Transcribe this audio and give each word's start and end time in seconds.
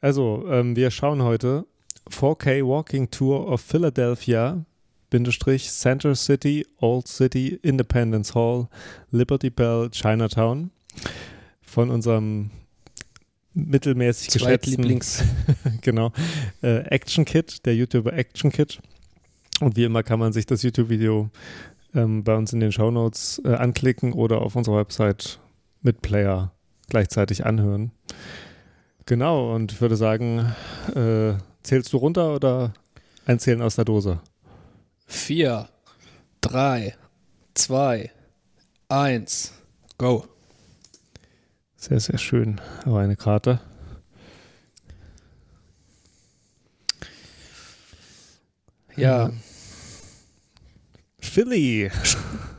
Also, 0.00 0.44
ähm, 0.48 0.76
wir 0.76 0.90
schauen 0.90 1.22
heute 1.22 1.66
4K 2.10 2.64
Walking 2.64 3.10
Tour 3.10 3.48
of 3.48 3.60
Philadelphia, 3.60 4.64
Bindestrich, 5.10 5.70
Center 5.70 6.14
City, 6.14 6.66
Old 6.78 7.08
City, 7.08 7.58
Independence 7.62 8.34
Hall, 8.34 8.68
Liberty 9.10 9.50
Bell, 9.50 9.90
Chinatown 9.90 10.70
von 11.62 11.90
unserem 11.90 12.50
mittelmäßig 13.54 14.28
geschätzten 14.28 15.00
genau, 15.80 16.12
äh, 16.62 16.78
Action 16.90 17.24
Kit, 17.24 17.66
der 17.66 17.74
YouTuber 17.74 18.12
Action 18.12 18.52
Kit. 18.52 18.80
Und 19.60 19.76
wie 19.76 19.84
immer 19.84 20.04
kann 20.04 20.20
man 20.20 20.32
sich 20.32 20.46
das 20.46 20.62
YouTube-Video 20.62 21.30
ähm, 21.94 22.22
bei 22.22 22.36
uns 22.36 22.52
in 22.52 22.60
den 22.60 22.70
Shownotes 22.70 23.42
äh, 23.44 23.54
anklicken 23.54 24.12
oder 24.12 24.42
auf 24.42 24.54
unserer 24.54 24.76
Website 24.76 25.40
mit 25.82 26.02
Player 26.02 26.52
gleichzeitig 26.88 27.44
anhören. 27.44 27.90
Genau, 29.08 29.54
und 29.54 29.72
ich 29.72 29.80
würde 29.80 29.96
sagen, 29.96 30.54
äh, 30.94 31.32
zählst 31.62 31.94
du 31.94 31.96
runter 31.96 32.34
oder 32.34 32.74
einzählen 33.24 33.62
aus 33.62 33.76
der 33.76 33.86
Dose? 33.86 34.20
Vier, 35.06 35.70
drei, 36.42 36.94
zwei, 37.54 38.10
eins, 38.90 39.54
go. 39.96 40.26
Sehr, 41.76 41.98
sehr 42.00 42.18
schön. 42.18 42.60
Aber 42.84 43.00
eine 43.00 43.16
Karte. 43.16 43.60
Ja, 48.94 49.32
Philly. 51.18 51.90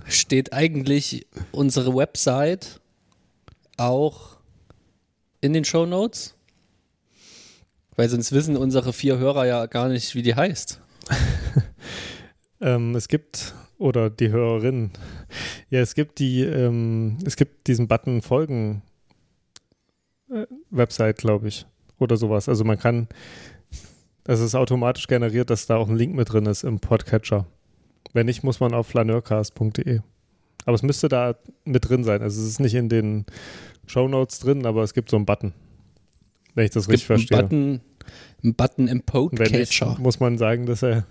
steht 0.07 0.51
eigentlich 0.51 1.27
unsere 1.51 1.95
Website 1.95 2.81
auch 3.77 4.37
in 5.41 5.53
den 5.53 5.63
Show 5.63 5.85
Notes? 5.85 6.33
Weil 7.99 8.07
sonst 8.07 8.31
wissen 8.31 8.55
unsere 8.55 8.93
vier 8.93 9.17
Hörer 9.17 9.45
ja 9.45 9.65
gar 9.65 9.89
nicht, 9.89 10.15
wie 10.15 10.21
die 10.21 10.33
heißt. 10.33 10.79
Ähm, 12.61 12.93
es 12.93 13.07
gibt, 13.07 13.55
oder 13.77 14.09
die 14.09 14.31
Hörerin, 14.31 14.91
ja, 15.69 15.79
es 15.79 15.95
gibt 15.95 16.19
die, 16.19 16.43
ähm, 16.43 17.17
es 17.25 17.37
gibt 17.37 17.67
diesen 17.67 17.87
Button 17.87 18.21
Folgen 18.21 18.81
äh, 20.29 20.45
Website, 20.69 21.19
glaube 21.19 21.47
ich, 21.47 21.65
oder 21.99 22.17
sowas. 22.17 22.49
Also 22.49 22.65
man 22.65 22.77
kann, 22.77 23.07
es 24.25 24.41
ist 24.41 24.55
automatisch 24.55 25.07
generiert, 25.07 25.49
dass 25.49 25.67
da 25.67 25.77
auch 25.77 25.87
ein 25.87 25.95
Link 25.95 26.15
mit 26.15 26.33
drin 26.33 26.47
ist 26.47 26.65
im 26.65 26.81
Podcatcher. 26.81 27.47
Wenn 28.11 28.25
nicht, 28.25 28.43
muss 28.43 28.59
man 28.59 28.73
auf 28.73 28.87
flaneurcast.de. 28.87 30.01
Aber 30.65 30.75
es 30.75 30.83
müsste 30.83 31.07
da 31.07 31.37
mit 31.63 31.87
drin 31.87 32.03
sein. 32.03 32.21
Also 32.21 32.41
es 32.41 32.47
ist 32.49 32.59
nicht 32.59 32.75
in 32.75 32.89
den 32.89 33.25
Shownotes 33.87 34.39
drin, 34.39 34.65
aber 34.65 34.83
es 34.83 34.93
gibt 34.93 35.09
so 35.09 35.15
einen 35.15 35.25
Button. 35.25 35.53
Wenn 36.55 36.65
ich 36.65 36.71
das 36.71 36.89
richtig 36.89 37.07
Gibt 37.07 37.11
einen 37.11 37.19
verstehe. 37.19 37.41
Button, 37.41 37.88
einen 38.43 38.55
Button 38.55 38.87
im 38.87 39.01
Podcatcher. 39.01 39.97
muss 39.99 40.19
man 40.19 40.37
sagen, 40.37 40.65
dass 40.65 40.83
er, 40.83 41.05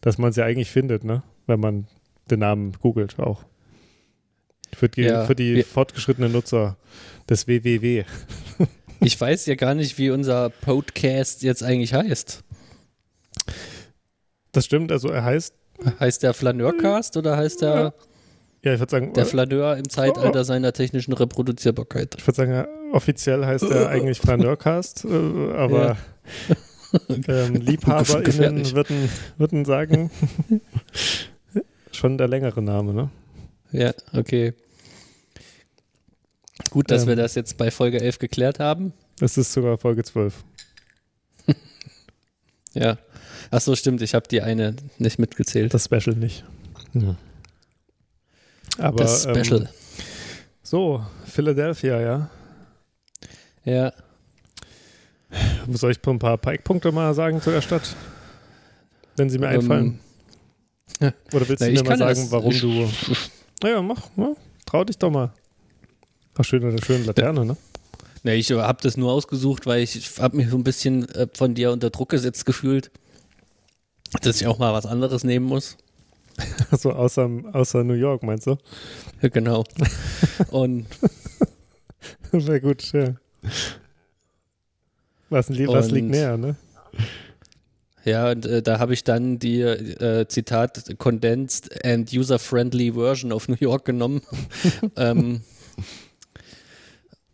dass 0.00 0.18
man 0.18 0.30
es 0.30 0.36
ja 0.36 0.44
eigentlich 0.44 0.70
findet, 0.70 1.04
ne? 1.04 1.22
Wenn 1.46 1.60
man 1.60 1.86
den 2.30 2.40
Namen 2.40 2.72
googelt 2.80 3.18
auch. 3.18 3.44
Für 4.74 4.88
die, 4.88 5.02
Ja, 5.02 5.24
für 5.24 5.34
die 5.34 5.62
fortgeschrittenen 5.62 6.32
Nutzer 6.32 6.76
des 7.28 7.46
WWW. 7.46 8.04
Ich 9.00 9.20
weiß 9.20 9.46
ja 9.46 9.54
gar 9.54 9.74
nicht, 9.74 9.98
wie 9.98 10.10
unser 10.10 10.50
Podcast 10.50 11.42
jetzt 11.42 11.62
eigentlich 11.62 11.94
heißt. 11.94 12.42
Das 14.52 14.64
stimmt, 14.64 14.90
also 14.90 15.08
er 15.08 15.22
heißt, 15.22 15.54
Heißt 16.00 16.22
der 16.22 16.34
Flaneurcast 16.34 17.16
oder 17.16 17.36
heißt 17.36 17.62
der 17.62 17.94
ja, 18.62 18.74
ich 18.74 18.80
würde 18.80 18.90
sagen, 18.90 19.12
der 19.12 19.26
Flaneur 19.26 19.76
im 19.76 19.88
Zeitalter 19.88 20.42
seiner 20.44 20.72
technischen 20.72 21.12
Reproduzierbarkeit? 21.12 22.16
ich 22.18 22.26
würde 22.26 22.36
sagen, 22.36 22.52
ja, 22.52 22.66
offiziell 22.92 23.44
heißt 23.46 23.70
er 23.70 23.88
eigentlich 23.90 24.18
Flaneurcast, 24.18 25.04
äh, 25.04 25.52
aber 25.52 25.96
ähm, 27.28 27.54
LiebhaberInnen 27.54 28.72
würden, 28.72 29.08
würden 29.38 29.64
sagen, 29.64 30.10
schon 31.92 32.18
der 32.18 32.28
längere 32.28 32.62
Name, 32.62 32.92
ne? 32.92 33.10
Ja, 33.72 33.92
okay. 34.12 34.54
Gut, 36.70 36.90
dass 36.90 37.06
wir 37.06 37.12
Ähm. 37.12 37.18
das 37.18 37.34
jetzt 37.34 37.56
bei 37.56 37.70
Folge 37.70 38.00
11 38.00 38.18
geklärt 38.18 38.60
haben. 38.60 38.92
Es 39.20 39.36
ist 39.36 39.52
sogar 39.52 39.78
Folge 39.78 40.04
12. 40.04 40.44
Ja. 42.74 42.98
Ach 43.50 43.60
so, 43.62 43.74
stimmt. 43.74 44.02
Ich 44.02 44.14
habe 44.14 44.28
die 44.28 44.42
eine 44.42 44.76
nicht 44.98 45.18
mitgezählt. 45.18 45.72
Das 45.72 45.86
Special 45.86 46.14
nicht. 46.14 46.44
Aber 48.76 48.98
das 48.98 49.22
Special. 49.22 49.62
Ähm, 49.62 49.68
so, 50.62 51.02
Philadelphia, 51.24 52.00
ja. 52.00 52.30
ja. 53.64 53.92
Soll 55.72 55.92
ich 55.92 56.06
ein 56.06 56.18
paar 56.18 56.38
Pike-Punkte 56.38 56.92
mal 56.92 57.14
sagen 57.14 57.40
zu 57.40 57.50
der 57.50 57.60
Stadt? 57.60 57.96
Wenn 59.16 59.30
sie 59.30 59.38
mir 59.38 59.48
Ähm, 59.48 59.60
einfallen. 59.60 60.00
Oder 61.32 61.48
willst 61.48 61.60
na, 61.60 61.66
du 61.68 61.72
mir 61.82 61.84
mal 61.84 61.98
sagen, 61.98 62.26
warum 62.30 62.58
du. 62.58 62.88
Naja, 63.62 63.82
mach, 63.82 64.02
ja, 64.16 64.34
trau 64.64 64.84
dich 64.84 64.98
doch 64.98 65.10
mal. 65.10 65.32
Ach, 66.38 66.44
schön, 66.44 66.64
eine 66.64 66.82
schöne 66.82 67.04
Laterne, 67.04 67.44
ne? 67.44 67.56
Nee, 68.22 68.34
ich 68.34 68.50
habe 68.50 68.82
das 68.82 68.96
nur 68.96 69.12
ausgesucht, 69.12 69.66
weil 69.66 69.82
ich 69.82 70.18
habe 70.18 70.36
mich 70.36 70.50
so 70.50 70.56
ein 70.56 70.64
bisschen 70.64 71.08
äh, 71.10 71.28
von 71.32 71.54
dir 71.54 71.72
unter 71.72 71.90
Druck 71.90 72.10
gesetzt 72.10 72.44
gefühlt, 72.44 72.90
dass 74.22 74.40
ich 74.40 74.46
auch 74.46 74.58
mal 74.58 74.72
was 74.72 74.86
anderes 74.86 75.24
nehmen 75.24 75.46
muss. 75.46 75.76
So 76.76 76.92
außer, 76.92 77.30
außer 77.52 77.82
New 77.84 77.94
York, 77.94 78.22
meinst 78.22 78.46
du? 78.46 78.58
Ja, 79.22 79.28
genau. 79.30 79.64
Und 80.50 80.86
Sehr 82.32 82.60
gut, 82.60 82.92
ja. 82.92 83.14
Was, 85.28 85.48
li 85.48 85.66
was 85.66 85.90
liegt 85.90 86.10
näher, 86.10 86.36
ne? 86.36 86.56
ja, 88.04 88.30
und 88.30 88.46
äh, 88.46 88.62
da 88.62 88.78
habe 88.78 88.94
ich 88.94 89.02
dann 89.02 89.38
die 89.38 89.60
äh, 89.60 90.26
Zitat 90.28 90.96
Condensed 90.98 91.84
and 91.84 92.12
User-Friendly 92.12 92.92
Version 92.92 93.32
of 93.32 93.48
New 93.48 93.56
York 93.58 93.84
genommen. 93.84 94.20
ähm, 94.96 95.40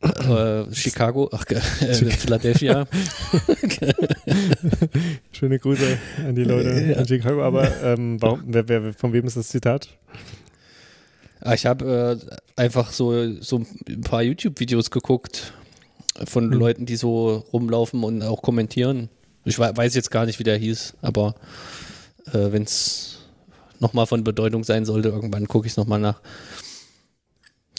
äh, 0.00 0.64
Chicago, 0.74 1.28
ach, 1.32 1.44
äh, 1.50 1.60
Philadelphia. 1.60 2.86
Schöne 5.32 5.58
Grüße 5.58 5.98
an 6.26 6.34
die 6.34 6.44
Leute 6.44 6.70
Ja. 6.70 6.98
in 7.00 7.06
Chicago. 7.06 7.44
Aber 7.44 7.70
ähm, 7.82 8.20
warum, 8.20 8.42
wer, 8.46 8.68
wer, 8.68 8.94
von 8.94 9.12
wem 9.12 9.26
ist 9.26 9.36
das 9.36 9.48
Zitat? 9.48 9.88
Ah, 11.40 11.54
Ich 11.54 11.66
habe 11.66 12.18
äh, 12.20 12.60
einfach 12.60 12.90
so, 12.92 13.40
so 13.40 13.62
ein 13.88 14.00
paar 14.00 14.22
YouTube-Videos 14.22 14.90
geguckt 14.90 15.52
von 16.24 16.50
Hm. 16.50 16.58
Leuten, 16.58 16.86
die 16.86 16.96
so 16.96 17.36
rumlaufen 17.52 18.02
und 18.04 18.22
auch 18.22 18.42
kommentieren. 18.42 19.08
Ich 19.44 19.58
wei- 19.58 19.76
weiß 19.76 19.94
jetzt 19.94 20.10
gar 20.10 20.26
nicht, 20.26 20.38
wie 20.38 20.44
der 20.44 20.56
hieß, 20.56 20.94
aber 21.02 21.34
äh, 22.32 22.52
wenn 22.52 22.62
es 22.62 23.18
nochmal 23.80 24.06
von 24.06 24.22
Bedeutung 24.24 24.62
sein 24.64 24.84
sollte, 24.84 25.08
irgendwann 25.08 25.48
gucke 25.48 25.66
ich 25.66 25.72
es 25.72 25.76
nochmal 25.76 25.98
nach. 26.00 26.20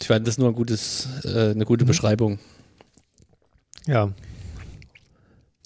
Ich 0.00 0.08
fand 0.08 0.26
das 0.26 0.38
nur 0.38 0.48
ein 0.48 0.54
gutes, 0.54 1.08
äh, 1.24 1.28
eine 1.50 1.54
Mhm. 1.54 1.64
gute 1.64 1.84
Beschreibung. 1.84 2.38
Ja. 3.86 4.12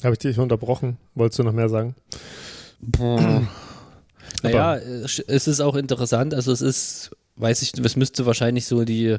Habe 0.05 0.13
ich 0.13 0.19
dich 0.21 0.39
unterbrochen? 0.39 0.97
Wolltest 1.15 1.41
du 1.41 1.43
noch 1.43 1.53
mehr 1.53 1.69
sagen? 1.69 1.97
Naja, 4.43 4.77
es 4.77 5.19
ist 5.49 5.61
auch 5.61 5.75
interessant, 5.75 6.35
also 6.35 6.53
es 6.53 6.61
ist, 6.61 7.11
weiß 7.37 7.63
ich, 7.63 7.75
es 7.77 7.97
müsste 7.97 8.25
wahrscheinlich 8.27 8.67
so 8.67 8.85
die 8.85 9.17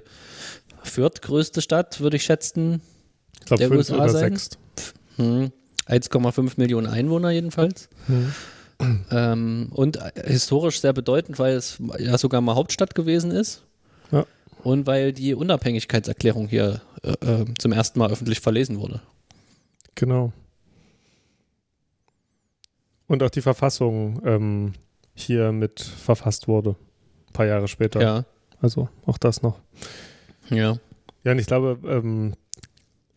viertgrößte 0.84 1.62
Stadt, 1.62 2.00
würde 2.00 2.16
ich 2.16 2.24
schätzen, 2.24 2.82
Ich 3.40 3.46
glaube, 3.46 3.60
Der 3.60 3.68
fünf 3.70 3.80
USA 3.80 3.96
oder 3.96 4.10
sein? 4.10 4.36
sechs. 4.36 4.50
Hm. 5.18 5.52
1,5 5.88 6.54
Millionen 6.58 6.88
Einwohner 6.88 7.32
jedenfalls. 7.32 7.90
Hm. 8.08 8.34
Ähm, 9.12 9.68
und 9.72 10.00
historisch 10.24 10.80
sehr 10.80 10.94
bedeutend, 10.94 11.38
weil 11.40 11.56
es 11.56 11.82
ja 11.98 12.18
sogar 12.18 12.40
mal 12.42 12.56
Hauptstadt 12.56 12.96
gewesen 12.96 13.32
ist. 13.32 13.64
Ja. 14.12 14.26
Und 14.64 14.88
weil 14.88 15.12
die 15.14 15.34
Unabhängigkeitserklärung 15.34 16.48
hier 16.48 16.82
äh, 17.04 17.12
äh, 17.26 17.46
zum 17.58 17.72
ersten 17.74 18.00
Mal 18.00 18.12
öffentlich 18.12 18.40
verlesen 18.40 18.80
wurde. 18.80 19.02
Genau. 19.96 20.32
Und 23.08 23.24
auch 23.24 23.30
die 23.30 23.42
Verfassung 23.42 24.22
ähm, 24.24 24.74
hier 25.14 25.52
mit 25.52 25.82
verfasst 25.82 26.48
wurde. 26.48 26.76
Ein 27.28 27.34
paar 27.34 27.46
Jahre 27.48 27.68
später. 27.68 28.02
Ja. 28.02 28.26
Also 28.62 28.88
auch 29.06 29.18
das 29.18 29.42
noch. 29.42 29.60
Ja. 30.50 30.78
Ja, 31.24 31.32
und 31.34 31.40
ich 31.40 31.48
glaube, 31.48 31.80
ähm, 31.88 32.34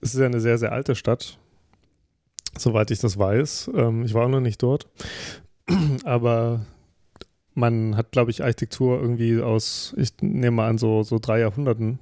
es 0.03 0.15
ist 0.15 0.21
ja 0.21 0.27
eine 0.27 0.41
sehr, 0.41 0.59
sehr 0.59 0.73
alte 0.73 0.95
Stadt. 0.95 1.39
Soweit 2.59 2.91
ich 2.91 2.99
das 2.99 3.19
weiß. 3.19 3.71
Ähm, 3.75 4.05
ich 4.05 4.13
war 4.13 4.27
auch 4.27 4.31
noch 4.31 4.41
nicht 4.41 4.63
dort. 4.63 4.89
Aber 6.05 6.67
man 7.55 7.97
hat, 7.97 8.13
glaube 8.13 8.31
ich, 8.31 8.43
Architektur 8.43 9.01
irgendwie 9.01 9.41
aus, 9.41 9.95
ich 9.97 10.13
nehme 10.21 10.57
mal 10.57 10.69
an, 10.69 10.79
so, 10.79 11.03
so 11.03 11.19
drei 11.19 11.41
Jahrhunderten, 11.41 11.99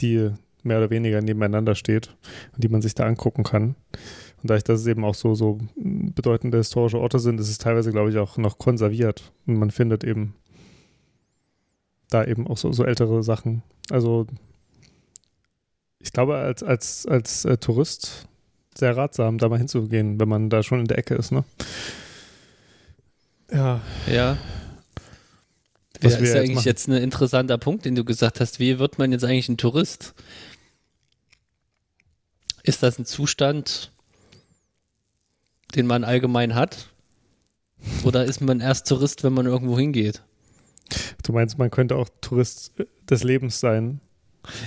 die 0.00 0.30
mehr 0.62 0.78
oder 0.78 0.90
weniger 0.90 1.20
nebeneinander 1.20 1.74
steht 1.74 2.16
und 2.54 2.64
die 2.64 2.68
man 2.68 2.82
sich 2.82 2.94
da 2.94 3.04
angucken 3.04 3.44
kann. 3.44 3.76
Und 4.42 4.50
dadurch, 4.50 4.64
dass 4.64 4.80
es 4.80 4.86
eben 4.86 5.04
auch 5.04 5.14
so, 5.14 5.34
so 5.34 5.58
bedeutende 5.76 6.58
historische 6.58 6.98
Orte 6.98 7.18
sind, 7.18 7.38
ist 7.38 7.48
es 7.48 7.58
teilweise, 7.58 7.92
glaube 7.92 8.10
ich, 8.10 8.18
auch 8.18 8.36
noch 8.38 8.58
konserviert. 8.58 9.32
Und 9.46 9.56
man 9.58 9.70
findet 9.70 10.04
eben 10.04 10.34
da 12.10 12.24
eben 12.24 12.46
auch 12.46 12.56
so, 12.56 12.72
so 12.72 12.84
ältere 12.84 13.22
Sachen. 13.22 13.62
Also 13.90 14.26
ich 16.04 16.12
glaube, 16.12 16.36
als, 16.36 16.62
als, 16.62 17.06
als 17.06 17.44
äh, 17.46 17.56
Tourist 17.56 18.28
sehr 18.76 18.96
ratsam, 18.96 19.38
da 19.38 19.48
mal 19.48 19.58
hinzugehen, 19.58 20.20
wenn 20.20 20.28
man 20.28 20.50
da 20.50 20.62
schon 20.62 20.80
in 20.80 20.86
der 20.86 20.98
Ecke 20.98 21.14
ist, 21.14 21.32
ne? 21.32 21.44
Ja. 23.50 23.80
Ja. 24.06 24.36
Was 26.00 26.12
das 26.12 26.22
ist 26.22 26.34
eigentlich 26.34 26.56
jetzt, 26.56 26.64
jetzt 26.64 26.88
ein 26.88 26.94
interessanter 26.94 27.56
Punkt, 27.56 27.84
den 27.86 27.94
du 27.94 28.04
gesagt 28.04 28.40
hast. 28.40 28.60
Wie 28.60 28.78
wird 28.78 28.98
man 28.98 29.12
jetzt 29.12 29.24
eigentlich 29.24 29.48
ein 29.48 29.56
Tourist? 29.56 30.14
Ist 32.62 32.82
das 32.82 32.98
ein 32.98 33.06
Zustand, 33.06 33.92
den 35.74 35.86
man 35.86 36.04
allgemein 36.04 36.54
hat? 36.54 36.90
Oder 38.02 38.24
ist 38.24 38.40
man 38.40 38.60
erst 38.60 38.88
Tourist, 38.88 39.24
wenn 39.24 39.32
man 39.32 39.46
irgendwo 39.46 39.78
hingeht? 39.78 40.22
Du 41.22 41.32
meinst, 41.32 41.58
man 41.58 41.70
könnte 41.70 41.96
auch 41.96 42.08
Tourist 42.20 42.72
des 43.08 43.22
Lebens 43.22 43.60
sein? 43.60 44.00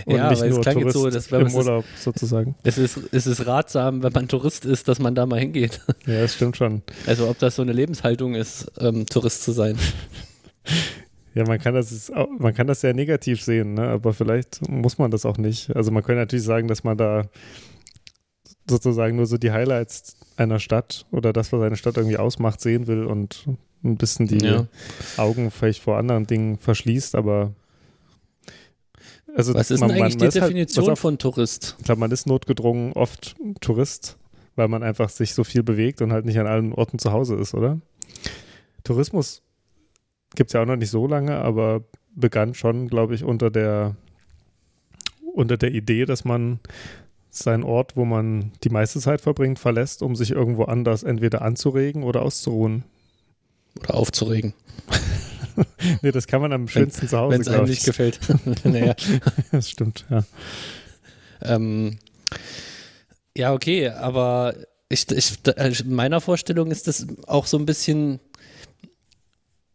Und 0.06 0.15
ja, 0.15 0.29
nicht 0.29 0.41
nur 0.41 0.59
es 0.59 0.62
klang 0.62 0.75
Tourist 0.75 0.95
jetzt 0.95 1.03
so, 1.03 1.09
dass 1.09 1.31
wenn 1.31 1.47
im 1.47 1.56
Urlaub 1.56 1.85
ist, 1.95 2.03
sozusagen. 2.03 2.56
Es 2.63 2.77
ist, 2.77 3.00
es 3.12 3.27
ist 3.27 3.45
ratsam, 3.45 4.03
wenn 4.03 4.13
man 4.13 4.27
Tourist 4.27 4.65
ist, 4.65 4.88
dass 4.88 5.00
man 5.00 5.15
da 5.15 5.25
mal 5.25 5.39
hingeht. 5.39 5.81
Ja, 6.06 6.21
das 6.21 6.35
stimmt 6.35 6.57
schon. 6.57 6.81
Also 7.06 7.29
ob 7.29 7.38
das 7.39 7.56
so 7.56 7.62
eine 7.62 7.74
Lebenshaltung 7.74 8.35
ist, 8.35 8.71
ähm, 8.79 9.06
Tourist 9.06 9.44
zu 9.44 9.51
sein. 9.51 9.77
Ja, 11.33 11.45
man 11.45 11.59
kann 11.59 11.75
das, 11.75 12.12
man 12.39 12.53
kann 12.56 12.65
das 12.65 12.81
sehr 12.81 12.95
negativ 12.95 13.44
sehen, 13.44 13.75
ne? 13.75 13.89
aber 13.89 14.13
vielleicht 14.13 14.68
muss 14.68 14.97
man 14.97 15.12
das 15.12 15.25
auch 15.25 15.38
nicht. 15.38 15.75
Also 15.75 15.91
man 15.91 16.01
könnte 16.01 16.21
natürlich 16.21 16.45
sagen, 16.45 16.68
dass 16.68 16.83
man 16.83 16.97
da 16.97 17.25
sozusagen 18.68 19.15
nur 19.15 19.27
so 19.27 19.38
die 19.38 19.51
Highlights 19.51 20.18
einer 20.35 20.59
Stadt 20.59 21.06
oder 21.12 21.33
das, 21.33 21.53
was 21.53 21.62
eine 21.62 21.75
Stadt 21.75 21.97
irgendwie 21.97 22.18
ausmacht, 22.18 22.59
sehen 22.59 22.88
will 22.88 23.06
und 23.06 23.47
ein 23.83 23.97
bisschen 23.97 24.27
die 24.27 24.44
ja. 24.44 24.68
Augen 25.18 25.51
vielleicht 25.51 25.81
vor 25.81 25.97
anderen 25.97 26.25
Dingen 26.25 26.57
verschließt, 26.57 27.15
aber 27.15 27.53
also 29.38 29.54
Was 29.54 29.69
ist 29.69 29.81
man, 29.81 29.89
denn 29.89 30.01
eigentlich 30.01 30.18
die 30.18 30.24
halt- 30.24 30.36
Definition 30.36 30.86
halt, 30.86 30.94
auf, 30.94 31.00
von 31.00 31.19
Tourist? 31.19 31.75
Ich 31.78 31.86
glaube, 31.86 32.00
man 32.00 32.10
ist 32.10 32.25
notgedrungen 32.25 32.94
oft 32.94 33.36
Tourist, 33.62 34.18
weil 34.56 34.68
man 34.68 34.81
einfach 34.81 35.10
sich 35.10 35.36
so 35.36 35.44
viel 35.44 35.62
bewegt 35.62 36.01
und 36.01 36.12
halt 36.12 36.25
nicht 36.25 36.39
an 36.39 36.48
allen 36.48 36.74
Orten 36.74 36.98
zu 36.98 37.12
Hause 37.12 37.36
ist, 37.36 37.54
oder? 37.54 37.80
Tourismus 38.84 39.44
gibt 40.36 40.50
es 40.50 40.54
ja 40.56 40.63
auch 40.63 40.66
noch 40.66 40.75
nicht 40.75 40.89
so 40.89 41.06
lange, 41.06 41.38
aber 41.38 41.84
begann 42.16 42.56
schon, 42.56 42.88
glaube 42.88 43.13
ich, 43.13 43.24
unter 43.24 43.51
der, 43.51 43.95
unter 45.36 45.56
der 45.56 45.72
Idee, 45.72 46.06
dass 46.06 46.25
man 46.25 46.60
seinen 47.30 47.63
Ort, 47.63 47.95
wo 47.95 48.06
man 48.06 48.54
die 48.63 48.69
meiste 48.69 49.00
Zeit 49.00 49.22
verbringt, 49.22 49.60
verlässt, 49.60 50.01
um 50.01 50.16
sich 50.16 50.31
irgendwo 50.31 50.63
anders 50.63 51.04
entweder 51.04 51.44
anzuregen 51.44 52.01
oder 52.01 52.24
auszuruhen. 52.24 52.86
Oder 53.80 53.94
aufzuregen. 53.94 54.56
nee, 56.01 56.12
das 56.12 56.27
kann 56.27 56.42
man 56.42 56.54
am 56.54 56.68
schönsten 56.68 57.04
wenn, 57.04 57.09
zu 57.09 57.18
Hause, 57.18 57.33
Wenn 57.33 57.42
es 57.42 57.48
einem 57.48 57.65
nicht 57.65 57.86
gefällt. 57.86 58.19
naja. 58.63 58.95
Das 59.51 59.69
stimmt, 59.69 60.06
ja. 60.09 60.24
Ähm, 61.42 62.00
ja, 63.36 63.54
okay, 63.54 63.89
aber 63.89 64.56
ich, 64.89 65.09
ich, 65.12 65.33
in 65.81 65.94
meiner 65.94 66.21
Vorstellung 66.21 66.71
ist 66.71 66.88
das 66.88 67.06
auch 67.27 67.45
so 67.45 67.57
ein 67.57 67.65
bisschen 67.65 68.19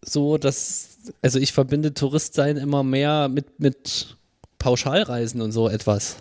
so, 0.04 0.38
dass, 0.38 0.98
also 1.20 1.38
ich 1.38 1.52
verbinde 1.52 1.94
Touristsein 1.94 2.56
immer 2.56 2.82
mehr 2.82 3.28
mit, 3.28 3.60
mit 3.60 4.16
Pauschalreisen 4.58 5.40
und 5.40 5.52
so 5.52 5.68
etwas. 5.68 6.16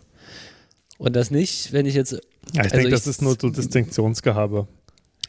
Und 0.97 1.15
das 1.15 1.31
nicht, 1.31 1.73
wenn 1.73 1.87
ich 1.87 1.95
jetzt. 1.95 2.11
Ja, 2.11 2.19
ich 2.53 2.59
also 2.59 2.75
denke, 2.75 2.91
das 2.91 3.07
ist 3.07 3.21
nur 3.21 3.35
so 3.39 3.49
Distinktionsgehabe. 3.49 4.67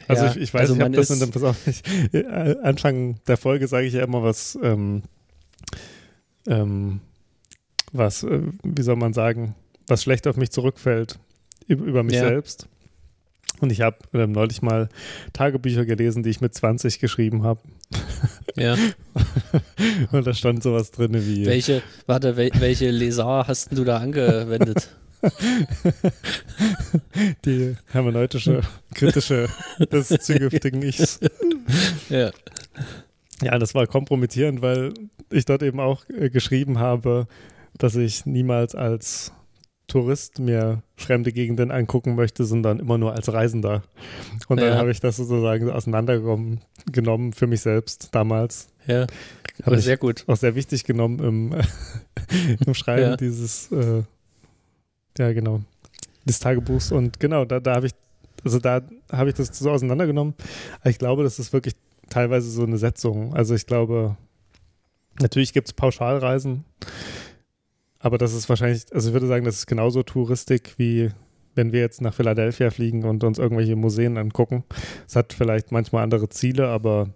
Also 0.07 0.25
ja, 0.25 0.31
ich, 0.31 0.37
ich, 0.37 0.53
weiß, 0.53 0.61
also 0.61 0.75
ich 0.75 0.81
habe 0.81 0.95
das 0.95 1.09
in 1.09 1.19
dem, 1.19 1.31
pass 1.31 1.43
auf, 1.43 1.67
ich, 1.67 1.81
äh, 2.13 2.55
Anfang 2.63 3.19
der 3.27 3.37
Folge 3.37 3.67
sage 3.67 3.87
ich 3.87 3.93
ja 3.93 4.03
immer 4.03 4.23
was, 4.23 4.57
ähm, 4.61 5.03
ähm, 6.47 6.99
was, 7.91 8.23
äh, 8.23 8.41
wie 8.63 8.81
soll 8.81 8.95
man 8.95 9.13
sagen, 9.13 9.55
was 9.87 10.03
schlecht 10.03 10.27
auf 10.27 10.37
mich 10.37 10.51
zurückfällt 10.51 11.19
über, 11.67 12.03
mich 12.03 12.15
ja. 12.15 12.27
selbst. 12.27 12.67
Und 13.59 13.71
ich 13.71 13.81
habe 13.81 13.97
ähm, 14.13 14.31
neulich 14.31 14.61
mal 14.61 14.89
Tagebücher 15.31 15.85
gelesen, 15.85 16.23
die 16.23 16.29
ich 16.29 16.41
mit 16.41 16.53
20 16.53 16.99
geschrieben 16.99 17.43
habe. 17.43 17.61
Ja. 18.55 18.77
Und 20.11 20.27
da 20.27 20.33
stand 20.35 20.61
sowas 20.61 20.91
drin 20.91 21.13
wie. 21.13 21.47
Welche, 21.47 21.81
warte, 22.05 22.37
wel, 22.37 22.51
welche 22.59 22.91
Leser 22.91 23.47
hast 23.47 23.75
du 23.75 23.83
da 23.83 23.97
angewendet? 23.97 24.89
Die 27.45 27.75
hermeneutische, 27.91 28.61
kritische 28.93 29.47
des 29.91 30.09
zukünftigen 30.09 30.81
Ichs. 30.81 31.19
Ja. 32.09 32.31
Ja, 33.41 33.57
das 33.57 33.73
war 33.73 33.87
kompromittierend, 33.87 34.61
weil 34.61 34.93
ich 35.29 35.45
dort 35.45 35.63
eben 35.63 35.79
auch 35.79 36.03
äh, 36.09 36.29
geschrieben 36.29 36.79
habe, 36.79 37.27
dass 37.77 37.95
ich 37.95 38.25
niemals 38.25 38.75
als 38.75 39.31
Tourist 39.87 40.39
mir 40.39 40.83
fremde 40.95 41.31
Gegenden 41.31 41.71
angucken 41.71 42.15
möchte, 42.15 42.45
sondern 42.45 42.79
immer 42.79 42.97
nur 42.97 43.13
als 43.13 43.31
Reisender. 43.31 43.83
Und 44.47 44.61
dann 44.61 44.73
ja. 44.73 44.77
habe 44.77 44.91
ich 44.91 44.99
das 44.99 45.17
sozusagen 45.17 45.69
auseinandergenommen 45.69 47.33
für 47.33 47.47
mich 47.47 47.61
selbst 47.61 48.09
damals. 48.13 48.67
Ja, 48.87 49.07
aber 49.63 49.77
sehr 49.79 49.97
gut. 49.97 50.23
Auch 50.27 50.37
sehr 50.37 50.55
wichtig 50.55 50.83
genommen 50.83 51.19
im, 51.19 51.55
im 52.65 52.73
Schreiben 52.73 53.01
ja. 53.01 53.17
dieses 53.17 53.71
äh, 53.71 54.03
ja, 55.17 55.33
genau. 55.33 55.61
Des 56.25 56.39
Tagebuchs. 56.39 56.91
Und 56.91 57.19
genau, 57.19 57.45
da, 57.45 57.59
da 57.59 57.75
habe 57.75 57.87
ich, 57.87 57.93
also 58.43 58.59
da 58.59 58.81
habe 59.11 59.29
ich 59.29 59.35
das 59.35 59.57
so 59.57 59.69
auseinandergenommen. 59.69 60.33
Ich 60.85 60.97
glaube, 60.97 61.23
das 61.23 61.39
ist 61.39 61.53
wirklich 61.53 61.75
teilweise 62.09 62.49
so 62.49 62.63
eine 62.63 62.77
Setzung. 62.77 63.33
Also 63.33 63.55
ich 63.55 63.65
glaube, 63.65 64.17
natürlich 65.19 65.53
gibt 65.53 65.67
es 65.67 65.73
Pauschalreisen, 65.73 66.63
aber 67.99 68.17
das 68.17 68.33
ist 68.33 68.49
wahrscheinlich, 68.49 68.85
also 68.91 69.09
ich 69.09 69.13
würde 69.13 69.27
sagen, 69.27 69.45
das 69.45 69.55
ist 69.55 69.67
genauso 69.67 70.03
Touristik 70.03 70.73
wie 70.77 71.11
wenn 71.55 71.71
wir 71.71 71.81
jetzt 71.81 72.01
nach 72.01 72.13
Philadelphia 72.13 72.71
fliegen 72.71 73.03
und 73.03 73.23
uns 73.23 73.37
irgendwelche 73.37 73.75
Museen 73.75 74.17
angucken. 74.17 74.63
Es 75.07 75.15
hat 75.15 75.33
vielleicht 75.33 75.71
manchmal 75.71 76.03
andere 76.03 76.29
Ziele, 76.29 76.67
aber 76.67 77.09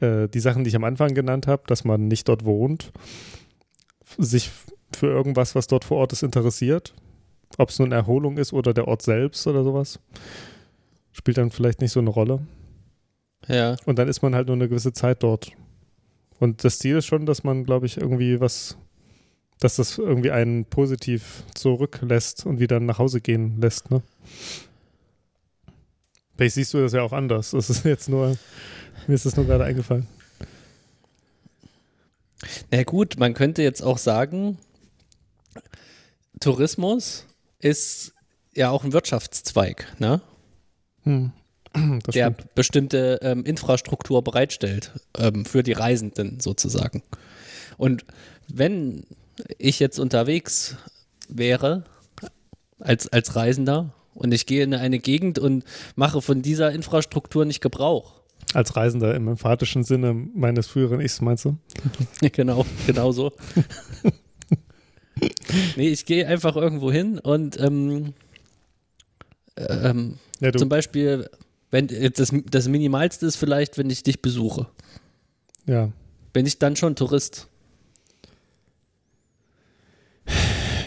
äh, 0.00 0.28
die 0.28 0.40
Sachen, 0.40 0.64
die 0.64 0.68
ich 0.68 0.76
am 0.76 0.84
Anfang 0.84 1.14
genannt 1.14 1.46
habe, 1.46 1.62
dass 1.66 1.84
man 1.84 2.08
nicht 2.08 2.28
dort 2.28 2.44
wohnt, 2.44 2.92
sich 4.18 4.50
für 4.92 5.06
irgendwas, 5.06 5.54
was 5.54 5.68
dort 5.68 5.84
vor 5.84 5.98
Ort 5.98 6.12
ist, 6.12 6.22
interessiert 6.22 6.92
ob 7.58 7.70
es 7.70 7.78
nun 7.78 7.92
Erholung 7.92 8.38
ist 8.38 8.52
oder 8.52 8.74
der 8.74 8.88
Ort 8.88 9.02
selbst 9.02 9.46
oder 9.46 9.64
sowas, 9.64 10.00
spielt 11.12 11.38
dann 11.38 11.50
vielleicht 11.50 11.80
nicht 11.80 11.92
so 11.92 12.00
eine 12.00 12.10
Rolle. 12.10 12.46
Ja. 13.48 13.76
Und 13.86 13.98
dann 13.98 14.08
ist 14.08 14.22
man 14.22 14.34
halt 14.34 14.46
nur 14.46 14.56
eine 14.56 14.68
gewisse 14.68 14.92
Zeit 14.92 15.22
dort. 15.22 15.52
Und 16.38 16.64
das 16.64 16.78
Ziel 16.78 16.96
ist 16.96 17.06
schon, 17.06 17.26
dass 17.26 17.44
man, 17.44 17.64
glaube 17.64 17.86
ich, 17.86 17.96
irgendwie 17.96 18.40
was, 18.40 18.76
dass 19.60 19.76
das 19.76 19.98
irgendwie 19.98 20.30
einen 20.30 20.64
positiv 20.64 21.44
zurücklässt 21.54 22.46
und 22.46 22.58
wieder 22.60 22.80
nach 22.80 22.98
Hause 22.98 23.20
gehen 23.20 23.60
lässt, 23.60 23.90
ne? 23.90 24.02
Vielleicht 26.36 26.54
siehst 26.54 26.74
du 26.74 26.78
das 26.78 26.92
ja 26.92 27.02
auch 27.02 27.12
anders. 27.12 27.50
Das 27.50 27.70
ist 27.70 27.84
jetzt 27.84 28.08
nur, 28.08 28.36
mir 29.06 29.14
ist 29.14 29.26
das 29.26 29.36
nur 29.36 29.46
gerade 29.46 29.64
eingefallen. 29.64 30.08
Na 32.70 32.82
gut, 32.82 33.18
man 33.18 33.34
könnte 33.34 33.62
jetzt 33.62 33.82
auch 33.82 33.98
sagen, 33.98 34.58
Tourismus 36.40 37.26
ist 37.62 38.12
ja 38.54 38.70
auch 38.70 38.84
ein 38.84 38.92
Wirtschaftszweig, 38.92 39.86
ne? 39.98 40.20
Hm. 41.04 41.32
der 41.74 42.12
stimmt. 42.34 42.54
bestimmte 42.54 43.18
ähm, 43.22 43.44
Infrastruktur 43.44 44.22
bereitstellt 44.22 44.92
ähm, 45.16 45.46
für 45.46 45.62
die 45.62 45.72
Reisenden 45.72 46.38
sozusagen. 46.40 47.02
Und 47.78 48.04
wenn 48.48 49.06
ich 49.56 49.80
jetzt 49.80 49.98
unterwegs 49.98 50.76
wäre 51.28 51.84
als, 52.78 53.08
als 53.08 53.36
Reisender 53.36 53.94
und 54.14 54.34
ich 54.34 54.44
gehe 54.44 54.62
in 54.62 54.74
eine 54.74 54.98
Gegend 54.98 55.38
und 55.38 55.64
mache 55.96 56.20
von 56.20 56.42
dieser 56.42 56.72
Infrastruktur 56.72 57.46
nicht 57.46 57.62
Gebrauch. 57.62 58.20
Als 58.52 58.76
Reisender 58.76 59.14
im 59.14 59.28
emphatischen 59.28 59.82
Sinne 59.82 60.12
meines 60.12 60.66
früheren 60.66 61.00
Ichs, 61.00 61.22
meinst 61.22 61.46
du? 61.46 61.56
genau, 62.32 62.66
genau 62.86 63.12
so. 63.12 63.32
nee, 65.76 65.88
ich 65.88 66.06
gehe 66.06 66.26
einfach 66.26 66.56
irgendwo 66.56 66.90
hin 66.90 67.18
und 67.18 67.58
ähm, 67.60 68.14
ähm, 69.56 70.18
ja, 70.40 70.52
zum 70.52 70.68
Beispiel, 70.68 71.28
wenn 71.70 71.88
jetzt 71.88 72.18
das, 72.20 72.32
das 72.50 72.68
Minimalste 72.68 73.26
ist 73.26 73.36
vielleicht, 73.36 73.78
wenn 73.78 73.90
ich 73.90 74.02
dich 74.02 74.22
besuche. 74.22 74.66
Ja. 75.66 75.90
Bin 76.32 76.46
ich 76.46 76.58
dann 76.58 76.76
schon 76.76 76.96
Tourist? 76.96 77.48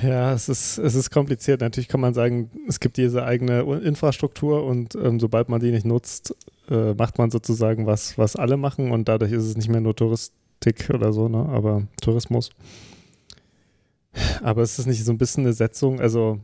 Ja, 0.03 0.34
es 0.34 0.50
ist, 0.50 0.77
es 0.77 0.93
ist 0.93 1.10
kompliziert. 1.10 1.62
Natürlich 1.62 1.88
kann 1.88 2.01
man 2.01 2.13
sagen, 2.13 2.51
es 2.67 2.79
gibt 2.79 2.98
diese 2.98 3.24
eigene 3.24 3.62
Infrastruktur 3.84 4.63
und 4.63 4.95
ähm, 4.95 5.19
sobald 5.19 5.50
man 5.50 5.60
die 5.60 5.72
nicht 5.72 5.86
nutzt, 5.86 6.36
äh, 6.69 6.93
macht 6.93 7.17
man 7.17 7.31
sozusagen 7.31 7.86
was, 7.86 8.17
was 8.17 8.36
alle 8.36 8.57
machen 8.57 8.91
und 8.91 9.07
dadurch 9.07 9.31
ist 9.31 9.43
es 9.43 9.55
nicht 9.55 9.69
mehr 9.69 9.81
nur 9.81 9.95
Touristik 9.95 10.89
oder 10.93 11.13
so, 11.13 11.27
ne? 11.29 11.38
aber 11.50 11.84
Tourismus. 12.01 12.50
Aber 14.41 14.62
ist 14.63 14.79
das 14.79 14.86
nicht 14.86 15.03
so 15.03 15.12
ein 15.12 15.17
bisschen 15.17 15.43
eine 15.45 15.53
Setzung? 15.53 16.00
Also. 16.00 16.39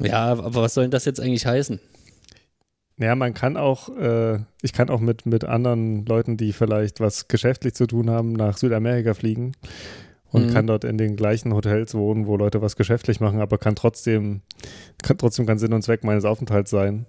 Ja, 0.00 0.26
aber 0.26 0.54
was 0.54 0.74
soll 0.74 0.84
denn 0.84 0.90
das 0.90 1.04
jetzt 1.04 1.20
eigentlich 1.20 1.46
heißen? 1.46 1.80
Ja, 2.96 3.14
man 3.16 3.34
kann 3.34 3.56
auch, 3.56 3.88
äh, 3.96 4.38
ich 4.62 4.72
kann 4.72 4.88
auch 4.88 5.00
mit, 5.00 5.26
mit 5.26 5.44
anderen 5.44 6.06
Leuten, 6.06 6.36
die 6.36 6.52
vielleicht 6.52 7.00
was 7.00 7.26
geschäftlich 7.26 7.74
zu 7.74 7.86
tun 7.86 8.08
haben, 8.08 8.32
nach 8.32 8.56
Südamerika 8.56 9.14
fliegen 9.14 9.52
und 10.30 10.46
Mhm. 10.46 10.50
kann 10.52 10.66
dort 10.68 10.84
in 10.84 10.96
den 10.96 11.16
gleichen 11.16 11.54
Hotels 11.54 11.94
wohnen, 11.94 12.26
wo 12.26 12.36
Leute 12.36 12.62
was 12.62 12.76
geschäftlich 12.76 13.20
machen, 13.20 13.40
aber 13.40 13.58
kann 13.58 13.74
trotzdem, 13.74 14.42
kann 15.02 15.18
trotzdem 15.18 15.46
kein 15.46 15.58
Sinn 15.58 15.72
und 15.72 15.82
Zweck 15.82 16.04
meines 16.04 16.24
Aufenthalts 16.24 16.70
sein, 16.70 17.06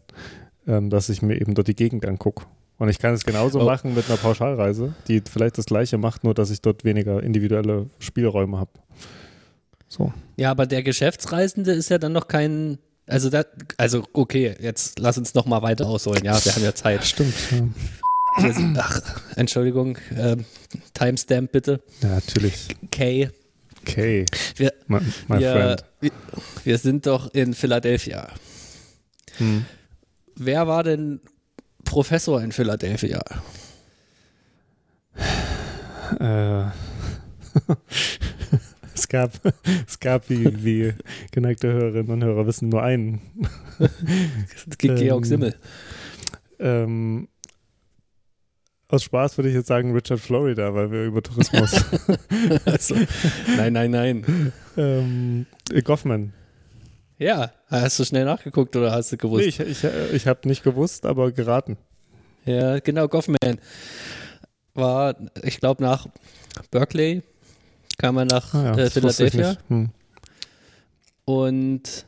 ähm, 0.67 0.89
dass 0.89 1.09
ich 1.09 1.21
mir 1.21 1.39
eben 1.39 1.53
dort 1.53 1.67
die 1.67 1.75
Gegend 1.75 2.05
angucke. 2.05 2.45
Und 2.77 2.89
ich 2.89 2.99
kann 2.99 3.13
es 3.13 3.23
genauso 3.23 3.61
Oh. 3.61 3.65
machen 3.65 3.93
mit 3.95 4.07
einer 4.09 4.17
Pauschalreise, 4.17 4.93
die 5.07 5.21
vielleicht 5.31 5.57
das 5.57 5.65
gleiche 5.65 5.97
macht, 5.97 6.23
nur 6.23 6.33
dass 6.33 6.49
ich 6.49 6.61
dort 6.61 6.83
weniger 6.83 7.23
individuelle 7.23 7.89
Spielräume 7.99 8.57
habe. 8.59 8.71
So. 9.87 10.11
Ja, 10.35 10.51
aber 10.51 10.65
der 10.65 10.83
Geschäftsreisende 10.83 11.71
ist 11.71 11.89
ja 11.89 11.97
dann 11.97 12.11
noch 12.11 12.27
kein. 12.27 12.77
Also, 13.07 13.29
da, 13.29 13.45
also 13.77 14.03
okay, 14.13 14.55
jetzt 14.59 14.99
lass 14.99 15.17
uns 15.17 15.33
noch 15.35 15.45
mal 15.45 15.61
weiter 15.61 15.85
ausholen. 15.87 16.23
Ja, 16.25 16.43
wir 16.43 16.53
haben 16.55 16.63
ja 16.63 16.73
Zeit. 16.75 17.05
Stimmt. 17.05 17.33
Ja, 17.51 17.63
ach, 18.77 19.01
Entschuldigung, 19.37 19.97
ähm, 20.17 20.43
Timestamp 20.93 21.51
bitte. 21.51 21.81
ja 22.01 22.09
natürlich. 22.09 22.67
K. 22.91 23.29
Okay. 23.81 24.25
Wir, 24.57 24.73
My, 24.87 24.99
my 25.27 25.39
wir, 25.39 25.51
friend. 25.51 25.85
wir, 26.01 26.11
wir 26.63 26.77
sind 26.79 27.05
doch 27.05 27.31
in 27.33 27.53
Philadelphia. 27.53 28.27
Hm. 29.37 29.65
Wer 30.35 30.67
war 30.67 30.83
denn 30.83 31.21
Professor 31.85 32.41
in 32.41 32.51
Philadelphia? 32.51 33.21
Äh, 36.19 36.65
es 38.93 39.07
gab, 39.07 39.31
es 39.87 39.99
gab 39.99 40.29
wie, 40.29 40.63
wie 40.63 40.93
geneigte 41.31 41.71
Hörerinnen 41.71 42.11
und 42.11 42.23
Hörer 42.23 42.47
wissen, 42.47 42.69
nur 42.69 42.83
einen. 42.83 43.21
Georg 44.77 45.01
Ähm, 45.01 45.23
Simmel. 45.23 45.55
Ähm, 46.59 47.27
aus 48.87 49.03
Spaß 49.03 49.37
würde 49.37 49.49
ich 49.49 49.55
jetzt 49.55 49.67
sagen 49.67 49.93
Richard 49.93 50.19
Florida, 50.19 50.73
weil 50.73 50.91
wir 50.91 51.05
über 51.05 51.23
Tourismus. 51.23 51.85
Also, 52.65 52.95
nein, 53.57 53.73
nein, 53.73 53.91
nein. 53.91 54.51
ähm, 54.77 55.45
äh, 55.71 55.81
Goffman. 55.81 56.33
Ja, 57.17 57.51
hast 57.67 57.99
du 57.99 58.03
schnell 58.03 58.25
nachgeguckt 58.25 58.75
oder 58.75 58.91
hast 58.91 59.11
du 59.11 59.17
gewusst? 59.17 59.59
Nee, 59.59 59.65
ich 59.65 59.83
ich, 59.83 60.13
ich 60.13 60.27
habe 60.27 60.47
nicht 60.47 60.63
gewusst, 60.63 61.05
aber 61.05 61.31
geraten. 61.31 61.77
Ja, 62.45 62.79
genau, 62.79 63.07
Goffman 63.07 63.59
war, 64.73 65.15
ich 65.41 65.59
glaube, 65.59 65.81
nach 65.81 66.07
Berkeley 66.71 67.23
kam 67.97 68.17
er 68.17 68.25
nach 68.25 68.53
Ah 68.53 68.63
ja, 68.65 68.77
äh, 68.77 68.89
Philadelphia. 68.89 69.57
Hm. 69.69 69.89
und 71.23 72.05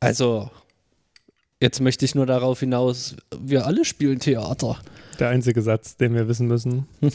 also 0.00 0.50
jetzt 1.60 1.80
möchte 1.80 2.04
ich 2.04 2.16
nur 2.16 2.26
darauf 2.26 2.60
hinaus, 2.60 3.14
wir 3.38 3.66
alle 3.66 3.84
spielen 3.84 4.18
Theater. 4.18 4.78
Der 5.20 5.28
einzige 5.28 5.62
Satz, 5.62 5.96
den 5.96 6.14
wir 6.14 6.26
wissen 6.26 6.48
müssen. 6.48 6.88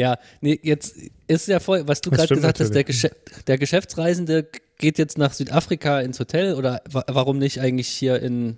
Ja, 0.00 0.18
nee, 0.40 0.58
jetzt 0.62 0.96
ist 1.26 1.46
ja 1.46 1.60
voll, 1.60 1.86
was 1.86 2.00
du 2.00 2.10
gerade 2.10 2.34
gesagt 2.34 2.58
hast, 2.58 2.70
der, 2.70 2.78
natürlich. 2.84 3.02
Geschä 3.02 3.10
der 3.46 3.58
Geschäftsreisende 3.58 4.48
geht 4.78 4.96
jetzt 4.96 5.18
nach 5.18 5.34
Südafrika 5.34 6.00
ins 6.00 6.18
Hotel 6.18 6.54
oder 6.54 6.80
wa 6.90 7.04
warum 7.06 7.36
nicht 7.36 7.60
eigentlich 7.60 7.88
hier 7.88 8.18
in 8.22 8.56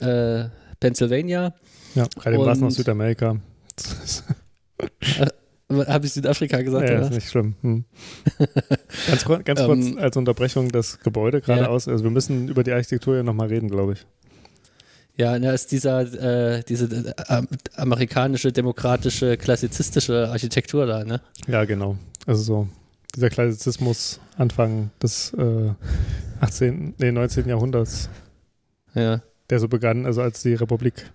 äh, 0.00 0.44
Pennsylvania? 0.80 1.54
Ja, 1.94 2.06
gerade 2.14 2.36
war 2.38 2.48
es 2.52 2.60
nach 2.60 2.70
Südamerika. 2.70 3.38
Habe 5.70 6.04
ich 6.04 6.12
Südafrika 6.12 6.60
gesagt? 6.60 6.86
ja, 6.86 6.96
oder? 6.98 7.06
ist 7.06 7.12
nicht 7.14 7.30
schlimm. 7.30 7.54
Hm. 7.62 7.84
Ganz, 9.06 9.24
ganz 9.24 9.60
Ähm, 9.60 9.66
kurz 9.66 9.96
als 9.96 10.16
Unterbrechung 10.18 10.70
das 10.70 11.00
Gebäude 11.00 11.38
Ja. 11.38 11.44
geradeaus. 11.46 11.88
Also 11.88 12.04
wir 12.04 12.10
müssen 12.10 12.48
über 12.48 12.62
die 12.62 12.72
Architektur 12.72 13.16
ja 13.16 13.22
nochmal 13.22 13.48
reden, 13.48 13.70
glaube 13.70 13.94
ich. 13.94 14.06
Ja, 15.16 15.38
da 15.38 15.52
ist 15.52 15.70
dieser, 15.70 16.00
äh, 16.56 16.62
diese 16.64 16.86
äh, 16.86 17.14
am- 17.28 17.46
amerikanische, 17.76 18.50
demokratische, 18.52 19.36
klassizistische 19.36 20.28
Architektur 20.28 20.86
da, 20.86 21.04
ne? 21.04 21.20
Ja, 21.46 21.64
genau. 21.64 21.96
Also 22.26 22.42
so 22.42 22.68
dieser 23.14 23.30
Klassizismus 23.30 24.18
Anfang 24.36 24.90
des 25.00 25.32
äh, 25.34 25.70
18., 26.40 26.94
nee, 26.98 27.12
19. 27.12 27.48
Jahrhunderts, 27.48 28.08
Ja. 28.94 29.22
der 29.50 29.60
so 29.60 29.68
begann, 29.68 30.04
also 30.04 30.20
als 30.20 30.42
die 30.42 30.54
Republik 30.54 31.10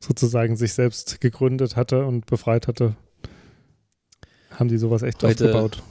sozusagen 0.00 0.56
sich 0.56 0.72
selbst 0.72 1.20
gegründet 1.20 1.76
hatte 1.76 2.06
und 2.06 2.24
befreit 2.24 2.66
hatte, 2.66 2.96
haben 4.52 4.68
die 4.68 4.78
sowas 4.78 5.02
echt 5.02 5.22
Heute- 5.22 5.44
aufgebaut. 5.46 5.82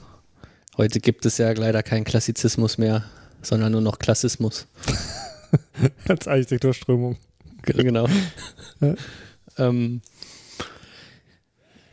Heute 0.76 0.98
gibt 0.98 1.24
es 1.24 1.38
ja 1.38 1.52
leider 1.52 1.84
keinen 1.84 2.02
Klassizismus 2.04 2.78
mehr, 2.78 3.04
sondern 3.42 3.70
nur 3.70 3.80
noch 3.80 4.00
Klassismus. 4.00 4.66
Als 6.08 6.26
Architekturströmung. 6.26 7.16
Genau. 7.66 8.06
Ja. 8.80 8.94
ähm, 9.58 10.00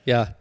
ja, 0.03 0.35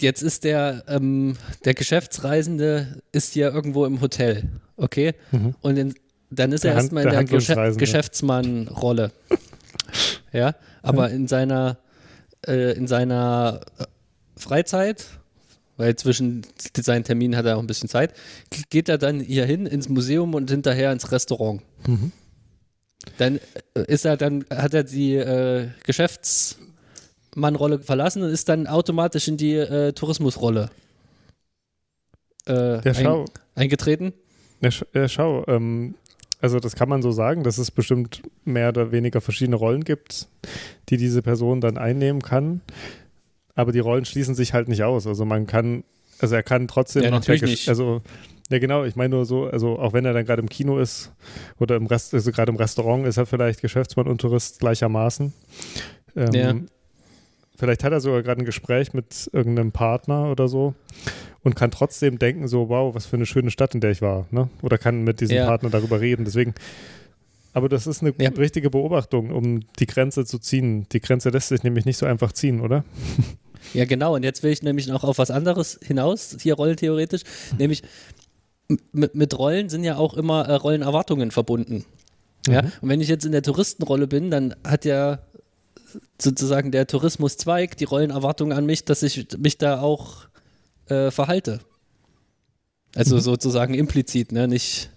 jetzt 0.00 0.22
ist 0.22 0.44
der, 0.44 0.84
ähm, 0.88 1.36
der 1.64 1.74
Geschäftsreisende 1.74 3.02
ist 3.12 3.34
hier 3.34 3.52
irgendwo 3.52 3.84
im 3.84 4.00
Hotel, 4.00 4.48
okay? 4.76 5.14
Mhm. 5.32 5.54
Und 5.60 5.76
in, 5.76 5.94
dann 6.30 6.52
ist 6.52 6.64
Der 6.64 6.72
er 6.72 6.78
erstmal 6.78 7.04
in 7.04 7.10
der 7.10 7.24
der. 7.24 7.74
Geschäftsmann-Rolle. 7.76 9.12
ja, 10.32 10.54
aber 10.82 11.10
in 11.10 11.28
seiner, 11.28 11.78
äh, 12.46 12.72
in 12.76 12.86
seiner 12.86 13.60
äh, 13.78 13.84
Freizeit, 14.36 15.06
weil 15.76 15.96
zwischen 15.96 16.46
seinen 16.76 17.04
Terminen 17.04 17.36
hat 17.36 17.46
er 17.46 17.56
auch 17.56 17.60
ein 17.60 17.66
bisschen 17.66 17.88
Zeit, 17.88 18.14
geht 18.70 18.88
er 18.88 18.98
dann 18.98 19.20
hier 19.20 19.44
hin 19.44 19.66
ins 19.66 19.88
Museum 19.88 20.34
und 20.34 20.50
hinterher 20.50 20.92
ins 20.92 21.10
Restaurant. 21.12 21.62
Mhm. 21.86 22.12
Dann 23.18 23.38
äh, 23.74 23.84
ist 23.86 24.04
er 24.04 24.16
dann, 24.16 24.44
hat 24.50 24.74
er 24.74 24.84
die 24.84 25.14
äh, 25.14 25.68
Geschäftsmannrolle 25.84 27.78
verlassen 27.80 28.22
und 28.22 28.30
ist 28.30 28.48
dann 28.48 28.66
automatisch 28.66 29.28
in 29.28 29.36
die 29.36 29.54
äh, 29.54 29.92
Tourismusrolle 29.92 30.70
äh, 32.46 32.80
Ja, 32.86 32.94
schau, 32.94 33.22
ein, 33.22 33.62
eingetreten. 33.62 34.12
ja, 34.60 34.70
sch 34.70 34.84
ja, 34.94 35.08
schau 35.08 35.44
ähm, 35.46 35.94
also 36.40 36.60
das 36.60 36.74
kann 36.76 36.88
man 36.90 37.00
so 37.00 37.10
sagen, 37.10 37.42
dass 37.42 37.56
es 37.56 37.70
bestimmt 37.70 38.20
mehr 38.44 38.68
oder 38.68 38.92
weniger 38.92 39.22
verschiedene 39.22 39.56
Rollen 39.56 39.82
gibt, 39.82 40.28
die 40.90 40.98
diese 40.98 41.22
Person 41.22 41.62
dann 41.62 41.78
einnehmen 41.78 42.20
kann. 42.20 42.60
Aber 43.54 43.72
die 43.72 43.78
Rollen 43.78 44.04
schließen 44.04 44.34
sich 44.34 44.52
halt 44.52 44.68
nicht 44.68 44.82
aus. 44.82 45.06
Also 45.06 45.24
man 45.24 45.46
kann, 45.46 45.84
also 46.18 46.34
er 46.34 46.42
kann 46.42 46.68
trotzdem 46.68 47.02
Ja, 47.04 47.10
noch 47.10 47.20
der 47.24 47.36
natürlich 47.36 47.42
Gesch- 47.44 47.50
nicht. 47.62 47.68
Also 47.70 48.02
ja 48.50 48.58
genau, 48.58 48.84
ich 48.84 48.96
meine 48.96 49.14
nur 49.14 49.24
so, 49.24 49.44
also 49.44 49.78
auch 49.78 49.92
wenn 49.92 50.04
er 50.04 50.12
dann 50.12 50.24
gerade 50.24 50.42
im 50.42 50.48
Kino 50.48 50.78
ist 50.78 51.12
oder 51.58 51.76
im 51.76 51.86
Rest, 51.86 52.14
also 52.14 52.30
gerade 52.32 52.50
im 52.52 52.56
Restaurant 52.56 53.06
ist 53.06 53.16
er 53.16 53.26
vielleicht 53.26 53.60
Geschäftsmann 53.62 54.06
und 54.06 54.20
Tourist 54.20 54.60
gleichermaßen. 54.60 55.32
Ähm, 56.16 56.32
Ja. 56.34 56.54
Vielleicht 57.56 57.84
hat 57.84 57.92
er 57.92 58.00
sogar 58.00 58.22
gerade 58.24 58.42
ein 58.42 58.44
Gespräch 58.46 58.94
mit 58.94 59.30
irgendeinem 59.32 59.70
Partner 59.70 60.28
oder 60.30 60.48
so 60.48 60.74
und 61.44 61.54
kann 61.54 61.70
trotzdem 61.70 62.18
denken, 62.18 62.48
so, 62.48 62.68
wow, 62.68 62.92
was 62.94 63.06
für 63.06 63.14
eine 63.14 63.26
schöne 63.26 63.52
Stadt, 63.52 63.74
in 63.76 63.80
der 63.80 63.92
ich 63.92 64.02
war. 64.02 64.26
Ne? 64.32 64.48
Oder 64.60 64.76
kann 64.76 65.04
mit 65.04 65.20
diesem 65.20 65.36
Ja. 65.36 65.46
Partner 65.46 65.70
darüber 65.70 66.00
reden. 66.00 66.24
Deswegen, 66.24 66.54
aber 67.52 67.68
das 67.68 67.86
ist 67.86 68.02
eine 68.02 68.12
Ja. 68.18 68.30
richtige 68.30 68.70
Beobachtung, 68.70 69.30
um 69.30 69.60
die 69.78 69.86
Grenze 69.86 70.24
zu 70.24 70.40
ziehen. 70.40 70.88
Die 70.90 71.00
Grenze 71.00 71.30
lässt 71.30 71.48
sich 71.48 71.62
nämlich 71.62 71.84
nicht 71.84 71.96
so 71.96 72.06
einfach 72.06 72.32
ziehen, 72.32 72.60
oder? 72.60 72.84
Ja, 73.72 73.84
genau. 73.84 74.16
Und 74.16 74.24
jetzt 74.24 74.42
will 74.42 74.50
ich 74.50 74.62
nämlich 74.62 74.88
noch 74.88 75.04
auf 75.04 75.18
was 75.18 75.30
anderes 75.30 75.78
hinaus, 75.82 76.36
hier 76.42 76.54
rollentheoretisch. 76.54 77.22
Nämlich 77.58 77.82
mit, 78.92 79.14
mit 79.14 79.38
Rollen 79.38 79.68
sind 79.68 79.84
ja 79.84 79.96
auch 79.96 80.14
immer 80.14 80.46
äh, 80.48 80.54
Rollenerwartungen 80.54 81.30
verbunden. 81.30 81.84
Ja? 82.46 82.62
Mhm. 82.62 82.72
Und 82.80 82.88
wenn 82.88 83.00
ich 83.00 83.08
jetzt 83.08 83.24
in 83.24 83.32
der 83.32 83.42
Touristenrolle 83.42 84.06
bin, 84.06 84.30
dann 84.30 84.54
hat 84.66 84.84
ja 84.84 85.18
sozusagen 86.20 86.72
der 86.72 86.86
Tourismuszweig 86.86 87.76
die 87.76 87.84
Rollenerwartung 87.84 88.52
an 88.52 88.66
mich, 88.66 88.84
dass 88.84 89.02
ich 89.02 89.26
mich 89.38 89.58
da 89.58 89.80
auch 89.80 90.26
äh, 90.88 91.10
verhalte. 91.10 91.60
Also 92.96 93.16
Mhm. 93.16 93.20
sozusagen 93.20 93.74
implizit, 93.74 94.32
ne? 94.32 94.48
Nicht. 94.48 94.90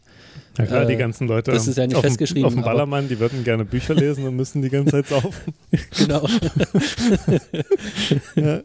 Ja 0.57 0.65
klar, 0.65 0.85
die 0.85 0.93
Äh, 0.93 0.97
ganzen 0.97 1.27
Leute 1.27 1.51
das 1.51 1.67
ist 1.67 1.77
ja 1.77 1.85
nicht 1.85 1.95
auf 1.95 2.01
dem- 2.01 2.09
festgeschrieben, 2.09 2.45
Auf 2.45 2.53
dem 2.53 2.63
Ballermann, 2.63 3.07
die 3.07 3.19
würden 3.19 3.43
gerne 3.43 3.63
Bücher 3.63 3.93
lesen 3.93 4.25
und 4.27 4.35
müssen 4.35 4.61
die 4.63 4.69
ganze 4.69 4.91
Zeit 4.91 5.07
saufen. 5.07 5.53
Genau. 5.97 6.27
ja. 8.35 8.59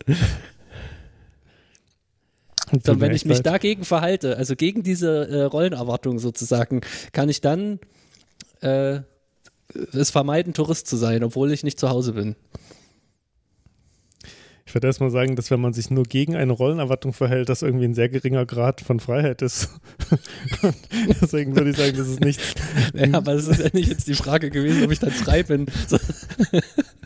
Und 2.72 2.86
mir 2.86 3.00
wenn 3.00 3.12
ich 3.12 3.24
mich 3.24 3.42
dagegen 3.42 3.84
verhalte, 3.84 4.36
also 4.36 4.56
gegen 4.56 4.82
diese 4.82 5.28
äh, 5.28 5.42
Rollenerwartung 5.42 6.18
sozusagen, 6.18 6.80
kann 7.12 7.28
ich 7.28 7.40
dann 7.40 7.78
äh, 8.60 9.00
es 9.92 10.10
vermeiden, 10.10 10.54
Tourist 10.54 10.86
zu 10.86 10.96
sein, 10.96 11.22
obwohl 11.22 11.52
ich 11.52 11.64
nicht 11.64 11.78
zu 11.78 11.90
Hause 11.90 12.12
bin. 12.14 12.34
Ich 14.64 14.74
würde 14.74 14.86
erstmal 14.86 15.10
sagen, 15.10 15.36
dass 15.36 15.50
wenn 15.50 15.60
man 15.60 15.74
sich 15.74 15.90
nur 15.90 16.04
gegen 16.04 16.34
eine 16.34 16.52
Rollenerwartung 16.52 17.12
verhält, 17.12 17.50
das 17.50 17.60
irgendwie 17.60 17.84
ein 17.84 17.94
sehr 17.94 18.08
geringer 18.08 18.46
Grad 18.46 18.80
von 18.80 19.00
Freiheit 19.00 19.42
ist. 19.42 19.68
Deswegen 21.20 21.54
würde 21.54 21.70
ich 21.70 21.76
sagen, 21.76 21.94
das 21.94 22.08
ist 22.08 22.20
nichts. 22.20 22.54
Ja, 22.94 23.18
aber 23.18 23.34
es 23.34 23.48
ist 23.48 23.60
ja 23.60 23.68
nicht 23.72 23.90
jetzt 23.90 24.08
die 24.08 24.14
Frage 24.14 24.50
gewesen, 24.50 24.84
ob 24.84 24.90
ich 24.90 24.98
dann 24.98 25.10
frei 25.10 25.42
bin. 25.42 25.66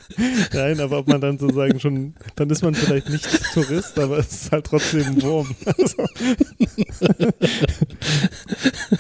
Nein, 0.53 0.81
aber 0.81 0.99
ob 0.99 1.09
man 1.09 1.21
dann 1.21 1.39
sozusagen 1.39 1.81
schon, 1.81 2.15
dann 2.37 2.51
ist 2.51 2.63
man 2.63 2.75
vielleicht 2.75 3.09
nicht 3.09 3.27
Tourist, 3.53 3.99
aber 3.99 4.19
es 4.19 4.33
ist 4.33 4.53
halt 4.53 4.67
trotzdem 4.67 5.07
ein 5.07 5.23
Wurm. 5.23 5.55
Also. 5.67 6.05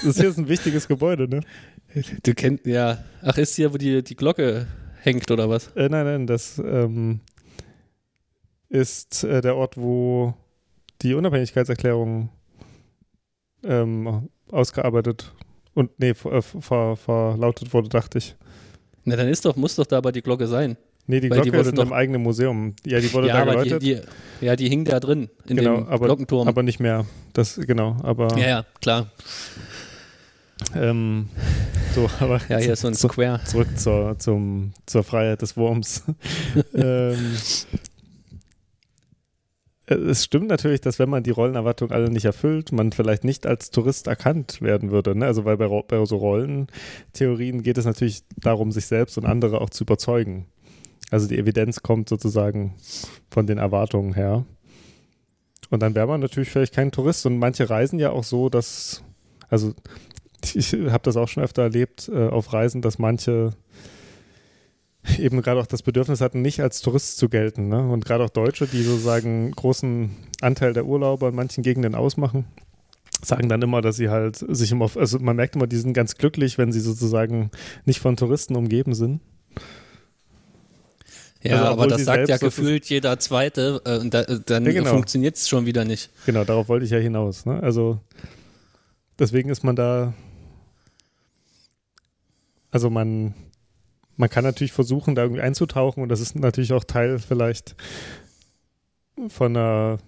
Das 0.04 0.16
hier 0.16 0.28
ist 0.28 0.38
ein 0.38 0.48
wichtiges 0.48 0.88
Gebäude, 0.88 1.28
ne? 1.28 1.40
du 2.22 2.34
kennst, 2.34 2.66
ja. 2.66 3.04
Ach, 3.22 3.36
ist 3.38 3.56
hier, 3.56 3.72
wo 3.72 3.78
die, 3.78 4.02
die 4.02 4.16
Glocke 4.16 4.66
hängt 5.00 5.30
oder 5.30 5.48
was? 5.48 5.68
Äh, 5.76 5.88
nein, 5.88 6.04
nein, 6.04 6.26
das 6.26 6.58
ähm, 6.58 7.20
ist 8.68 9.24
äh, 9.24 9.40
der 9.40 9.56
Ort, 9.56 9.76
wo 9.76 10.34
die 11.02 11.14
Unabhängigkeitserklärung 11.14 12.30
ähm, 13.64 14.28
ausgearbeitet 14.50 15.34
und 15.74 15.98
nee, 15.98 16.14
ver, 16.14 16.42
ver, 16.42 16.96
verlautet 16.96 17.72
wurde, 17.72 17.88
dachte 17.88 18.18
ich. 18.18 18.36
Na, 19.04 19.16
dann 19.16 19.28
ist 19.28 19.44
doch, 19.44 19.56
muss 19.56 19.76
doch 19.76 19.86
da 19.86 19.98
aber 19.98 20.12
die 20.12 20.22
Glocke 20.22 20.46
sein. 20.46 20.76
Nee, 21.08 21.20
die 21.20 21.28
Glocke 21.28 21.44
die 21.44 21.52
wurde 21.52 21.60
ist 21.62 21.68
in 21.68 21.74
doch- 21.76 21.82
einem 21.84 21.92
eigenen 21.92 22.22
Museum. 22.22 22.74
Ja, 22.84 22.98
die 23.00 23.12
wurde 23.12 23.28
ja, 23.28 23.34
da 23.36 23.42
aber 23.52 23.62
die, 23.62 23.68
geläutet. 23.70 24.04
die, 24.40 24.44
ja, 24.44 24.56
die 24.56 24.68
hing 24.68 24.84
da 24.84 24.98
drin 25.00 25.28
in 25.46 25.56
genau, 25.56 25.76
dem 25.76 25.86
aber, 25.88 26.06
Glockenturm. 26.06 26.48
aber 26.48 26.62
nicht 26.62 26.80
mehr. 26.80 27.06
Das, 27.32 27.56
genau, 27.56 27.96
aber 28.02 28.36
ja, 28.38 28.48
ja, 28.48 28.66
klar. 28.80 29.06
ähm, 30.74 31.28
so, 31.94 32.10
aber 32.20 32.40
Ja, 32.48 32.58
hier 32.58 32.72
ist 32.72 32.80
so 32.80 32.88
ein 32.88 32.94
zu- 32.94 33.08
Square. 33.08 33.40
zurück 33.44 33.68
zur, 33.78 34.18
zum, 34.18 34.72
zur 34.86 35.04
Freiheit 35.04 35.42
des 35.42 35.56
Wurms. 35.56 36.02
ähm, 36.74 37.36
äh, 39.86 39.94
es 39.94 40.24
stimmt 40.24 40.48
natürlich, 40.48 40.80
dass 40.80 40.98
wenn 40.98 41.08
man 41.08 41.22
die 41.22 41.30
Rollenerwartung 41.30 41.92
alle 41.92 42.10
nicht 42.10 42.24
erfüllt, 42.24 42.72
man 42.72 42.90
vielleicht 42.92 43.22
nicht 43.22 43.46
als 43.46 43.70
Tourist 43.70 44.08
erkannt 44.08 44.60
werden 44.60 44.90
würde. 44.90 45.14
Ne? 45.16 45.26
Also 45.26 45.44
weil 45.44 45.56
bei, 45.56 45.68
bei 45.86 46.04
so 46.04 46.16
Rollentheorien 46.16 47.62
geht 47.62 47.78
es 47.78 47.84
natürlich 47.84 48.24
darum, 48.36 48.72
sich 48.72 48.86
selbst 48.86 49.16
und 49.18 49.24
andere 49.26 49.60
auch 49.60 49.70
zu 49.70 49.84
überzeugen. 49.84 50.46
Also 51.10 51.28
die 51.28 51.38
Evidenz 51.38 51.82
kommt 51.82 52.08
sozusagen 52.08 52.74
von 53.30 53.46
den 53.46 53.58
Erwartungen 53.58 54.14
her. 54.14 54.44
Und 55.70 55.82
dann 55.82 55.94
wäre 55.94 56.06
man 56.06 56.20
natürlich 56.20 56.50
vielleicht 56.50 56.74
kein 56.74 56.92
Tourist. 56.92 57.26
Und 57.26 57.38
manche 57.38 57.68
reisen 57.68 57.98
ja 57.98 58.10
auch 58.10 58.24
so, 58.24 58.48
dass, 58.48 59.02
also 59.48 59.74
ich 60.54 60.72
habe 60.72 61.02
das 61.02 61.16
auch 61.16 61.28
schon 61.28 61.42
öfter 61.42 61.62
erlebt 61.62 62.08
äh, 62.12 62.28
auf 62.28 62.52
Reisen, 62.52 62.82
dass 62.82 62.98
manche 62.98 63.50
eben 65.18 65.40
gerade 65.42 65.60
auch 65.60 65.66
das 65.66 65.82
Bedürfnis 65.82 66.20
hatten, 66.20 66.42
nicht 66.42 66.60
als 66.60 66.80
Tourist 66.80 67.18
zu 67.18 67.28
gelten. 67.28 67.68
Ne? 67.68 67.88
Und 67.88 68.04
gerade 68.04 68.24
auch 68.24 68.30
Deutsche, 68.30 68.66
die 68.66 68.82
sozusagen 68.82 69.52
großen 69.52 70.10
Anteil 70.40 70.72
der 70.72 70.86
Urlauber 70.86 71.28
in 71.28 71.34
manchen 71.34 71.62
Gegenden 71.62 71.94
ausmachen, 71.94 72.44
sagen 73.22 73.48
dann 73.48 73.62
immer, 73.62 73.82
dass 73.82 73.96
sie 73.96 74.08
halt 74.08 74.36
sich 74.36 74.72
immer, 74.72 74.90
also 74.96 75.18
man 75.18 75.36
merkt 75.36 75.56
immer, 75.56 75.66
die 75.66 75.76
sind 75.76 75.92
ganz 75.92 76.16
glücklich, 76.16 76.58
wenn 76.58 76.72
sie 76.72 76.80
sozusagen 76.80 77.50
nicht 77.84 78.00
von 78.00 78.16
Touristen 78.16 78.56
umgeben 78.56 78.94
sind. 78.94 79.20
Ja, 81.42 81.58
Also, 81.60 81.72
aber 81.72 81.86
das 81.86 82.04
sagt 82.04 82.28
ja 82.28 82.38
gefühlt 82.38 82.86
jeder 82.86 83.18
Zweite 83.18 83.80
äh, 83.84 83.98
und 83.98 84.12
da, 84.12 84.22
äh, 84.22 84.40
dann 84.44 84.64
Ja, 84.64 84.72
genau. 84.72 84.90
funktioniert 84.90 85.36
es 85.36 85.48
schon 85.48 85.66
wieder 85.66 85.84
nicht. 85.84 86.10
Genau, 86.26 86.44
darauf 86.44 86.68
wollte 86.68 86.84
ich 86.84 86.90
ja 86.90 86.98
hinaus. 86.98 87.44
Ne? 87.46 87.62
Also 87.62 88.00
deswegen 89.18 89.50
ist 89.50 89.62
man 89.62 89.76
da, 89.76 90.14
also 92.70 92.90
man, 92.90 93.34
man 94.16 94.28
kann 94.30 94.44
natürlich 94.44 94.72
versuchen, 94.72 95.14
da 95.14 95.22
irgendwie 95.22 95.42
einzutauchen 95.42 96.02
und 96.02 96.08
das 96.08 96.20
ist 96.20 96.34
natürlich 96.36 96.72
auch 96.72 96.84
Teil 96.84 97.18
vielleicht 97.18 97.76
von 99.28 99.56
einer 99.56 99.98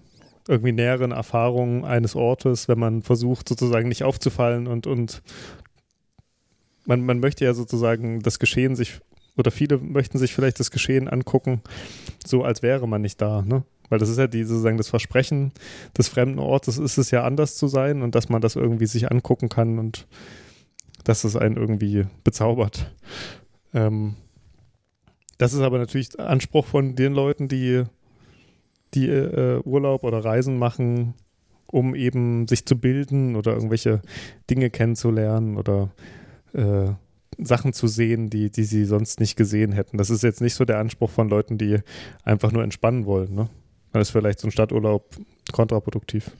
irgendwie 0.47 0.71
näheren 0.71 1.11
Erfahrung 1.11 1.85
eines 1.85 2.15
Ortes, 2.15 2.67
wenn 2.67 2.79
man 2.79 3.01
versucht 3.03 3.47
sozusagen 3.47 3.87
nicht 3.87 4.03
aufzufallen 4.03 4.67
und, 4.67 4.87
und 4.87 5.21
man, 6.85 7.01
man 7.01 7.19
möchte 7.19 7.45
ja 7.45 7.53
sozusagen 7.53 8.21
das 8.21 8.39
Geschehen 8.39 8.75
sich 8.75 8.99
oder 9.39 9.51
viele 9.51 9.77
möchten 9.77 10.17
sich 10.17 10.33
vielleicht 10.33 10.59
das 10.59 10.71
Geschehen 10.71 11.07
angucken, 11.07 11.61
so 12.25 12.43
als 12.43 12.61
wäre 12.61 12.87
man 12.87 13.01
nicht 13.01 13.21
da, 13.21 13.41
ne? 13.41 13.63
Weil 13.89 13.97
das 13.97 14.09
ist 14.09 14.19
ja 14.19 14.27
die, 14.27 14.43
sozusagen 14.43 14.77
das 14.77 14.89
Versprechen 14.89 15.51
des 15.97 16.09
fremden 16.09 16.37
Ortes 16.37 16.77
ist 16.77 16.99
es 16.99 17.09
ja 17.09 17.23
anders 17.23 17.55
zu 17.55 17.67
sein 17.67 18.03
und 18.03 18.13
dass 18.13 18.29
man 18.29 18.39
das 18.41 18.55
irgendwie 18.55 18.85
sich 18.85 19.11
angucken 19.11 19.49
kann 19.49 19.79
und 19.79 20.05
dass 21.03 21.23
es 21.23 21.35
einen 21.35 21.57
irgendwie 21.57 22.05
bezaubert. 22.23 22.93
Ähm, 23.73 24.15
das 25.39 25.53
ist 25.53 25.61
aber 25.61 25.79
natürlich 25.79 26.19
Anspruch 26.19 26.67
von 26.67 26.95
den 26.95 27.13
Leuten, 27.13 27.47
die, 27.47 27.83
die 28.93 29.07
äh, 29.07 29.61
Urlaub 29.63 30.03
oder 30.03 30.23
Reisen 30.23 30.59
machen, 30.59 31.15
um 31.65 31.95
eben 31.95 32.47
sich 32.47 32.65
zu 32.65 32.77
bilden 32.77 33.35
oder 33.35 33.53
irgendwelche 33.53 34.01
Dinge 34.49 34.69
kennenzulernen 34.69 35.57
oder 35.57 35.89
äh, 36.53 36.91
Sachen 37.37 37.73
zu 37.73 37.87
sehen, 37.87 38.29
die, 38.29 38.49
die 38.49 38.63
sie 38.63 38.85
sonst 38.85 39.19
nicht 39.19 39.35
gesehen 39.35 39.71
hätten. 39.71 39.97
Das 39.97 40.09
ist 40.09 40.23
jetzt 40.23 40.41
nicht 40.41 40.55
so 40.55 40.65
der 40.65 40.79
Anspruch 40.79 41.09
von 41.09 41.29
Leuten, 41.29 41.57
die 41.57 41.79
einfach 42.23 42.51
nur 42.51 42.63
entspannen 42.63 43.05
wollen. 43.05 43.33
Ne? 43.33 43.49
Dann 43.91 44.01
ist 44.01 44.09
vielleicht 44.11 44.39
so 44.39 44.47
ein 44.47 44.51
Stadturlaub 44.51 45.15
kontraproduktiv. 45.51 46.31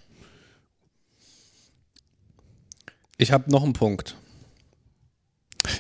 Ich 3.18 3.32
habe 3.32 3.52
noch 3.52 3.64
einen 3.64 3.74
Punkt. 3.74 4.16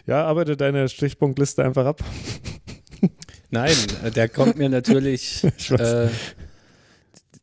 Ja, 0.06 0.26
arbeite 0.26 0.58
deine 0.58 0.90
Stichpunktliste 0.90 1.64
einfach 1.64 1.86
ab. 1.86 2.04
Nein, 3.50 3.76
der 4.16 4.30
kommt 4.30 4.58
mir 4.58 4.70
natürlich, 4.70 5.44
äh, 5.70 6.10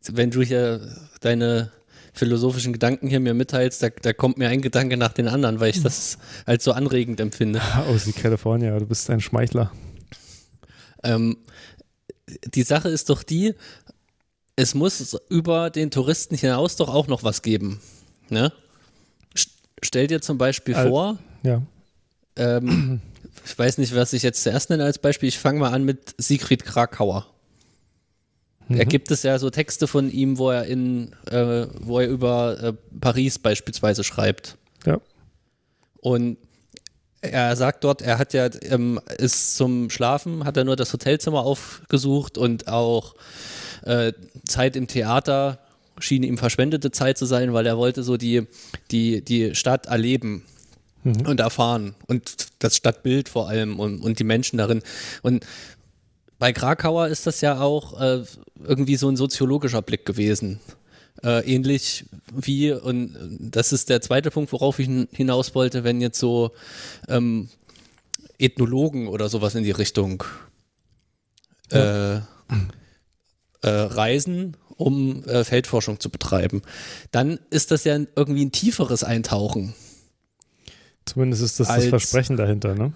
wenn 0.09 0.31
du 0.31 0.43
hier 0.43 0.81
deine 1.21 1.73
philosophischen 2.17 2.73
Gedanken 2.73 3.09
hier 3.09 3.21
mir 3.21 3.35
mitteilst, 3.35 3.83
da, 3.83 3.89
da 3.91 4.13
kommt 4.13 4.39
mir 4.39 4.49
ein 4.49 4.63
Gedanke 4.63 4.97
nach 4.97 5.13
den 5.13 5.29
anderen, 5.29 5.61
weil 5.61 5.71
ich 5.71 5.83
das 5.83 6.19
als 6.47 6.65
so 6.65 6.73
anregend 6.73 7.21
empfinde. 7.21 7.61
Aus 7.89 8.05
die 8.05 8.13
California, 8.13 8.77
du 8.79 8.87
bist 8.87 9.09
ein 9.11 9.21
Schmeichler. 9.21 9.71
Ähm, 11.03 11.37
die 12.55 12.63
Sache 12.63 12.89
ist 12.89 13.11
doch 13.11 13.23
die, 13.23 13.55
es 14.57 14.75
muss 14.75 15.17
über 15.29 15.71
den 15.71 15.91
Touristen 15.91 16.35
hinaus 16.37 16.77
doch 16.77 16.89
auch 16.89 17.07
noch 17.07 17.23
was 17.23 17.43
geben. 17.43 17.81
Ne? 18.31 18.53
St- 19.37 19.51
Stell 19.85 20.07
dir 20.07 20.21
zum 20.23 20.39
Beispiel 20.39 20.75
Al- 20.75 20.89
vor, 20.89 21.19
Ja. 21.43 21.63
ähm, 22.37 23.01
ich 23.45 23.57
weiß 23.57 23.79
nicht, 23.79 23.95
was 23.95 24.13
ich 24.15 24.23
jetzt 24.23 24.43
zuerst 24.43 24.71
nenne 24.71 24.85
als 24.85 24.99
Beispiel, 24.99 25.29
ich 25.29 25.39
fange 25.39 25.61
mal 25.61 25.73
an 25.73 25.85
mit 25.85 26.15
Siegfried 26.19 26.65
Krakauer. 26.65 27.27
Mhm. 28.69 28.79
Da 28.79 28.85
gibt 28.85 29.11
es 29.11 29.23
ja 29.23 29.39
so 29.39 29.51
Texte 29.51 29.87
von 29.87 30.11
ihm, 30.11 30.39
wo 30.39 30.51
er 30.51 30.65
in, 30.65 31.13
äh, 31.31 31.67
wo 31.81 32.01
er 32.01 32.09
über 32.09 32.63
äh, 32.63 32.73
Paris 33.01 33.39
beispielsweise 33.39 34.05
schreibt. 34.05 34.57
Ja. 34.85 35.01
Und 36.01 36.39
er 37.21 37.57
sagt 37.57 37.85
dort, 37.85 38.03
er 38.03 38.19
hat 38.19 38.33
ja, 38.33 38.49
ähm, 38.63 39.01
ist 39.19 39.57
zum 39.57 39.91
Schlafen, 39.91 40.45
hat 40.45 40.57
er 40.57 40.65
nur 40.65 40.77
das 40.77 40.93
Hotelzimmer 40.93 41.41
aufgesucht 41.41 42.39
und 42.39 42.69
auch 42.69 43.15
äh, 43.83 44.13
Zeit 44.47 44.77
im 44.77 44.87
Theater 44.87 45.59
schien 45.99 46.23
ihm 46.23 46.39
verschwendete 46.39 46.91
Zeit 46.91 47.19
zu 47.19 47.25
sein, 47.25 47.53
weil 47.53 47.67
er 47.67 47.79
wollte 47.79 48.03
so 48.03 48.17
die, 48.17 48.47
die, 48.91 49.25
die 49.25 49.55
Stadt 49.55 49.87
erleben 49.87 50.43
und 51.05 51.41
erfahren 51.41 51.95
und 52.07 52.49
das 52.59 52.77
Stadtbild 52.77 53.29
vor 53.29 53.49
allem 53.49 53.79
und, 53.79 54.01
und 54.01 54.19
die 54.19 54.25
Menschen 54.25 54.59
darin. 54.59 54.83
Und 55.23 55.47
bei 56.39 56.53
Krakauer 56.53 57.09
ist 57.09 57.27
das 57.27 57.41
ja 57.41 57.61
auch 57.61 58.01
äh, 58.01 58.25
irgendwie 58.65 58.97
so 58.97 59.09
ein 59.09 59.17
soziologischer 59.17 59.83
Blick 59.83 60.05
gewesen. 60.05 60.61
Äh, 61.23 61.51
ähnlich 61.51 62.05
wie, 62.35 62.73
und 62.73 63.17
das 63.41 63.73
ist 63.73 63.89
der 63.89 64.03
zweite 64.03 64.31
Punkt, 64.31 64.53
worauf 64.53 64.79
ich 64.79 64.87
hin- 64.87 65.09
hinaus 65.13 65.55
wollte, 65.55 65.83
wenn 65.83 66.01
jetzt 66.03 66.19
so 66.19 66.51
ähm, 67.09 67.49
Ethnologen 68.39 69.09
oder 69.09 69.31
sowas 69.31 69.55
in 69.55 69.65
die 69.65 69.71
Richtung 69.71 70.25
äh, 71.71 72.17
äh, 72.17 72.21
reisen, 73.63 74.59
um 74.77 75.25
äh, 75.25 75.43
Feldforschung 75.43 76.01
zu 76.01 76.11
betreiben, 76.11 76.61
dann 77.13 77.41
ist 77.49 77.71
das 77.71 77.85
ja 77.85 77.99
irgendwie 78.15 78.45
ein 78.45 78.53
tieferes 78.53 79.03
Eintauchen. 79.03 79.75
Zumindest 81.07 81.43
ist 81.43 81.61
das 81.61 81.69
das 81.69 81.77
Als- 81.77 81.87
Versprechen 81.87 82.37
dahinter, 82.37 82.75
ne? 82.75 82.93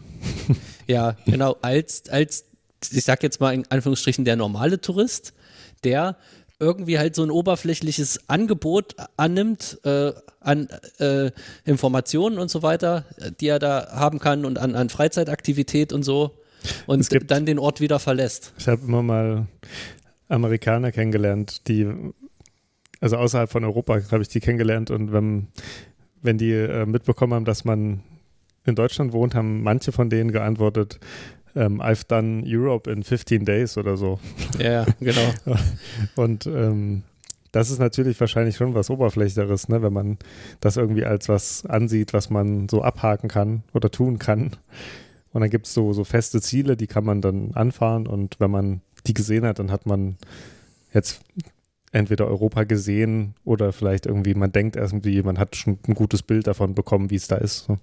Ja, 0.87 1.17
genau, 1.25 1.57
als, 1.63 2.09
als, 2.11 2.45
ich 2.91 3.05
sag 3.05 3.23
jetzt 3.23 3.41
mal 3.41 3.53
in 3.55 3.65
Anführungsstrichen, 3.71 4.25
der 4.25 4.37
normale 4.37 4.81
Tourist, 4.81 5.35
der 5.85 6.17
irgendwie 6.59 6.99
halt 6.99 7.15
so 7.15 7.23
ein 7.23 7.31
oberflächliches 7.31 8.29
Angebot 8.29 8.95
annimmt 9.17 9.79
äh, 9.85 10.13
an 10.41 10.69
äh, 10.99 11.31
Informationen 11.65 12.39
und 12.39 12.51
so 12.51 12.63
weiter, 12.63 13.07
die 13.41 13.49
er 13.49 13.59
da 13.59 13.89
haben 13.93 14.19
kann 14.19 14.45
und 14.45 14.59
an, 14.59 14.75
an 14.75 14.91
Freizeitaktivität 14.91 15.93
und 15.93 16.03
so 16.03 16.33
und 16.87 17.09
gibt- 17.09 17.31
dann 17.31 17.47
den 17.47 17.59
Ort 17.59 17.81
wieder 17.81 17.99
verlässt. 17.99 18.53
Ich 18.59 18.69
habe 18.69 18.83
immer 18.83 19.03
mal 19.03 19.47
Amerikaner 20.29 20.93
kennengelernt, 20.93 21.67
die, 21.67 21.89
also 23.01 23.17
außerhalb 23.17 23.51
von 23.51 23.65
Europa 23.65 23.99
habe 24.11 24.23
ich 24.23 24.29
die 24.29 24.41
kennengelernt 24.41 24.91
und 24.91 25.13
wenn, 25.13 25.49
wenn 26.21 26.37
die 26.37 26.53
äh, 26.53 26.85
mitbekommen 26.85 27.33
haben, 27.33 27.45
dass 27.47 27.65
man 27.65 28.03
in 28.67 28.75
Deutschland 28.75 29.15
wohnt, 29.15 29.35
haben 29.35 29.63
manche 29.63 29.93
von 29.93 30.11
denen 30.11 30.31
geantwortet, 30.31 31.01
ähm, 31.57 31.81
I've 31.81 32.07
done 32.07 32.43
Europe 32.47 32.91
in 32.91 33.03
15 33.03 33.45
days 33.45 33.77
oder 33.77 33.97
so. 33.97 34.19
Ja, 34.59 34.87
genau. 35.01 35.33
Und 36.17 36.47
ähm, 36.47 37.03
das 37.53 37.71
ist 37.71 37.79
natürlich 37.81 38.19
wahrscheinlich 38.21 38.57
schon 38.57 38.75
was 38.75 38.91
Oberflächlicheres, 38.91 39.69
ne? 39.69 39.83
wenn 39.83 39.93
man 39.93 40.19
das 40.61 40.77
irgendwie 40.77 41.05
als 41.05 41.29
was 41.29 41.67
ansieht, 41.67 42.13
was 42.13 42.31
man 42.31 42.69
so 42.69 42.83
abhaken 42.83 43.29
kann 43.29 43.65
oder 43.75 43.91
tun 43.91 44.19
kann. 44.19 44.57
Und 45.33 45.41
dann 45.43 45.51
gibt 45.51 45.67
es 45.67 45.75
so, 45.75 45.93
so 45.93 46.05
feste 46.05 46.41
Ziele, 46.41 46.77
die 46.77 46.87
kann 46.87 47.05
man 47.05 47.21
dann 47.21 47.53
anfahren 47.55 48.07
und 48.07 48.37
wenn 48.39 48.51
man 48.51 48.81
die 49.07 49.15
gesehen 49.15 49.45
hat, 49.45 49.59
dann 49.59 49.71
hat 49.71 49.87
man 49.87 50.17
jetzt 50.93 51.21
entweder 51.93 52.27
Europa 52.29 52.63
gesehen 52.65 53.35
oder 53.45 53.73
vielleicht 53.73 54.07
irgendwie, 54.07 54.35
man 54.35 54.53
denkt 54.53 54.77
irgendwie, 54.77 55.23
man 55.23 55.39
hat 55.39 55.57
schon 55.57 55.79
ein 55.89 55.95
gutes 55.95 56.23
Bild 56.23 56.47
davon 56.47 56.75
bekommen, 56.75 57.11
wie 57.11 57.17
es 57.17 57.27
da 57.27 57.37
ist. 57.37 57.69
ne? 57.69 57.79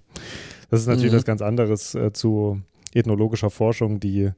Das 0.70 0.80
ist 0.80 0.86
natürlich 0.86 1.12
Mhm. 1.12 1.16
was 1.16 1.24
ganz 1.24 1.42
anderes 1.42 1.94
äh, 1.94 2.12
zu 2.12 2.60
ethnologischer 2.94 3.50
Forschung, 3.50 4.00
die 4.00 4.30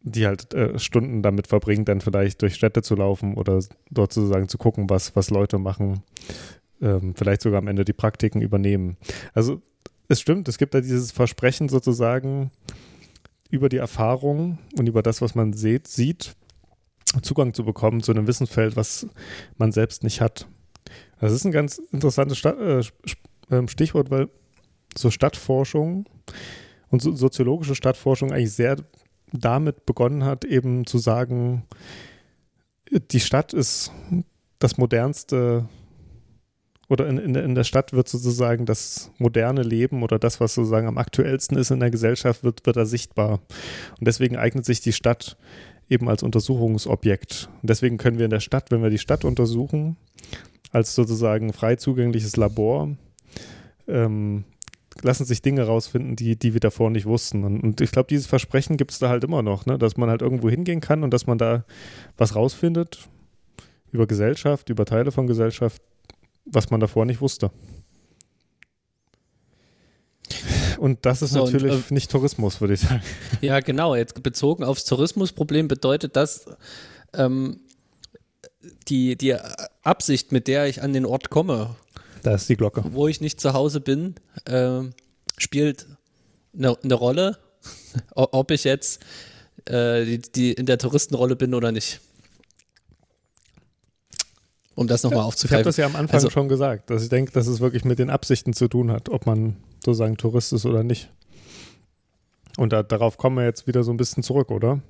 die 0.00 0.26
halt 0.26 0.54
äh, 0.54 0.78
Stunden 0.78 1.22
damit 1.22 1.48
verbringen, 1.48 1.84
dann 1.84 2.00
vielleicht 2.00 2.40
durch 2.42 2.54
Städte 2.54 2.82
zu 2.82 2.94
laufen 2.94 3.34
oder 3.34 3.60
dort 3.90 4.12
sozusagen 4.12 4.48
zu 4.48 4.56
gucken, 4.56 4.88
was, 4.88 5.14
was 5.16 5.30
Leute 5.30 5.58
machen, 5.58 6.02
ähm, 6.80 7.14
vielleicht 7.16 7.42
sogar 7.42 7.58
am 7.58 7.66
Ende 7.66 7.84
die 7.84 7.92
Praktiken 7.92 8.40
übernehmen. 8.40 8.96
Also 9.34 9.60
es 10.08 10.20
stimmt, 10.20 10.48
es 10.48 10.58
gibt 10.58 10.74
da 10.74 10.80
dieses 10.80 11.12
Versprechen 11.12 11.68
sozusagen 11.68 12.50
über 13.50 13.68
die 13.68 13.76
Erfahrung 13.78 14.58
und 14.78 14.88
über 14.88 15.02
das, 15.02 15.20
was 15.20 15.34
man 15.34 15.52
sieht, 15.52 15.88
sieht, 15.88 16.36
Zugang 17.22 17.54
zu 17.54 17.64
bekommen 17.64 18.02
zu 18.02 18.12
einem 18.12 18.26
Wissensfeld, 18.26 18.76
was 18.76 19.08
man 19.56 19.72
selbst 19.72 20.04
nicht 20.04 20.20
hat. 20.20 20.46
Das 21.20 21.32
ist 21.32 21.44
ein 21.44 21.52
ganz 21.52 21.80
interessantes 21.90 22.44
äh, 22.44 22.82
ähm, 23.50 23.68
Stichwort, 23.68 24.10
weil 24.10 24.28
so 24.96 25.10
Stadtforschung 25.10 26.06
und 26.90 27.02
so 27.02 27.14
soziologische 27.14 27.74
Stadtforschung 27.74 28.32
eigentlich 28.32 28.52
sehr 28.52 28.76
damit 29.32 29.86
begonnen 29.86 30.24
hat, 30.24 30.44
eben 30.44 30.86
zu 30.86 30.98
sagen, 30.98 31.64
die 33.10 33.20
Stadt 33.20 33.52
ist 33.52 33.92
das 34.58 34.78
modernste 34.78 35.68
oder 36.88 37.06
in, 37.06 37.18
in, 37.18 37.34
in 37.34 37.54
der 37.54 37.64
Stadt 37.64 37.92
wird 37.92 38.08
sozusagen 38.08 38.64
das 38.64 39.10
moderne 39.18 39.62
Leben 39.62 40.02
oder 40.02 40.18
das, 40.18 40.40
was 40.40 40.54
sozusagen 40.54 40.86
am 40.86 40.96
aktuellsten 40.96 41.58
ist 41.58 41.70
in 41.70 41.80
der 41.80 41.90
Gesellschaft, 41.90 42.44
wird, 42.44 42.64
wird 42.64 42.76
da 42.76 42.86
sichtbar. 42.86 43.40
Und 43.98 44.08
deswegen 44.08 44.36
eignet 44.36 44.64
sich 44.64 44.80
die 44.80 44.94
Stadt 44.94 45.36
eben 45.90 46.08
als 46.08 46.22
Untersuchungsobjekt. 46.22 47.50
Und 47.60 47.68
deswegen 47.68 47.98
können 47.98 48.18
wir 48.18 48.24
in 48.24 48.30
der 48.30 48.40
Stadt, 48.40 48.70
wenn 48.70 48.82
wir 48.82 48.90
die 48.90 48.98
Stadt 48.98 49.26
untersuchen, 49.26 49.96
als 50.70 50.94
sozusagen 50.94 51.52
frei 51.52 51.76
zugängliches 51.76 52.36
Labor, 52.36 52.96
ähm, 53.86 54.44
lassen 55.02 55.24
sich 55.24 55.42
Dinge 55.42 55.64
rausfinden, 55.64 56.16
die, 56.16 56.36
die 56.36 56.52
wir 56.52 56.60
davor 56.60 56.90
nicht 56.90 57.06
wussten. 57.06 57.44
Und, 57.44 57.60
und 57.60 57.80
ich 57.80 57.90
glaube, 57.90 58.08
dieses 58.08 58.26
Versprechen 58.26 58.76
gibt 58.76 58.90
es 58.90 58.98
da 58.98 59.08
halt 59.08 59.24
immer 59.24 59.42
noch, 59.42 59.66
ne? 59.66 59.78
dass 59.78 59.96
man 59.96 60.10
halt 60.10 60.22
irgendwo 60.22 60.48
hingehen 60.50 60.80
kann 60.80 61.02
und 61.02 61.12
dass 61.12 61.26
man 61.26 61.38
da 61.38 61.64
was 62.16 62.34
rausfindet 62.34 63.08
über 63.90 64.06
Gesellschaft, 64.06 64.68
über 64.68 64.84
Teile 64.84 65.12
von 65.12 65.26
Gesellschaft, 65.26 65.82
was 66.44 66.70
man 66.70 66.80
davor 66.80 67.04
nicht 67.04 67.20
wusste. 67.20 67.50
Und 70.78 71.04
das 71.06 71.22
ist 71.22 71.32
so, 71.32 71.44
natürlich 71.44 71.72
und, 71.72 71.90
äh, 71.90 71.94
nicht 71.94 72.10
Tourismus, 72.10 72.60
würde 72.60 72.74
ich 72.74 72.80
sagen. 72.80 73.02
Ja, 73.40 73.60
genau. 73.60 73.94
Jetzt 73.94 74.22
bezogen 74.22 74.64
aufs 74.64 74.84
Tourismusproblem 74.84 75.68
bedeutet 75.68 76.16
das, 76.16 76.46
ähm, 77.14 77.60
die, 78.88 79.16
die 79.16 79.34
Absicht, 79.82 80.32
mit 80.32 80.48
der 80.48 80.66
ich 80.66 80.82
an 80.82 80.92
den 80.92 81.06
Ort 81.06 81.30
komme, 81.30 81.76
da 82.22 82.34
ist 82.34 82.48
die 82.48 82.56
Glocke. 82.56 82.82
Wo 82.90 83.08
ich 83.08 83.20
nicht 83.20 83.40
zu 83.40 83.52
Hause 83.52 83.80
bin, 83.80 84.14
äh, 84.44 84.82
spielt 85.36 85.86
eine, 86.56 86.76
eine 86.82 86.94
Rolle, 86.94 87.38
ob 88.14 88.50
ich 88.50 88.64
jetzt 88.64 89.02
äh, 89.66 90.04
die, 90.04 90.18
die 90.20 90.52
in 90.52 90.66
der 90.66 90.78
Touristenrolle 90.78 91.36
bin 91.36 91.54
oder 91.54 91.72
nicht. 91.72 92.00
Um 94.74 94.86
das 94.86 95.02
nochmal 95.02 95.20
ja, 95.20 95.24
aufzugreifen. 95.24 95.54
Ich 95.54 95.58
habe 95.58 95.68
das 95.68 95.76
ja 95.76 95.86
am 95.86 95.96
Anfang 95.96 96.14
also, 96.14 96.30
schon 96.30 96.48
gesagt, 96.48 96.90
dass 96.90 97.02
ich 97.02 97.08
denke, 97.08 97.32
dass 97.32 97.48
es 97.48 97.58
wirklich 97.58 97.84
mit 97.84 97.98
den 97.98 98.10
Absichten 98.10 98.52
zu 98.52 98.68
tun 98.68 98.92
hat, 98.92 99.08
ob 99.08 99.26
man 99.26 99.56
sozusagen 99.84 100.16
Tourist 100.16 100.52
ist 100.52 100.66
oder 100.66 100.84
nicht. 100.84 101.10
Und 102.56 102.72
da, 102.72 102.84
darauf 102.84 103.18
kommen 103.18 103.36
wir 103.36 103.44
jetzt 103.44 103.66
wieder 103.66 103.82
so 103.82 103.92
ein 103.92 103.96
bisschen 103.96 104.22
zurück, 104.22 104.50
oder? 104.50 104.80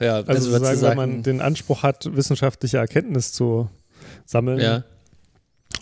Ja, 0.00 0.16
also, 0.16 0.30
also 0.30 0.50
sozusagen, 0.50 0.82
wenn 0.82 0.96
man 0.96 1.22
den 1.22 1.40
Anspruch 1.40 1.82
hat, 1.84 2.14
wissenschaftliche 2.14 2.78
Erkenntnis 2.78 3.32
zu 3.32 3.68
sammeln, 4.24 4.60
ja 4.60 4.84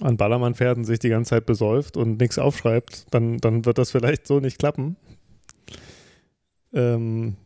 an 0.01 0.17
Ballermann 0.17 0.55
fährt 0.55 0.77
und 0.77 0.85
sich 0.85 0.99
die 0.99 1.09
ganze 1.09 1.31
Zeit 1.31 1.47
besäuft 1.47 1.97
und 1.97 2.21
nichts 2.21 2.39
aufschreibt, 2.39 3.07
dann, 3.11 3.39
dann 3.39 3.65
wird 3.65 3.79
das 3.79 3.91
vielleicht 3.91 4.27
so 4.27 4.41
nicht 4.41 4.59
klappen. 4.59 4.97
Ähm, 6.73 7.37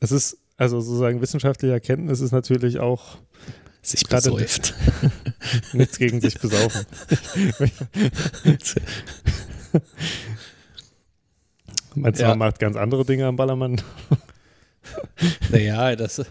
es 0.00 0.10
ist, 0.12 0.38
also 0.56 0.80
sozusagen 0.80 1.20
wissenschaftliche 1.20 1.72
Erkenntnis 1.72 2.20
ist 2.20 2.32
natürlich 2.32 2.78
auch 2.80 3.18
sich 3.82 4.06
besäuft. 4.08 4.74
nichts 5.72 5.98
gegen 5.98 6.20
sich 6.20 6.38
besaufen. 6.38 6.86
Meinst 11.94 12.18
du, 12.18 12.24
ja. 12.24 12.30
man 12.30 12.38
macht 12.38 12.58
ganz 12.58 12.76
andere 12.76 13.04
Dinge 13.04 13.26
am 13.26 13.36
Ballermann? 13.36 13.80
naja, 15.50 15.94
das, 15.96 16.24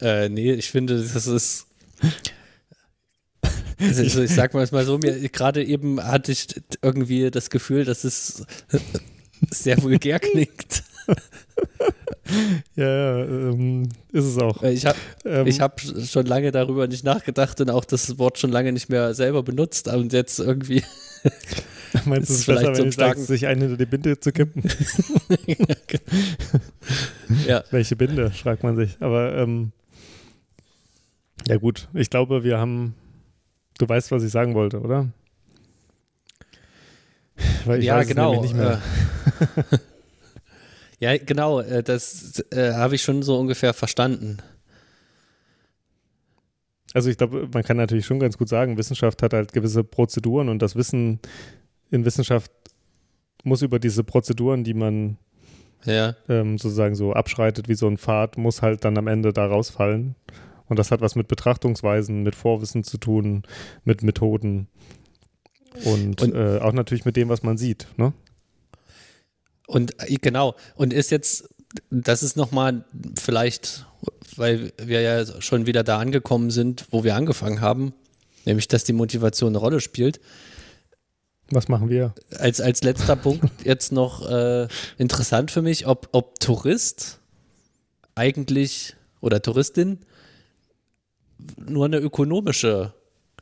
äh, 0.00 0.28
nee, 0.28 0.52
ich 0.52 0.70
finde, 0.70 1.02
das 1.02 1.26
ist, 1.26 1.66
also, 3.78 4.02
ich 4.22 4.34
sag 4.34 4.54
mal 4.54 4.66
mal 4.70 4.84
so, 4.84 4.98
mir 4.98 5.28
gerade 5.28 5.64
eben 5.64 6.02
hatte 6.02 6.32
ich 6.32 6.46
irgendwie 6.82 7.30
das 7.30 7.50
Gefühl, 7.50 7.84
dass 7.84 8.04
es 8.04 8.44
sehr 9.50 9.82
vulgär 9.82 10.18
klingt. 10.18 10.82
ja, 12.76 13.24
ähm, 13.24 13.88
ist 14.12 14.24
es 14.24 14.38
auch. 14.38 14.62
Ich 14.62 14.84
habe 14.84 14.98
ähm, 15.24 15.46
hab 15.46 15.80
schon 15.80 16.26
lange 16.26 16.50
darüber 16.50 16.86
nicht 16.86 17.04
nachgedacht 17.04 17.60
und 17.60 17.70
auch 17.70 17.84
das 17.84 18.18
Wort 18.18 18.38
schon 18.38 18.50
lange 18.50 18.72
nicht 18.72 18.88
mehr 18.88 19.14
selber 19.14 19.42
benutzt 19.42 19.88
und 19.88 20.12
jetzt 20.12 20.38
irgendwie. 20.38 20.82
Meinst 22.04 22.28
du 22.28 22.34
es 22.34 22.44
besser, 22.44 22.76
wenn 22.76 22.84
du 22.84 22.92
sagst, 22.92 23.26
sich 23.28 23.46
einen 23.46 23.62
hinter 23.62 23.76
die 23.78 23.86
Binde 23.86 24.20
zu 24.20 24.30
kippen? 24.30 24.62
ja. 27.46 27.64
Welche 27.70 27.96
Binde, 27.96 28.30
fragt 28.30 28.62
man 28.62 28.76
sich. 28.76 28.98
Aber 29.00 29.34
ähm, 29.34 29.72
ja 31.46 31.56
gut, 31.56 31.88
ich 31.94 32.10
glaube, 32.10 32.44
wir 32.44 32.58
haben 32.58 32.94
Du 33.78 33.88
weißt, 33.88 34.10
was 34.10 34.22
ich 34.22 34.30
sagen 34.30 34.54
wollte, 34.54 34.80
oder? 34.80 35.08
Weil 37.64 37.80
ich 37.80 37.86
ja, 37.86 37.96
weiß 37.96 38.08
genau. 38.08 38.42
nicht 38.42 38.54
mehr. 38.54 38.80
Äh, 39.70 39.78
ja, 41.16 41.16
genau. 41.18 41.60
Äh, 41.60 41.82
das 41.82 42.44
äh, 42.50 42.72
habe 42.72 42.96
ich 42.96 43.02
schon 43.02 43.22
so 43.22 43.38
ungefähr 43.38 43.72
verstanden. 43.72 44.38
Also 46.94 47.10
ich 47.10 47.18
glaube, 47.18 47.48
man 47.52 47.62
kann 47.62 47.76
natürlich 47.76 48.06
schon 48.06 48.18
ganz 48.18 48.38
gut 48.38 48.48
sagen, 48.48 48.78
Wissenschaft 48.78 49.22
hat 49.22 49.32
halt 49.32 49.52
gewisse 49.52 49.84
Prozeduren 49.84 50.48
und 50.48 50.60
das 50.60 50.74
Wissen 50.74 51.20
in 51.90 52.04
Wissenschaft 52.04 52.50
muss 53.44 53.62
über 53.62 53.78
diese 53.78 54.04
Prozeduren, 54.04 54.64
die 54.64 54.74
man 54.74 55.18
ja. 55.84 56.16
ähm, 56.28 56.58
sozusagen 56.58 56.94
so 56.94 57.12
abschreitet 57.12 57.68
wie 57.68 57.74
so 57.74 57.86
ein 57.86 57.98
Pfad, 57.98 58.36
muss 58.38 58.62
halt 58.62 58.84
dann 58.84 58.98
am 58.98 59.06
Ende 59.06 59.32
da 59.32 59.46
rausfallen. 59.46 60.16
Und 60.68 60.78
das 60.78 60.90
hat 60.90 61.00
was 61.00 61.14
mit 61.14 61.28
Betrachtungsweisen, 61.28 62.22
mit 62.22 62.34
Vorwissen 62.34 62.84
zu 62.84 62.98
tun, 62.98 63.42
mit 63.84 64.02
Methoden 64.02 64.68
und, 65.84 66.22
und 66.22 66.34
äh, 66.34 66.58
auch 66.58 66.72
natürlich 66.72 67.04
mit 67.04 67.16
dem, 67.16 67.28
was 67.28 67.42
man 67.42 67.58
sieht. 67.58 67.86
Ne? 67.96 68.12
Und 69.66 69.94
äh, 70.02 70.16
genau, 70.20 70.54
und 70.74 70.92
ist 70.92 71.10
jetzt, 71.10 71.48
das 71.90 72.22
ist 72.22 72.36
nochmal 72.36 72.84
vielleicht, 73.18 73.86
weil 74.36 74.72
wir 74.82 75.00
ja 75.00 75.40
schon 75.40 75.66
wieder 75.66 75.84
da 75.84 75.98
angekommen 75.98 76.50
sind, 76.50 76.86
wo 76.90 77.04
wir 77.04 77.14
angefangen 77.14 77.60
haben, 77.60 77.92
nämlich 78.44 78.68
dass 78.68 78.84
die 78.84 78.92
Motivation 78.92 79.50
eine 79.50 79.58
Rolle 79.58 79.80
spielt. 79.80 80.20
Was 81.50 81.68
machen 81.68 81.88
wir? 81.88 82.14
Als, 82.38 82.60
als 82.60 82.82
letzter 82.82 83.16
Punkt 83.16 83.64
jetzt 83.64 83.92
noch 83.92 84.28
äh, 84.28 84.68
interessant 84.98 85.50
für 85.50 85.62
mich, 85.62 85.86
ob, 85.86 86.08
ob 86.12 86.40
Tourist 86.40 87.20
eigentlich 88.14 88.96
oder 89.20 89.40
Touristin 89.40 90.00
nur 91.56 91.86
eine 91.86 91.98
ökonomische 91.98 92.94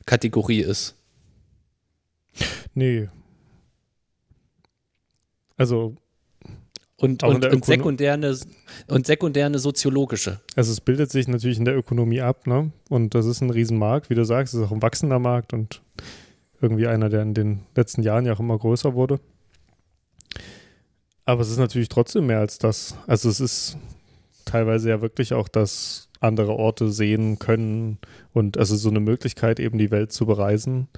Kategorie 0.04 0.60
ist. 0.60 0.94
Nee. 2.74 3.08
Also. 5.56 5.96
Und, 6.98 7.22
und, 7.22 7.44
und, 7.44 7.64
sekundär 7.64 8.14
eine, 8.14 8.38
und 8.88 9.06
sekundär 9.06 9.46
eine 9.46 9.58
soziologische. 9.58 10.40
Also 10.54 10.72
es 10.72 10.80
bildet 10.80 11.10
sich 11.10 11.28
natürlich 11.28 11.58
in 11.58 11.66
der 11.66 11.76
Ökonomie 11.76 12.22
ab, 12.22 12.46
ne? 12.46 12.72
Und 12.88 13.14
das 13.14 13.26
ist 13.26 13.42
ein 13.42 13.50
Riesenmarkt, 13.50 14.08
wie 14.08 14.14
du 14.14 14.24
sagst, 14.24 14.54
es 14.54 14.60
ist 14.60 14.66
auch 14.66 14.72
ein 14.72 14.80
wachsender 14.80 15.18
Markt 15.18 15.52
und 15.52 15.82
irgendwie 16.62 16.86
einer, 16.86 17.10
der 17.10 17.20
in 17.20 17.34
den 17.34 17.60
letzten 17.74 18.02
Jahren 18.02 18.24
ja 18.24 18.32
auch 18.32 18.40
immer 18.40 18.58
größer 18.58 18.94
wurde. 18.94 19.20
Aber 21.26 21.42
es 21.42 21.50
ist 21.50 21.58
natürlich 21.58 21.90
trotzdem 21.90 22.26
mehr 22.26 22.38
als 22.38 22.58
das. 22.58 22.96
Also 23.06 23.28
es 23.28 23.40
ist 23.40 23.76
teilweise 24.46 24.88
ja 24.88 25.02
wirklich 25.02 25.34
auch 25.34 25.48
das 25.48 26.08
andere 26.20 26.55
Orte 26.55 26.90
sehen 26.90 27.38
können 27.38 27.98
und 28.33 28.59
also 28.59 28.76
so 28.76 28.88
eine 28.88 29.00
Möglichkeit 29.00 29.61
eben 29.61 29.79
die 29.79 29.90
Welt 29.90 30.12
zu 30.12 30.26
bereisen, 30.26 30.88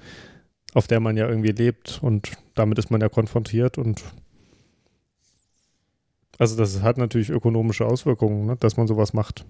auf 0.73 0.87
der 0.87 0.99
man 0.99 1.17
ja 1.17 1.27
irgendwie 1.27 1.51
lebt 1.51 1.99
und 2.01 2.31
damit 2.55 2.79
ist 2.79 2.91
man 2.91 3.01
ja 3.01 3.09
konfrontiert 3.09 3.77
und 3.77 4.03
also 6.39 6.55
das 6.55 6.81
hat 6.81 6.97
natürlich 6.97 7.29
ökonomische 7.29 7.85
Auswirkungen, 7.85 8.45
ne, 8.45 8.55
dass 8.55 8.77
man 8.77 8.87
sowas 8.87 9.13
macht. 9.13 9.45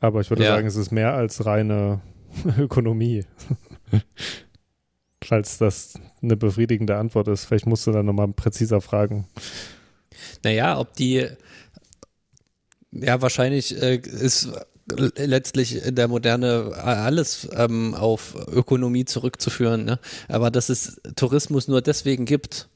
Aber 0.00 0.20
ich 0.20 0.30
würde 0.30 0.42
ja. 0.42 0.50
sagen, 0.50 0.66
es 0.66 0.76
ist 0.76 0.90
mehr 0.90 1.14
als 1.14 1.46
reine 1.46 2.00
Ökonomie. 2.58 3.24
Falls 5.22 5.58
das 5.58 5.94
eine 6.22 6.36
befriedigende 6.36 6.96
Antwort 6.96 7.28
ist. 7.28 7.44
Vielleicht 7.44 7.66
musst 7.66 7.86
du 7.86 7.92
dann 7.92 8.06
nochmal 8.06 8.28
präziser 8.28 8.80
fragen. 8.80 9.28
Naja, 10.42 10.78
ob 10.78 10.94
die, 10.94 11.28
ja, 12.92 13.22
wahrscheinlich 13.22 13.80
äh, 13.80 13.96
ist 13.96 14.48
letztlich 14.98 15.84
in 15.84 15.94
der 15.94 16.08
Moderne 16.08 16.72
alles 16.76 17.48
ähm, 17.52 17.94
auf 17.94 18.34
Ökonomie 18.48 19.04
zurückzuführen. 19.04 19.84
Ne? 19.84 19.98
Aber 20.28 20.50
dass 20.50 20.68
es 20.68 21.00
Tourismus 21.16 21.68
nur 21.68 21.82
deswegen 21.82 22.24
gibt. 22.24 22.68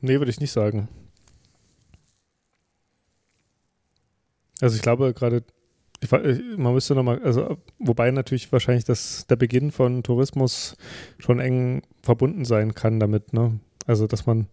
Nee, 0.00 0.18
würde 0.18 0.30
ich 0.30 0.40
nicht 0.40 0.52
sagen. 0.52 0.88
Also 4.60 4.76
ich 4.76 4.82
glaube 4.82 5.12
gerade, 5.14 5.44
man 6.56 6.74
müsste 6.74 6.94
nochmal, 6.94 7.20
also 7.22 7.58
wobei 7.78 8.10
natürlich 8.10 8.50
wahrscheinlich 8.50 8.84
das, 8.84 9.26
der 9.28 9.36
Beginn 9.36 9.70
von 9.70 10.02
Tourismus 10.02 10.76
schon 11.18 11.38
eng 11.38 11.82
verbunden 12.02 12.44
sein 12.44 12.74
kann 12.74 12.98
damit, 12.98 13.32
ne? 13.32 13.60
Also 13.86 14.06
dass 14.06 14.26
man 14.26 14.48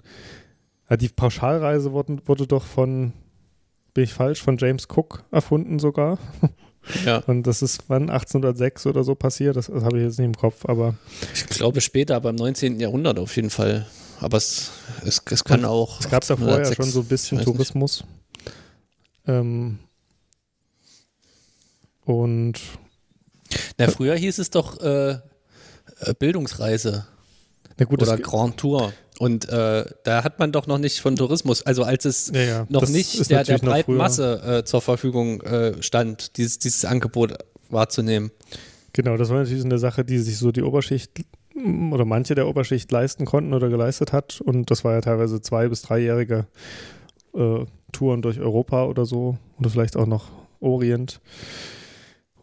die 0.90 1.10
Pauschalreise 1.10 1.92
wurde, 1.92 2.18
wurde 2.26 2.48
doch 2.48 2.64
von, 2.64 3.14
bin 3.94 4.04
ich 4.04 4.14
falsch, 4.14 4.42
von 4.42 4.58
James 4.58 4.88
Cook 4.90 5.24
erfunden 5.32 5.80
sogar. 5.80 6.20
Ja. 7.06 7.18
Und 7.28 7.44
das 7.44 7.62
ist 7.62 7.86
wann 7.88 8.10
1806 8.10 8.86
oder 8.86 9.04
so 9.04 9.16
passiert, 9.16 9.56
das, 9.56 9.68
das 9.68 9.84
habe 9.84 9.98
ich 9.98 10.04
jetzt 10.04 10.20
nicht 10.20 10.28
im 10.28 10.36
Kopf, 10.36 10.66
aber. 10.66 10.96
Ich 11.34 11.46
glaube 11.48 11.82
später, 11.82 12.16
aber 12.16 12.30
im 12.30 12.36
19. 12.36 12.80
Jahrhundert 12.80 13.20
auf 13.20 13.36
jeden 13.36 13.50
Fall. 13.50 13.88
Aber 14.22 14.38
es, 14.38 14.72
es, 15.04 15.22
es 15.30 15.44
kann 15.44 15.66
auch. 15.66 16.00
Es 16.00 16.10
gab 16.10 16.26
da 16.26 16.38
vorher 16.38 16.58
1806, 16.58 16.76
schon 16.76 16.92
so 16.92 17.02
ein 17.02 17.08
bisschen. 17.08 17.42
Tourismus. 17.42 18.04
Ähm, 19.28 19.80
und 22.06 22.62
Na, 23.78 23.88
früher 23.88 24.16
hieß 24.16 24.38
es 24.38 24.52
doch 24.52 24.80
äh, 24.82 25.14
äh, 26.00 26.14
Bildungsreise 26.18 27.08
na 27.78 27.86
gut, 27.86 28.02
oder 28.02 28.18
Grand 28.18 28.58
Tour. 28.58 28.94
Und 29.20 29.48
äh, 29.48 29.86
da 30.04 30.24
hat 30.24 30.40
man 30.40 30.52
doch 30.52 30.68
noch 30.68 30.78
nicht 30.78 31.00
von 31.00 31.16
Tourismus, 31.16 31.62
also 31.62 31.84
als 31.84 32.06
es 32.06 32.32
ja, 32.34 32.42
ja, 32.42 32.66
noch 32.70 32.82
das 32.82 32.90
nicht 32.90 33.30
der, 33.30 33.44
der 33.44 33.60
breiten. 33.60 33.96
Masse 33.96 34.42
äh, 34.44 34.64
zur 34.66 34.82
Verfügung 34.82 35.42
äh, 35.42 35.82
stand, 35.82 36.38
dieses, 36.38 36.60
dieses 36.60 36.84
Angebot 36.84 37.34
wahrzunehmen. 37.70 38.32
Genau, 38.94 39.18
das 39.18 39.30
war 39.30 39.38
natürlich 39.38 39.64
eine 39.64 39.78
Sache, 39.78 40.04
die 40.04 40.20
sich 40.20 40.38
so 40.38 40.52
die 40.52 40.64
Oberschicht 40.64 41.12
oder 41.92 42.04
manche 42.04 42.36
der 42.36 42.48
Oberschicht 42.48 42.92
leisten 42.92 43.26
konnten 43.26 43.54
oder 43.54 43.70
geleistet 43.70 44.12
hat. 44.12 44.42
Und 44.42 44.70
das 44.70 44.84
war 44.84 44.94
ja 44.94 45.02
teilweise 45.02 45.42
zwei- 45.42 45.70
bis 45.70 45.82
dreijährige 45.82 46.48
äh, 47.34 47.66
Touren 47.94 48.22
durch 48.22 48.40
Europa 48.40 48.86
oder 48.86 49.06
so 49.06 49.38
oder 49.58 49.70
vielleicht 49.70 49.96
auch 49.96 50.08
noch 50.08 50.30
Orient. 50.60 51.22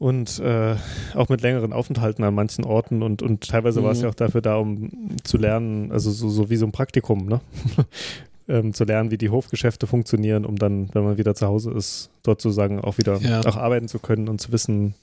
Und 0.02 0.40
äh, 0.40 0.74
auch 1.14 1.28
mit 1.28 1.42
längeren 1.42 1.72
Aufenthalten 1.72 2.24
an 2.24 2.34
manchen 2.34 2.64
Orten 2.64 3.04
und, 3.04 3.22
und 3.22 3.48
teilweise 3.48 3.84
war 3.84 3.92
es 3.92 3.98
Mhm. 3.98 4.02
ja 4.04 4.10
auch 4.10 4.14
dafür 4.16 4.42
da, 4.42 4.56
um 4.56 4.90
zu 5.22 5.36
lernen, 5.38 5.92
also 5.92 6.10
so, 6.10 6.28
so 6.28 6.50
wie 6.50 6.56
so 6.56 6.66
ein 6.66 6.72
Praktikum, 6.72 7.26
ne? 7.26 7.40
ähm, 8.48 8.74
zu 8.74 8.82
lernen, 8.82 9.12
wie 9.12 9.16
die 9.16 9.30
Hofgeschäfte 9.30 9.86
funktionieren, 9.86 10.44
um 10.44 10.56
dann, 10.56 10.88
wenn 10.92 11.04
man 11.04 11.18
wieder 11.18 11.36
zu 11.36 11.46
Hause 11.46 11.70
ist, 11.70 12.10
dort 12.24 12.40
sozusagen 12.40 12.80
auch 12.80 12.98
wieder 12.98 13.18
Ja. 13.18 13.42
auch 13.46 13.56
arbeiten 13.56 13.86
zu 13.86 14.00
können 14.00 14.28
und 14.28 14.40
zu 14.40 14.50
wissen, 14.50 14.94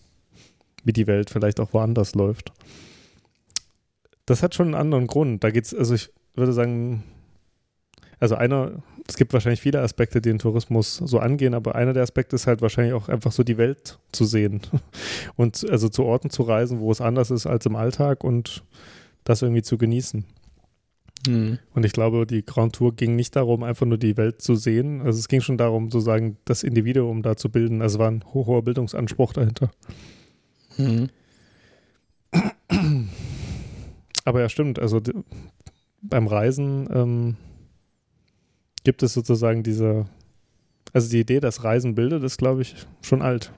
wie 0.84 0.92
die 0.92 1.08
Welt 1.08 1.30
vielleicht 1.30 1.62
auch 1.62 1.72
woanders 1.72 2.14
läuft. 2.14 2.52
Das 4.26 4.44
hat 4.44 4.54
schon 4.54 4.68
einen 4.68 4.76
anderen 4.76 5.08
Grund. 5.08 5.46
Da 5.46 5.50
geht's, 5.50 5.74
also 5.74 5.94
ich 5.96 6.10
würde 6.36 6.52
sagen, 6.52 7.04
also 8.20 8.36
einer, 8.36 8.84
es 9.08 9.16
gibt 9.18 9.34
wahrscheinlich 9.34 9.62
viele 9.62 9.82
Aspekte, 9.82 10.22
die 10.22 10.30
den 10.30 10.40
Tourismus 10.40 10.98
so 10.98 11.20
angehen, 11.20 11.54
aber 11.54 11.76
einer 11.76 11.94
der 11.94 12.04
Aspekte 12.04 12.36
ist 12.36 12.48
halt 12.48 12.62
wahrscheinlich 12.62 12.94
auch 12.94 13.10
einfach 13.10 13.32
so 13.32 13.44
die 13.44 13.58
Welt 13.58 14.00
zu 14.12 14.26
sehen 14.26 14.62
und 15.36 15.70
also 15.70 15.90
zu 15.90 16.04
Orten 16.04 16.30
zu 16.30 16.44
reisen, 16.44 16.80
wo 16.80 16.92
es 16.92 17.02
anders 17.02 17.32
ist 17.32 17.48
als 17.48 17.66
im 17.66 17.76
Alltag 17.76 18.24
und 18.24 18.64
das 19.24 19.42
irgendwie 19.42 19.62
zu 19.62 19.78
genießen. 19.78 20.26
Hm. 21.28 21.60
Und 21.74 21.86
ich 21.86 21.92
glaube, 21.92 22.26
die 22.26 22.46
Grand 22.46 22.76
Tour 22.76 22.96
ging 22.96 23.16
nicht 23.16 23.36
darum, 23.36 23.64
einfach 23.64 23.86
nur 23.86 23.98
die 23.98 24.16
Welt 24.16 24.42
zu 24.42 24.56
sehen. 24.56 25.02
Also 25.02 25.20
es 25.20 25.28
ging 25.28 25.42
schon 25.42 25.58
darum, 25.58 25.92
sozusagen 25.92 26.38
das 26.46 26.64
Individuum 26.64 27.24
da 27.24 27.36
zu 27.36 27.50
bilden. 27.50 27.82
Also 27.82 27.98
es 27.98 28.00
war 28.00 28.10
ein 28.10 28.24
ho- 28.34 28.46
hoher 28.46 28.64
Bildungsanspruch 28.64 29.34
dahinter. 29.34 29.70
Hm. 30.78 31.10
Aber 34.26 34.42
ja, 34.42 34.50
stimmt. 34.50 34.80
Also 34.80 35.02
beim 36.02 36.28
Reisen 36.28 36.88
ähm, 36.94 37.36
gibt 38.90 39.04
es 39.04 39.14
sozusagen 39.14 39.62
diese, 39.62 40.08
also 40.94 41.12
die 41.12 41.20
Idee, 41.20 41.40
dass 41.40 41.64
Reisen 41.64 41.94
bildet, 41.94 42.24
ist, 42.24 42.40
glaube 42.40 42.64
ich, 42.64 42.74
schon 43.04 43.22
alt. 43.22 43.52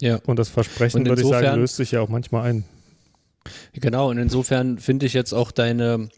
Ja. 0.00 0.16
Und 0.24 0.38
das 0.38 0.48
Versprechen, 0.48 1.00
Und 1.02 1.08
würde 1.10 1.20
ich 1.20 1.28
sagen, 1.28 1.60
löst 1.60 1.76
sich 1.76 1.90
ja 1.90 2.00
auch 2.00 2.08
manchmal 2.08 2.44
ein. 2.50 2.64
Genau, 3.74 4.08
und 4.08 4.16
insofern 4.16 4.78
finde 4.78 5.04
ich 5.04 5.12
jetzt 5.12 5.34
auch 5.34 5.50
deine 5.50 6.08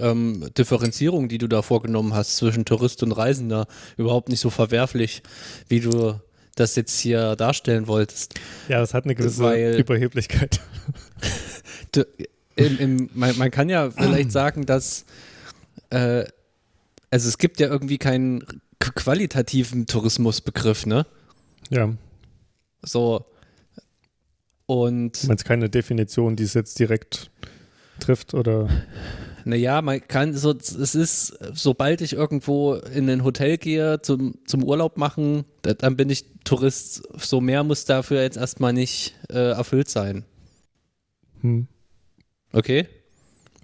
ähm, 0.00 0.48
Differenzierung, 0.58 1.28
die 1.28 1.38
du 1.38 1.46
da 1.46 1.62
vorgenommen 1.62 2.12
hast 2.12 2.38
zwischen 2.38 2.64
Tourist 2.64 3.04
und 3.04 3.12
Reisender, 3.12 3.68
überhaupt 3.96 4.28
nicht 4.28 4.40
so 4.40 4.50
verwerflich, 4.50 5.22
wie 5.68 5.78
du 5.78 6.14
das 6.56 6.74
jetzt 6.74 6.98
hier 6.98 7.36
darstellen 7.36 7.86
wolltest. 7.86 8.34
Ja, 8.68 8.80
das 8.80 8.94
hat 8.94 9.04
eine 9.04 9.14
gewisse 9.14 9.44
Weil- 9.44 9.76
Überheblichkeit. 9.78 10.58
Du, 11.92 12.04
im, 12.56 12.78
im, 12.80 13.10
man, 13.14 13.38
man 13.38 13.52
kann 13.52 13.68
ja 13.68 13.92
vielleicht 13.92 14.32
sagen, 14.40 14.66
dass 14.66 15.04
äh, 15.90 16.24
also 17.12 17.28
es 17.28 17.38
gibt 17.38 17.60
ja 17.60 17.68
irgendwie 17.68 17.98
keinen 17.98 18.44
qualitativen 18.80 19.86
Tourismusbegriff, 19.86 20.86
ne? 20.86 21.06
Ja, 21.70 21.92
So 22.82 23.26
und 24.66 25.22
du 25.22 25.26
meinst 25.26 25.44
keine 25.44 25.68
Definition, 25.68 26.36
die 26.36 26.44
es 26.44 26.54
jetzt 26.54 26.78
direkt 26.78 27.30
trifft 28.00 28.32
oder 28.32 28.68
Naja, 29.44 29.82
man 29.82 30.00
kann 30.08 30.34
so, 30.34 30.52
es 30.52 30.94
ist, 30.94 31.38
sobald 31.52 32.00
ich 32.00 32.14
irgendwo 32.14 32.74
in 32.74 33.10
ein 33.10 33.24
Hotel 33.24 33.58
gehe 33.58 34.00
zum, 34.00 34.38
zum 34.46 34.64
Urlaub 34.64 34.96
machen, 34.96 35.44
da, 35.60 35.74
dann 35.74 35.96
bin 35.96 36.08
ich 36.08 36.24
Tourist. 36.44 37.02
So 37.18 37.40
mehr 37.40 37.62
muss 37.62 37.84
dafür 37.84 38.22
jetzt 38.22 38.38
erstmal 38.38 38.72
nicht 38.72 39.14
äh, 39.28 39.50
erfüllt 39.50 39.90
sein. 39.90 40.24
hm. 41.40 41.68
Okay? 42.52 42.88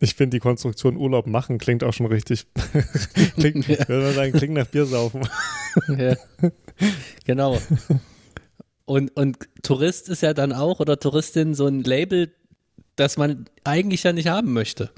Ich 0.00 0.14
finde 0.14 0.36
die 0.36 0.40
Konstruktion 0.40 0.96
Urlaub 0.96 1.26
machen 1.26 1.58
klingt 1.58 1.82
auch 1.82 1.92
schon 1.92 2.06
richtig. 2.06 2.46
klingt, 3.36 3.66
Ja. 3.68 3.88
würde 3.88 4.04
man 4.06 4.14
sagen, 4.14 4.32
klingt 4.32 4.54
nach 4.54 4.66
Biersaufen. 4.66 5.22
ja. 5.96 6.16
Genau. 7.24 7.58
Und, 8.84 9.14
und 9.16 9.36
Tourist 9.62 10.08
ist 10.08 10.22
ja 10.22 10.34
dann 10.34 10.52
auch 10.52 10.80
oder 10.80 10.98
Touristin 10.98 11.54
so 11.54 11.66
ein 11.66 11.82
Label, 11.82 12.32
das 12.96 13.16
man 13.16 13.46
eigentlich 13.64 14.02
ja 14.04 14.12
nicht 14.12 14.28
haben 14.28 14.52
möchte. 14.52 14.90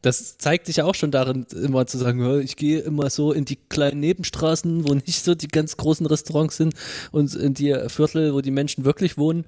Das 0.00 0.36
zeigt 0.36 0.66
sich 0.66 0.76
ja 0.76 0.84
auch 0.84 0.94
schon 0.94 1.10
darin, 1.10 1.46
immer 1.54 1.86
zu 1.86 1.96
sagen, 1.96 2.20
"Ja, 2.20 2.36
ich 2.38 2.56
gehe 2.56 2.80
immer 2.80 3.08
so 3.08 3.32
in 3.32 3.46
die 3.46 3.56
kleinen 3.56 4.00
Nebenstraßen, 4.00 4.86
wo 4.86 4.92
nicht 4.94 5.24
so 5.24 5.34
die 5.34 5.48
ganz 5.48 5.76
großen 5.78 6.04
Restaurants 6.04 6.58
sind 6.58 6.74
und 7.10 7.34
in 7.34 7.54
die 7.54 7.74
Viertel, 7.88 8.34
wo 8.34 8.42
die 8.42 8.50
Menschen 8.50 8.84
wirklich 8.84 9.16
wohnen. 9.16 9.44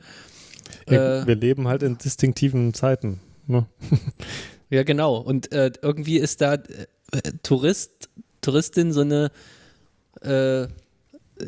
Ja, 0.88 1.20
Äh, 1.22 1.26
wir 1.26 1.36
leben 1.36 1.68
halt 1.68 1.82
in 1.82 1.98
distinktiven 1.98 2.72
Zeiten. 2.72 3.20
Ne? 3.46 3.66
Ja, 4.68 4.82
genau. 4.82 5.18
Und 5.18 5.52
äh, 5.52 5.70
irgendwie 5.80 6.18
ist 6.18 6.40
da 6.40 6.54
äh, 6.54 6.86
Tourist, 7.44 8.08
Touristin 8.40 8.92
so 8.92 9.02
eine 9.02 9.30
äh, 10.22 10.66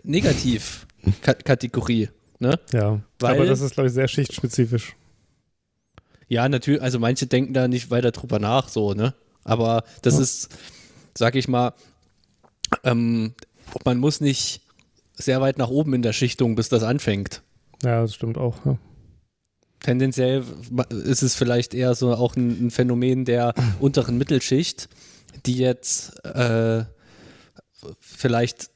Negativ-Kategorie. 0.04 2.08
Ne? 2.38 2.58
Ja, 2.72 3.00
Weil- 3.18 3.37
aber 3.37 3.46
das 3.46 3.61
ist, 3.61 3.74
glaube 3.74 3.88
ich, 3.88 3.92
sehr 3.94 4.08
schichtspezifisch. 4.08 4.94
Ja, 6.28 6.48
natürlich, 6.48 6.82
also 6.82 6.98
manche 6.98 7.26
denken 7.26 7.54
da 7.54 7.68
nicht 7.68 7.90
weiter 7.90 8.12
drüber 8.12 8.38
nach, 8.38 8.68
so, 8.68 8.92
ne? 8.94 9.14
Aber 9.44 9.82
das 10.02 10.14
Ja. 10.14 10.20
ist, 10.20 10.48
sag 11.16 11.34
ich 11.34 11.48
mal, 11.48 11.72
ähm, 12.84 13.34
man 13.84 13.98
muss 13.98 14.20
nicht 14.20 14.61
sehr 15.14 15.40
weit 15.40 15.58
nach 15.58 15.68
oben 15.70 15.94
in 15.94 16.02
der 16.02 16.12
Schichtung, 16.12 16.54
bis 16.54 16.68
das 16.68 16.82
anfängt. 16.82 17.42
Ja, 17.82 18.02
das 18.02 18.14
stimmt 18.14 18.37
auch. 18.38 18.64
Ja. 18.66 18.78
Tendenziell 19.81 20.45
ist 20.91 21.23
es 21.23 21.35
vielleicht 21.35 21.75
eher 21.75 21.95
so 21.95 22.12
auch 22.14 22.37
ein, 22.37 22.67
ein 22.67 22.71
Phänomen 22.71 23.25
der 23.25 23.55
unteren 23.81 24.19
Mittelschicht, 24.19 24.88
die 25.47 25.57
jetzt 25.57 26.25
äh, 26.25 26.85
vielleicht 28.01 28.71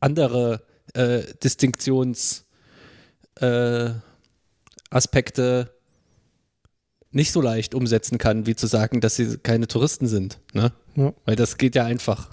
andere 0.00 0.62
äh, 0.94 1.22
Distinktions 1.42 2.44
äh, 3.36 3.90
nicht 7.12 7.32
so 7.32 7.40
leicht 7.40 7.74
umsetzen 7.74 8.18
kann, 8.18 8.46
wie 8.46 8.56
zu 8.56 8.66
sagen, 8.66 9.00
dass 9.00 9.16
sie 9.16 9.38
keine 9.38 9.68
Touristen 9.68 10.08
sind. 10.08 10.38
Ne? 10.54 10.72
Ja. 10.96 11.12
Weil 11.24 11.36
das 11.36 11.58
geht 11.58 11.74
ja 11.74 11.84
einfach. 11.84 12.30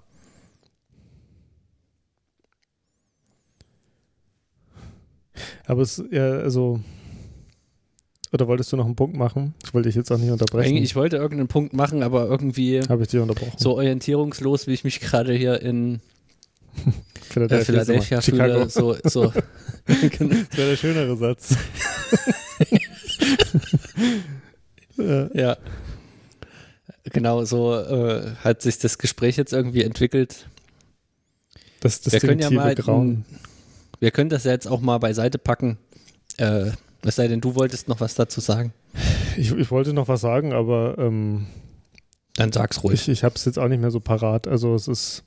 Aber 5.65 5.81
es, 5.81 6.01
ja, 6.11 6.31
also. 6.31 6.81
Oder 8.31 8.47
wolltest 8.47 8.71
du 8.71 8.77
noch 8.77 8.85
einen 8.85 8.95
Punkt 8.95 9.15
machen? 9.17 9.55
Ich 9.65 9.73
wollte 9.73 9.89
dich 9.89 9.95
jetzt 9.95 10.11
auch 10.11 10.17
nicht 10.19 10.29
unterbrechen. 10.29 10.69
Eigentlich, 10.69 10.83
ich 10.83 10.95
wollte 10.95 11.17
irgendeinen 11.17 11.47
Punkt 11.47 11.73
machen, 11.73 12.03
aber 12.03 12.27
irgendwie 12.27 12.79
Habe 12.87 13.01
ich 13.03 13.07
dich 13.09 13.19
unterbrochen. 13.19 13.53
so 13.57 13.73
orientierungslos, 13.73 14.67
wie 14.67 14.73
ich 14.73 14.83
mich 14.83 14.99
gerade 14.99 15.33
hier 15.33 15.61
in 15.61 15.95
äh, 16.85 16.91
Philadelphia, 17.21 17.65
Philadelphia 17.65 18.21
Chicago. 18.21 18.53
fühle. 18.53 18.69
So, 18.69 18.95
so. 19.03 19.33
Das 19.89 20.19
wäre 20.57 20.69
der 20.69 20.75
schönere 20.77 21.17
Satz. 21.17 21.55
ja, 24.97 25.29
Ja. 25.33 25.57
Genau, 27.11 27.43
so 27.45 27.73
äh, 27.75 28.35
hat 28.43 28.61
sich 28.61 28.77
das 28.77 28.97
Gespräch 28.99 29.35
jetzt 29.37 29.51
irgendwie 29.53 29.81
entwickelt. 29.83 30.47
das 31.79 32.11
Wir 32.11 32.19
können 32.19 32.39
ja 32.39 32.51
mal- 32.51 32.75
Grauen. 32.75 33.25
Wir 33.99 34.11
können 34.11 34.29
das 34.29 34.43
ja 34.43 34.51
jetzt 34.51 34.67
auch 34.67 34.79
mal 34.81 34.99
beiseite 34.99 35.39
packen. 35.39 35.77
Äh, 36.37 36.71
es 37.03 37.15
sei 37.15 37.27
denn, 37.27 37.41
du 37.41 37.55
wolltest 37.55 37.87
noch 37.87 37.99
was 38.01 38.15
dazu 38.15 38.41
sagen. 38.41 38.73
Ich, 39.37 39.51
ich 39.51 39.71
wollte 39.71 39.93
noch 39.93 40.07
was 40.07 40.21
sagen, 40.21 40.53
aber 40.53 40.95
ähm, 40.97 41.47
Dann 42.35 42.51
sag's 42.51 42.83
ruhig. 42.83 43.01
ich, 43.01 43.09
ich 43.09 43.23
habe 43.23 43.35
es 43.35 43.45
jetzt 43.45 43.57
auch 43.57 43.67
nicht 43.67 43.79
mehr 43.79 43.91
so 43.91 43.99
parat. 43.99 44.47
Also 44.47 44.75
es 44.75 44.87
ist. 44.87 45.23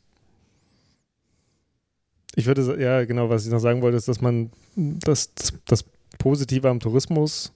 ich 2.34 2.46
würde, 2.46 2.80
ja, 2.80 3.04
genau, 3.04 3.30
was 3.30 3.46
ich 3.46 3.52
noch 3.52 3.60
sagen 3.60 3.80
wollte, 3.82 3.96
ist, 3.96 4.08
dass 4.08 4.20
man 4.20 4.50
das, 4.76 5.34
das, 5.34 5.52
das 5.66 5.84
Positive 6.18 6.68
am 6.68 6.80
Tourismus 6.80 7.52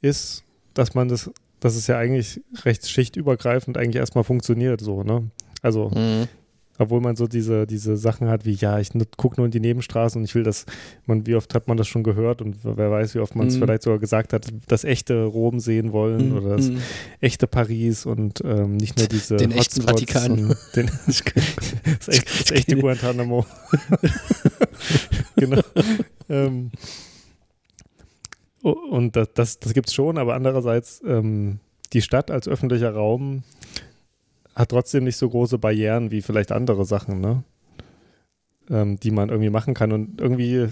ist, 0.00 0.42
dass 0.72 0.94
man 0.94 1.08
das, 1.08 1.30
dass 1.60 1.76
es 1.76 1.86
ja 1.86 1.98
eigentlich 1.98 2.40
recht 2.64 2.88
schichtübergreifend 2.88 3.76
eigentlich 3.76 3.96
erstmal 3.96 4.24
funktioniert, 4.24 4.80
so, 4.80 5.02
ne? 5.02 5.30
Also, 5.62 5.90
mhm. 5.90 6.28
Obwohl 6.78 7.00
man 7.00 7.16
so 7.16 7.26
diese, 7.26 7.66
diese 7.66 7.96
Sachen 7.96 8.28
hat 8.28 8.44
wie, 8.44 8.52
ja, 8.52 8.78
ich 8.78 8.90
gucke 9.16 9.36
nur 9.36 9.46
in 9.46 9.52
die 9.52 9.60
Nebenstraßen 9.60 10.20
und 10.20 10.24
ich 10.24 10.34
will 10.34 10.42
das, 10.42 10.66
man, 11.06 11.26
wie 11.26 11.36
oft 11.36 11.54
hat 11.54 11.68
man 11.68 11.76
das 11.76 11.86
schon 11.86 12.02
gehört 12.02 12.42
und 12.42 12.56
wer 12.62 12.90
weiß, 12.90 13.14
wie 13.14 13.20
oft 13.20 13.36
man 13.36 13.46
es 13.46 13.56
mhm. 13.56 13.60
vielleicht 13.60 13.82
sogar 13.82 13.98
gesagt 13.98 14.32
hat, 14.32 14.46
das 14.66 14.84
echte 14.84 15.24
Rom 15.24 15.60
sehen 15.60 15.92
wollen 15.92 16.30
mhm. 16.30 16.36
oder 16.36 16.56
das 16.56 16.70
mhm. 16.70 16.78
echte 17.20 17.46
Paris 17.46 18.06
und 18.06 18.42
ähm, 18.44 18.76
nicht 18.76 18.98
nur 18.98 19.06
diese 19.06 19.36
den 19.36 19.52
echten 19.52 19.82
Vatikan. 19.82 20.54
Den, 20.74 20.90
das, 21.06 21.22
echt, 22.08 22.28
das 22.40 22.50
echte 22.50 22.76
Guantanamo. 22.76 23.46
genau. 25.36 25.62
ähm, 26.28 26.70
und 28.62 29.14
das, 29.14 29.28
das, 29.34 29.58
das 29.60 29.74
gibt 29.74 29.88
es 29.88 29.94
schon, 29.94 30.18
aber 30.18 30.34
andererseits, 30.34 31.02
ähm, 31.06 31.60
die 31.92 32.02
Stadt 32.02 32.30
als 32.30 32.48
öffentlicher 32.48 32.90
Raum 32.90 33.44
hat 34.54 34.70
trotzdem 34.70 35.04
nicht 35.04 35.16
so 35.16 35.28
große 35.28 35.58
Barrieren 35.58 36.10
wie 36.10 36.22
vielleicht 36.22 36.52
andere 36.52 36.84
Sachen, 36.84 37.20
ne? 37.20 37.44
Ähm, 38.70 38.98
die 38.98 39.10
man 39.10 39.28
irgendwie 39.28 39.50
machen 39.50 39.74
kann. 39.74 39.92
Und 39.92 40.20
irgendwie 40.20 40.68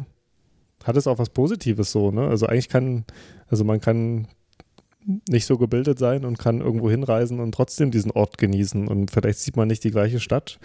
hat 0.84 0.96
es 0.96 1.06
auch 1.06 1.18
was 1.18 1.30
Positives 1.30 1.92
so, 1.92 2.10
ne? 2.10 2.26
Also 2.28 2.46
eigentlich 2.46 2.68
kann, 2.68 3.04
also 3.48 3.64
man 3.64 3.80
kann 3.80 4.28
nicht 5.28 5.46
so 5.46 5.58
gebildet 5.58 5.98
sein 5.98 6.24
und 6.24 6.38
kann 6.38 6.60
irgendwo 6.60 6.88
hinreisen 6.88 7.40
und 7.40 7.52
trotzdem 7.52 7.90
diesen 7.90 8.12
Ort 8.12 8.38
genießen. 8.38 8.86
Und 8.88 9.10
vielleicht 9.10 9.40
sieht 9.40 9.56
man 9.56 9.68
nicht 9.68 9.82
die 9.84 9.90
gleiche 9.90 10.20
Stadt. 10.20 10.58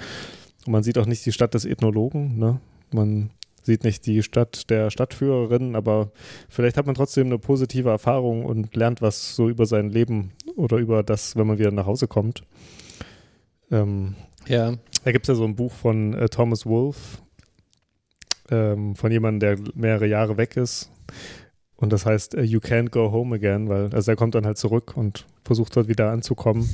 Und 0.66 0.74
man 0.74 0.84
sieht 0.84 0.98
auch 0.98 1.08
nicht 1.08 1.26
die 1.26 1.32
Stadt 1.32 1.54
des 1.54 1.66
Ethnologen, 1.66 2.38
ne? 2.38 2.60
Man 2.92 3.32
sieht 3.64 3.84
nicht 3.84 4.06
die 4.06 4.24
Stadt 4.24 4.70
der 4.70 4.90
Stadtführerin, 4.90 5.76
aber 5.76 6.12
vielleicht 6.48 6.78
hat 6.78 6.86
man 6.86 6.96
trotzdem 6.96 7.28
eine 7.28 7.38
positive 7.38 7.90
Erfahrung 7.90 8.46
und 8.46 8.76
lernt 8.76 9.02
was 9.02 9.36
so 9.36 9.50
über 9.50 9.66
sein 9.66 9.90
Leben 9.90 10.32
oder 10.56 10.78
über 10.78 11.04
das, 11.04 11.36
wenn 11.36 11.48
man 11.48 11.60
wieder 11.60 11.72
nach 11.72 11.86
Hause 11.86 12.08
kommt. 12.08 12.44
Ähm, 13.72 14.16
ja. 14.48 14.74
Da 15.04 15.12
gibt 15.12 15.26
es 15.26 15.28
ja 15.28 15.36
so 15.36 15.44
ein 15.44 15.56
Buch 15.56 15.74
von 15.74 16.14
äh, 16.14 16.30
Thomas 16.30 16.66
Wolfe, 16.66 17.20
ähm, 18.50 18.96
von 18.96 19.12
jemandem, 19.12 19.58
der 19.58 19.74
mehrere 19.76 20.08
Jahre 20.08 20.38
weg 20.38 20.58
ist. 20.58 20.92
Und 21.76 21.94
das 21.94 22.06
heißt, 22.06 22.36
uh, 22.36 22.42
You 22.42 22.60
Can't 22.60 22.90
Go 22.90 23.12
Home 23.12 23.36
Again, 23.36 23.70
weil 23.70 23.94
also 23.94 24.12
er 24.12 24.18
kommt 24.18 24.36
dann 24.36 24.46
halt 24.46 24.58
zurück 24.58 24.94
und 24.96 25.26
versucht 25.46 25.76
dort 25.76 25.88
wieder 25.88 26.12
anzukommen. 26.12 26.68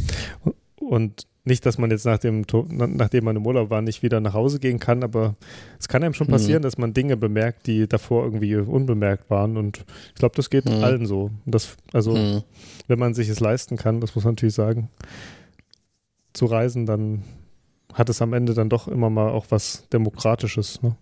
Und 0.76 1.28
nicht, 1.46 1.66
dass 1.66 1.78
man 1.78 1.92
jetzt 1.92 2.06
nach 2.06 2.20
dem, 2.20 2.44
nachdem 2.70 3.26
man 3.26 3.36
im 3.36 3.46
Urlaub 3.46 3.70
war, 3.70 3.82
nicht 3.82 4.02
wieder 4.02 4.22
nach 4.22 4.34
Hause 4.34 4.60
gehen 4.60 4.80
kann, 4.80 5.04
aber 5.04 5.36
es 5.78 5.90
kann 5.90 6.04
einem 6.04 6.14
schon 6.14 6.28
mhm. 6.28 6.32
passieren, 6.32 6.62
mhm. 6.62 6.64
dass 6.64 6.78
man 6.78 6.94
Dinge 6.94 7.18
bemerkt, 7.18 7.68
die 7.68 7.88
davor 7.88 8.24
irgendwie 8.24 8.56
unbemerkt 8.56 9.30
waren. 9.30 9.58
Und 9.58 9.84
ich 10.10 10.16
glaube, 10.16 10.36
das 10.36 10.50
geht 10.50 10.66
mhm. 10.66 10.84
allen 10.84 11.06
so. 11.06 11.32
Das, 11.46 11.76
also, 11.92 12.16
mhm. 12.16 12.44
wenn 12.88 13.00
man 13.00 13.14
sich 13.14 13.28
es 13.28 13.42
leisten 13.42 13.76
kann, 13.76 14.00
das 14.00 14.16
muss 14.16 14.24
man 14.24 14.34
natürlich 14.36 14.56
sagen, 14.56 14.90
zu 16.34 16.46
reisen, 16.46 16.86
dann 16.86 17.24
hat 17.94 18.10
es 18.10 18.22
am 18.22 18.34
Ende 18.34 18.54
dann 18.54 18.70
doch 18.70 18.88
immer 18.88 19.10
mal 19.10 19.30
auch 19.30 19.48
was 19.50 19.88
Demokratisches. 19.90 20.82
Ne? 20.82 20.96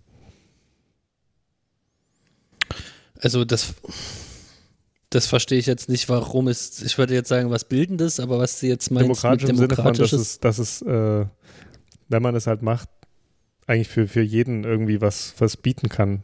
Also, 3.20 3.46
das 3.46 3.76
das 5.10 5.28
verstehe 5.28 5.60
ich 5.60 5.66
jetzt 5.66 5.90
nicht, 5.90 6.08
warum 6.08 6.48
es, 6.48 6.82
ich 6.82 6.98
würde 6.98 7.14
jetzt 7.14 7.28
sagen, 7.28 7.50
was 7.50 7.66
Bildendes, 7.66 8.22
aber 8.22 8.40
was 8.40 8.60
sie 8.62 8.70
jetzt 8.70 8.92
meint 8.92 9.04
Demokratisch 9.04 9.48
mit 9.50 9.60
Demokratisches. 9.60 10.40
Im 10.40 10.58
Sinne 10.58 10.58
von, 10.58 10.58
dass 10.58 10.58
es, 10.58 10.82
dass 10.88 11.20
es 11.20 11.26
äh, 11.26 11.26
wenn 12.12 12.22
man 12.22 12.36
es 12.36 12.46
halt 12.46 12.62
macht, 12.62 12.90
eigentlich 13.68 13.88
für, 13.88 14.08
für 14.08 14.22
jeden 14.22 14.64
irgendwie 14.64 15.02
was, 15.02 15.34
was 15.40 15.58
bieten 15.58 15.90
kann. 15.90 16.24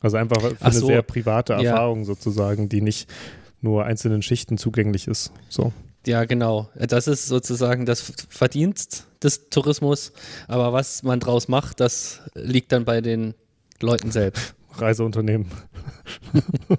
Also 0.00 0.16
einfach 0.16 0.40
für 0.40 0.56
eine 0.60 0.74
sehr 0.74 1.02
private 1.02 1.54
ja. 1.54 1.62
Erfahrung 1.62 2.04
sozusagen, 2.04 2.68
die 2.68 2.80
nicht 2.80 3.08
nur 3.60 3.84
einzelnen 3.84 4.22
Schichten 4.22 4.58
zugänglich 4.58 5.06
ist. 5.06 5.32
So. 5.48 5.72
Ja, 6.06 6.24
genau. 6.24 6.70
Das 6.74 7.06
ist 7.06 7.26
sozusagen 7.26 7.84
das 7.86 8.12
Verdienst 8.28 9.06
des 9.22 9.50
Tourismus. 9.50 10.12
Aber 10.46 10.72
was 10.72 11.02
man 11.02 11.20
draus 11.20 11.48
macht, 11.48 11.80
das 11.80 12.20
liegt 12.34 12.72
dann 12.72 12.84
bei 12.84 13.00
den 13.00 13.34
Leuten 13.80 14.10
selbst. 14.10 14.54
Reiseunternehmen. 14.74 15.46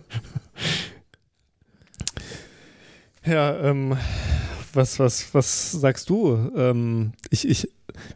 Ja, 3.25 3.60
ähm, 3.60 3.95
was, 4.73 4.97
was, 4.97 5.34
was 5.34 5.71
sagst 5.71 6.10
du? 6.10 6.51
Ähm, 6.55 7.12
ich, 7.29 7.47
ich, 7.47 7.69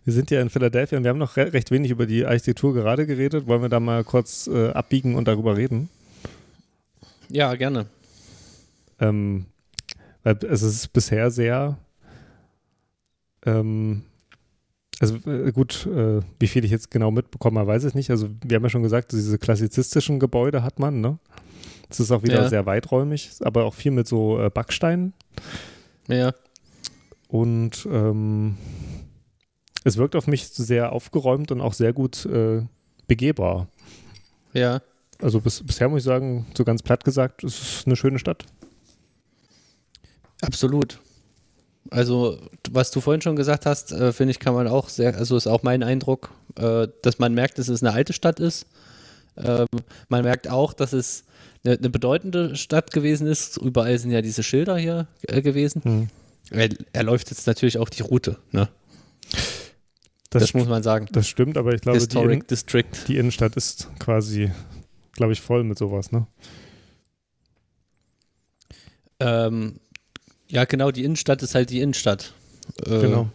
wir 0.03 0.13
sind 0.13 0.31
ja 0.31 0.41
in 0.41 0.49
Philadelphia 0.49 0.97
und 0.97 1.03
wir 1.03 1.09
haben 1.09 1.19
noch 1.19 1.37
re 1.37 1.53
recht 1.53 1.69
wenig 1.69 1.91
über 1.91 2.05
die 2.05 2.25
Architektur 2.25 2.73
gerade 2.73 3.05
geredet. 3.05 3.45
Wollen 3.45 3.61
wir 3.61 3.69
da 3.69 3.79
mal 3.79 4.03
kurz 4.03 4.47
äh, 4.47 4.69
abbiegen 4.69 5.15
und 5.15 5.27
darüber 5.27 5.55
reden? 5.57 5.89
Ja, 7.29 7.53
gerne. 7.55 7.85
Ähm, 8.99 9.45
weil 10.23 10.37
es 10.49 10.61
ist 10.61 10.93
bisher 10.93 11.31
sehr, 11.31 11.77
ähm, 13.45 14.03
also 14.99 15.15
äh, 15.29 15.51
gut, 15.51 15.85
äh, 15.85 16.21
wie 16.39 16.47
viel 16.47 16.63
ich 16.65 16.71
jetzt 16.71 16.91
genau 16.91 17.11
mitbekommen 17.11 17.57
habe, 17.57 17.67
weiß 17.67 17.83
ich 17.83 17.93
nicht. 17.93 18.09
Also 18.09 18.29
wir 18.43 18.55
haben 18.55 18.63
ja 18.63 18.69
schon 18.69 18.83
gesagt, 18.83 19.11
diese 19.11 19.37
klassizistischen 19.37 20.19
Gebäude 20.19 20.63
hat 20.63 20.79
man, 20.79 21.01
ne? 21.01 21.19
Es 21.89 21.99
ist 21.99 22.11
auch 22.11 22.23
wieder 22.23 22.43
ja. 22.43 22.49
sehr 22.49 22.65
weiträumig, 22.65 23.31
aber 23.41 23.65
auch 23.65 23.73
viel 23.73 23.91
mit 23.91 24.07
so 24.07 24.39
äh, 24.39 24.49
Backsteinen. 24.49 25.13
Ja. 26.07 26.33
Und 27.27 27.87
ähm, 27.91 28.57
es 29.83 29.97
wirkt 29.97 30.15
auf 30.15 30.27
mich 30.27 30.47
sehr 30.47 30.91
aufgeräumt 30.91 31.51
und 31.51 31.61
auch 31.61 31.73
sehr 31.73 31.93
gut 31.93 32.25
äh, 32.25 32.61
begehbar. 33.07 33.67
Ja. 34.53 34.81
Also 35.21 35.39
bis, 35.39 35.63
bisher 35.63 35.89
muss 35.89 35.99
ich 35.99 36.05
sagen, 36.05 36.45
so 36.55 36.63
ganz 36.63 36.81
platt 36.81 37.03
gesagt, 37.03 37.43
es 37.43 37.61
ist 37.61 37.87
eine 37.87 37.95
schöne 37.95 38.19
Stadt. 38.19 38.45
Absolut. 40.43 40.99
Also, 41.89 42.39
was 42.71 42.91
du 42.91 43.01
vorhin 43.01 43.21
schon 43.21 43.35
gesagt 43.35 43.65
hast, 43.65 43.91
äh, 43.91 44.13
finde 44.13 44.31
ich, 44.31 44.39
kann 44.39 44.53
man 44.53 44.67
auch 44.67 44.89
sehr, 44.89 45.15
also 45.15 45.35
ist 45.35 45.47
auch 45.47 45.63
mein 45.63 45.83
Eindruck, 45.83 46.31
äh, 46.55 46.87
dass 47.01 47.19
man 47.19 47.33
merkt, 47.33 47.59
dass 47.59 47.67
es 47.67 47.83
eine 47.83 47.93
alte 47.93 48.13
Stadt 48.13 48.39
ist. 48.39 48.65
Ähm, 49.37 49.67
man 50.09 50.23
merkt 50.23 50.47
auch, 50.49 50.73
dass 50.73 50.93
es 50.93 51.23
eine, 51.65 51.77
eine, 51.77 51.89
bedeutende 51.89 52.55
Stadt 52.55 52.91
gewesen 52.91 53.27
ist. 53.27 53.57
Überall 53.57 53.97
sind 53.97 54.11
ja 54.11 54.21
diese 54.21 54.43
Schilder 54.43 54.77
hier 54.77 55.07
äh, 55.23 55.41
gewesen. 55.41 55.81
Hm. 55.83 56.09
Er, 56.51 56.69
er, 56.93 57.03
läuft 57.03 57.31
jetzt 57.31 57.47
natürlich 57.47 57.79
auch 57.79 57.89
die 57.89 58.03
Route, 58.03 58.37
ne? 58.51 58.69
Das, 60.29 60.43
das 60.43 60.53
muss 60.53 60.67
man 60.67 60.83
sagen. 60.83 61.07
Das 61.11 61.27
stimmt, 61.27 61.57
aber 61.57 61.73
ich 61.73 61.81
glaube, 61.81 61.97
Historic 61.97 62.41
die, 62.41 62.47
District. 62.47 63.07
die 63.07 63.17
Innenstadt 63.17 63.55
ist 63.55 63.89
quasi, 63.99 64.51
glaube 65.13 65.33
ich, 65.33 65.41
voll 65.41 65.63
mit 65.63 65.77
sowas, 65.77 66.11
ne? 66.11 66.27
Ähm, 69.19 69.79
ja, 70.53 70.65
genau, 70.65 70.91
die 70.91 71.03
Innenstadt 71.03 71.41
ist 71.41 71.55
halt 71.55 71.71
die 71.71 71.81
Innenstadt. 71.81 72.31
Äh, 72.85 72.99
genau. 72.99 73.29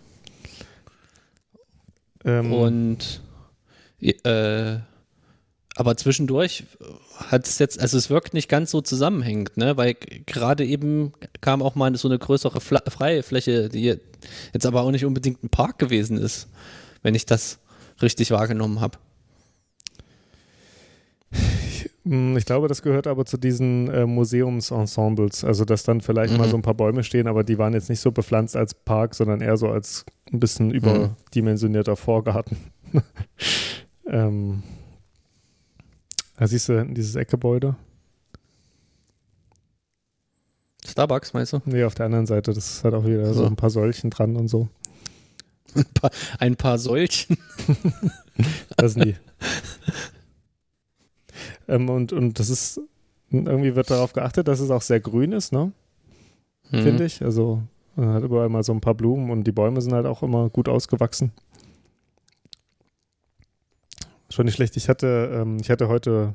Ähm, 2.24 2.52
und 2.52 3.20
äh, 4.00 4.76
aber 5.74 5.96
zwischendurch 5.96 6.62
hat 7.16 7.48
es 7.48 7.59
jetzt, 7.59 7.81
also 7.81 7.98
es 7.98 8.09
wirkt 8.09 8.35
nicht 8.35 8.48
ganz 8.48 8.70
so 8.70 8.81
zusammenhängend, 8.81 9.57
ne? 9.57 9.76
Weil 9.76 9.94
gerade 10.26 10.64
eben 10.64 11.12
kam 11.40 11.61
auch 11.61 11.74
mal 11.74 11.96
so 11.96 12.07
eine 12.07 12.20
größere 12.20 12.61
Fla 12.61 12.83
freie 12.88 13.24
Fläche, 13.24 13.68
die 13.68 13.98
jetzt 14.52 14.66
aber 14.66 14.83
auch 14.83 14.92
nicht 14.92 15.04
unbedingt 15.04 15.42
ein 15.42 15.50
Park 15.50 15.81
gewesen 15.81 16.18
ist, 16.18 16.46
wenn 17.02 17.16
ich 17.16 17.26
das 17.26 17.59
richtig 18.00 18.31
wahrgenommen 18.31 18.81
habe. 18.81 18.96
Hm, 21.33 21.88
ich 22.11 22.47
glaube, 22.47 22.68
das 22.68 22.81
gehört 22.81 23.07
aber 23.07 23.27
zu 23.27 23.37
diesen 23.37 23.88
äh, 23.90 24.07
Museumsensembles. 24.07 25.44
Also, 25.44 25.64
dass 25.64 25.83
dann 25.83 26.01
vielleicht 26.01 26.33
mhm. 26.33 26.38
mal 26.38 26.49
so 26.49 26.57
ein 26.57 26.62
paar 26.62 26.75
Bäume 26.75 27.05
stehen, 27.05 27.27
aber 27.27 27.44
die 27.44 27.59
waren 27.59 27.75
jetzt 27.75 27.90
nicht 27.90 28.01
so 28.01 28.12
bepflanzt 28.12 28.57
als 28.57 28.73
Park, 28.73 29.14
sondern 29.14 29.40
eher 29.40 29.57
so 29.57 29.68
als 29.68 30.07
ein 30.33 30.40
bisschen 30.40 30.68
mhm. 30.68 30.75
überdimensionierter 30.75 31.97
Vorgarten. 31.97 32.57
ähm, 34.07 34.62
da 36.39 36.47
siehst 36.47 36.68
du 36.68 36.85
dieses 36.87 37.14
Eckgebäude. 37.14 37.76
Starbucks, 40.87 41.35
meinst 41.35 41.53
du? 41.53 41.61
Nee, 41.66 41.85
auf 41.85 41.95
der 41.95 42.07
anderen 42.07 42.26
Seite. 42.26 42.55
Das 42.55 42.82
hat 42.85 42.95
auch 42.95 43.05
wieder 43.05 43.26
so, 43.26 43.43
so 43.43 43.47
ein 43.47 43.57
paar 43.57 43.70
Säulchen 43.70 44.11
dran 44.11 44.37
und 44.37 44.49
so. 44.49 44.68
Ein 45.74 45.85
paar, 45.93 46.11
ein 46.39 46.57
paar 46.57 46.78
Säulchen? 46.78 47.37
das 48.78 48.97
nie. 48.97 49.16
Ähm, 51.69 51.89
und, 51.89 52.12
und 52.12 52.39
das 52.39 52.51
ist, 52.51 52.81
irgendwie 53.31 53.77
wird 53.77 53.91
darauf 53.91 54.12
geachtet, 54.12 54.49
dass 54.49 54.61
es 54.61 54.71
auch 54.71 54.83
sehr 54.83 55.01
grün 55.01 55.33
ist, 55.33 55.53
ne? 55.53 55.73
Mhm. 56.71 56.83
Finde 56.83 57.05
ich. 57.05 57.23
Also, 57.23 57.62
man 57.97 58.14
hat 58.14 58.23
überall 58.23 58.49
mal 58.49 58.62
so 58.62 58.73
ein 58.73 58.81
paar 58.81 58.95
Blumen 58.95 59.31
und 59.31 59.45
die 59.45 59.53
Bäume 59.53 59.81
sind 59.81 59.93
halt 59.93 60.07
auch 60.07 60.23
immer 60.23 60.51
gut 60.51 60.69
ausgewachsen 60.69 61.33
schon 64.31 64.47
nicht 64.47 64.55
schlecht. 64.55 64.77
Ich 64.77 64.89
hatte, 64.89 65.31
ähm, 65.33 65.59
ich 65.61 65.71
hatte 65.71 65.89
heute 65.89 66.35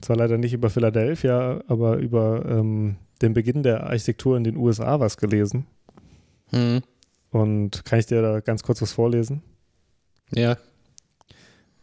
zwar 0.00 0.16
leider 0.16 0.38
nicht 0.38 0.52
über 0.52 0.70
Philadelphia, 0.70 1.62
aber 1.68 1.96
über 1.96 2.44
ähm, 2.46 2.96
den 3.22 3.32
Beginn 3.32 3.62
der 3.62 3.84
Architektur 3.84 4.36
in 4.36 4.44
den 4.44 4.56
USA 4.56 5.00
was 5.00 5.16
gelesen. 5.16 5.66
Hm. 6.50 6.82
Und 7.30 7.84
kann 7.84 7.98
ich 7.98 8.06
dir 8.06 8.22
da 8.22 8.40
ganz 8.40 8.62
kurz 8.62 8.82
was 8.82 8.92
vorlesen? 8.92 9.42
Ja. 10.34 10.56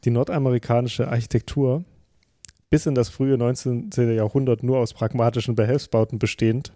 die 0.04 0.10
nordamerikanische 0.10 1.08
Architektur 1.08 1.86
bis 2.72 2.86
in 2.86 2.96
das 2.96 3.10
frühe 3.10 3.38
19. 3.38 3.92
Jahrhundert 4.16 4.64
nur 4.64 4.80
aus 4.80 4.94
pragmatischen 4.94 5.56
Behelfsbauten 5.56 6.18
bestehend, 6.18 6.72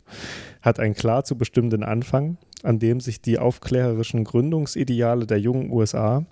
hat 0.62 0.78
einen 0.80 0.93
klar 0.93 1.24
zu 1.24 1.38
bestimmenden 1.38 1.84
Anfang, 1.84 2.38
an 2.64 2.80
dem 2.80 3.00
sich 3.00 3.22
die 3.22 3.39
aufklärerischen 3.39 4.26
Gründungsideale 4.26 5.26
der 5.26 5.39
jungen 5.39 5.72
USA 5.72 6.26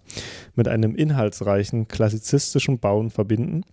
mit 0.56 0.68
einem 0.68 0.96
inhaltsreichen 0.96 1.88
klassizistischen 1.88 2.80
Bauen 2.80 3.10
verbinden 3.10 3.64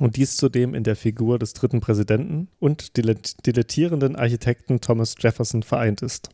und 0.00 0.16
dies 0.16 0.38
zudem 0.38 0.74
in 0.74 0.82
der 0.82 0.96
Figur 0.96 1.38
des 1.38 1.52
dritten 1.52 1.80
Präsidenten 1.80 2.48
und 2.58 2.96
dilettierenden 2.96 4.16
Architekten 4.16 4.80
Thomas 4.80 5.14
Jefferson 5.18 5.62
vereint 5.62 6.00
ist. 6.00 6.30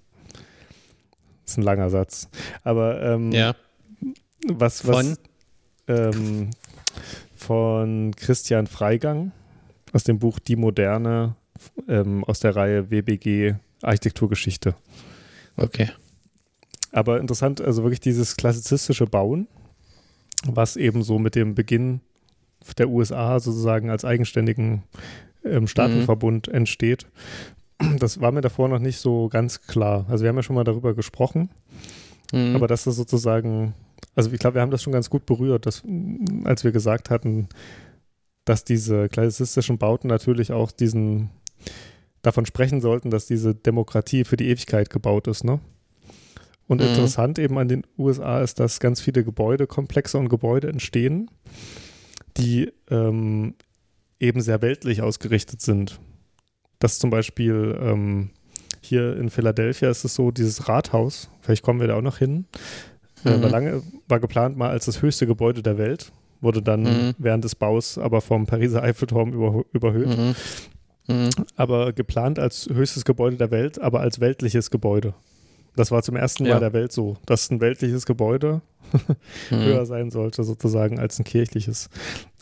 Das 1.43 1.53
ist 1.53 1.59
ein 1.59 1.63
langer 1.63 1.91
Satz. 1.91 2.29
Aber 2.63 3.03
ähm, 3.03 3.33
ja. 3.33 3.57
was, 4.47 4.87
was 4.87 4.97
von? 4.97 5.19
Ähm, 5.89 6.51
von 7.45 8.15
Christian 8.17 8.67
Freigang 8.67 9.33
aus 9.93 10.05
dem 10.05 10.19
Buch 10.19 10.39
Die 10.39 10.57
Moderne 10.57 11.37
ähm, 11.89 12.25
aus 12.25 12.41
der 12.41 12.57
Reihe 12.57 12.91
WBG 12.91 13.55
Architekturgeschichte. 13.83 14.75
Okay. 15.57 15.91
Aber 16.91 17.21
interessant, 17.21 17.61
also 17.61 17.83
wirklich 17.83 18.01
dieses 18.01 18.37
klassizistische 18.37 19.07
Bauen, 19.07 19.47
was 20.47 20.77
eben 20.77 21.03
so 21.03 21.19
mit 21.19 21.35
dem 21.35 21.55
Beginn 21.55 22.01
der 22.79 22.89
USA 22.89 23.39
sozusagen 23.41 23.91
als 23.91 24.05
eigenständigen 24.05 24.83
ähm, 25.45 25.67
Staatenverbund 25.67 26.49
mhm. 26.49 26.55
entsteht. 26.55 27.07
Das 27.99 28.21
war 28.21 28.33
mir 28.33 28.41
davor 28.41 28.69
noch 28.69 28.79
nicht 28.79 28.99
so 28.99 29.29
ganz 29.29 29.61
klar. 29.63 30.07
Also 30.09 30.23
wir 30.23 30.31
haben 30.31 30.37
ja 30.37 30.43
schon 30.43 30.57
mal 30.57 30.65
darüber 30.65 30.95
gesprochen, 30.95 31.51
mhm. 32.33 32.57
aber 32.57 32.69
dass 32.69 32.85
das 32.85 32.97
sozusagen, 32.97 33.75
also 34.15 34.31
ich 34.31 34.39
glaube, 34.39 34.57
wir 34.57 34.63
haben 34.63 34.71
das 34.71 34.83
schon 34.83 34.93
ganz 34.93 35.11
gut 35.11 35.27
berührt, 35.27 35.67
dass, 35.67 35.83
als 36.45 36.65
wir 36.65 36.73
gesagt 36.73 37.11
hatten, 37.11 37.49
dass 38.45 38.65
diese 38.65 39.09
klassizistischen 39.09 39.79
Bauten 39.79 40.09
natürlich 40.09 40.53
auch 40.53 40.71
diesen 40.71 41.31
davon 42.23 42.47
sprechen 42.47 42.81
sollten, 42.81 43.11
dass 43.11 43.27
diese 43.27 43.55
Demokratie 43.55 44.25
für 44.25 44.37
die 44.37 44.49
Ewigkeit 44.49 44.91
gebaut 44.91 45.29
ist, 45.29 45.45
ne? 45.45 45.61
Und 46.67 46.81
mhm. 46.81 46.89
interessant 46.89 47.39
eben 47.39 47.59
an 47.59 47.69
den 47.69 47.87
USA 47.99 48.41
ist, 48.41 48.59
dass 48.59 48.81
ganz 48.81 49.01
viele 49.01 49.23
Gebäudekomplexe 49.23 50.17
und 50.17 50.31
Gebäude 50.31 50.69
entstehen, 50.69 51.31
die 52.39 52.73
ähm, 52.91 53.55
eben 54.19 54.41
sehr 54.41 54.63
weltlich 54.63 55.03
ausgerichtet 55.03 55.61
sind. 55.61 56.01
Das 56.79 56.99
zum 56.99 57.11
Beispiel 57.11 57.79
ähm, 57.81 58.31
hier 58.81 59.17
in 59.17 59.29
Philadelphia 59.29 59.91
ist 59.91 60.05
es 60.05 60.15
so, 60.15 60.31
dieses 60.31 60.69
Rathaus, 60.69 61.31
vielleicht 61.41 61.63
kommen 61.63 61.81
wir 61.81 61.89
da 61.89 61.97
auch 61.97 62.03
noch 62.03 62.19
hin, 62.19 62.47
mhm. 63.25 63.31
äh, 63.31 63.43
war 63.43 63.51
lange, 63.51 63.83
war 64.09 64.21
geplant 64.21 64.57
mal 64.57 64.71
als 64.71 64.87
das 64.87 65.03
höchste 65.03 65.27
Gebäude 65.27 65.63
der 65.63 65.79
Welt, 65.79 66.13
wurde 66.41 66.63
dann 66.63 66.83
mhm. 66.83 67.15
während 67.19 67.45
des 67.45 67.55
Baus 67.55 67.99
aber 67.99 68.21
vom 68.21 68.47
Pariser 68.47 68.83
Eiffelturm 68.83 69.33
über, 69.33 69.65
überhöht. 69.73 70.17
Mhm. 70.17 70.35
mhm. 71.09 71.31
Aber 71.57 71.93
geplant 71.93 72.39
als 72.39 72.69
höchstes 72.73 73.05
Gebäude 73.05 73.37
der 73.37 73.51
Welt, 73.51 73.81
aber 73.81 74.01
als 74.01 74.21
weltliches 74.21 74.71
Gebäude. 74.71 75.15
Das 75.77 75.91
war 75.91 76.03
zum 76.03 76.17
ersten 76.17 76.45
ja. 76.45 76.55
Mal 76.55 76.61
der 76.61 76.73
Welt 76.73 76.93
so, 76.93 77.17
dass 77.27 77.51
ein 77.51 77.61
weltliches 77.61 78.07
Gebäude 78.07 78.63
mhm. 79.51 79.57
höher 79.57 79.87
sein 79.87 80.11
sollte, 80.11 80.45
sozusagen, 80.45 80.99
als 80.99 81.19
ein 81.19 81.25
kirchliches. 81.25 81.91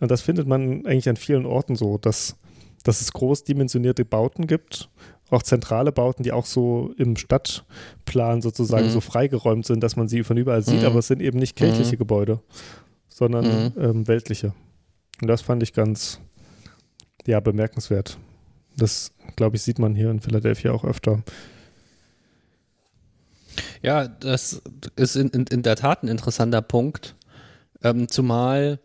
Und 0.01 0.11
das 0.11 0.21
findet 0.21 0.47
man 0.47 0.85
eigentlich 0.87 1.09
an 1.09 1.17
vielen 1.17 1.47
Orten 1.47 1.77
so, 1.77 1.99
dass, 1.99 2.37
dass 2.85 3.01
es 3.01 3.13
großdimensionierte 3.13 4.05
Bauten 4.05 4.47
gibt, 4.47 4.91
auch 5.33 5.43
zentrale 5.43 5.93
Bauten, 5.93 6.23
die 6.23 6.33
auch 6.33 6.47
so 6.47 6.93
im 6.97 7.17
Stadtplan 7.17 8.43
sozusagen 8.43 8.87
mhm. 8.87 8.91
so 8.91 9.01
freigeräumt 9.01 9.67
sind, 9.67 9.83
dass 9.83 9.97
man 9.97 10.09
sie 10.09 10.25
von 10.25 10.37
überall 10.37 10.63
sieht, 10.63 10.81
mhm. 10.81 10.87
aber 10.87 10.99
es 10.99 11.07
sind 11.07 11.23
eben 11.23 11.39
nicht 11.39 11.57
kirchliche 11.57 11.95
mhm. 11.95 11.99
Gebäude, 11.99 12.41
sondern 13.09 13.45
mhm. 13.45 13.73
ähm, 13.79 14.09
weltliche. 14.09 14.55
Und 15.21 15.29
das 15.29 15.43
fand 15.43 15.63
ich 15.63 15.73
ganz, 15.73 16.21
ja, 17.27 17.41
bemerkenswert. 17.41 18.19
Das, 18.77 19.13
glaube 19.37 19.57
ich, 19.57 19.63
sieht 19.63 19.79
man 19.79 19.95
hier 19.95 20.11
in 20.11 20.21
Philadelphia 20.21 20.73
auch 20.73 20.85
öfter. 20.85 21.23
Ja, 23.83 24.09
das 24.09 24.63
ist 24.97 25.17
in, 25.17 25.29
in, 25.29 25.47
in 25.47 25.63
der 25.63 25.77
Tat 25.77 26.03
ein 26.03 26.09
interessanter 26.09 26.63
Punkt. 26.63 27.15
Ähm, 27.83 28.09
zumal 28.09 28.79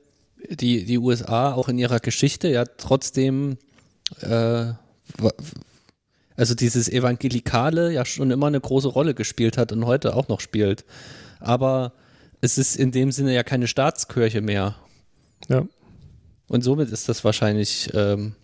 die, 0.49 0.85
die 0.85 0.97
USA 0.97 1.53
auch 1.53 1.69
in 1.69 1.77
ihrer 1.77 1.99
Geschichte 1.99 2.47
ja 2.47 2.65
trotzdem, 2.65 3.57
äh, 4.21 4.73
also 6.37 6.53
dieses 6.55 6.87
Evangelikale 6.87 7.91
ja 7.91 8.05
schon 8.05 8.31
immer 8.31 8.47
eine 8.47 8.61
große 8.61 8.87
Rolle 8.87 9.13
gespielt 9.15 9.57
hat 9.57 9.71
und 9.71 9.85
heute 9.85 10.15
auch 10.15 10.27
noch 10.27 10.39
spielt. 10.39 10.85
Aber 11.39 11.93
es 12.39 12.57
ist 12.57 12.75
in 12.75 12.91
dem 12.91 13.11
Sinne 13.11 13.33
ja 13.33 13.43
keine 13.43 13.67
Staatskirche 13.67 14.41
mehr. 14.41 14.75
Ja. 15.49 15.67
Und 16.47 16.63
somit 16.63 16.91
ist 16.91 17.09
das 17.09 17.23
wahrscheinlich 17.25 17.89
ähm, 17.93 18.35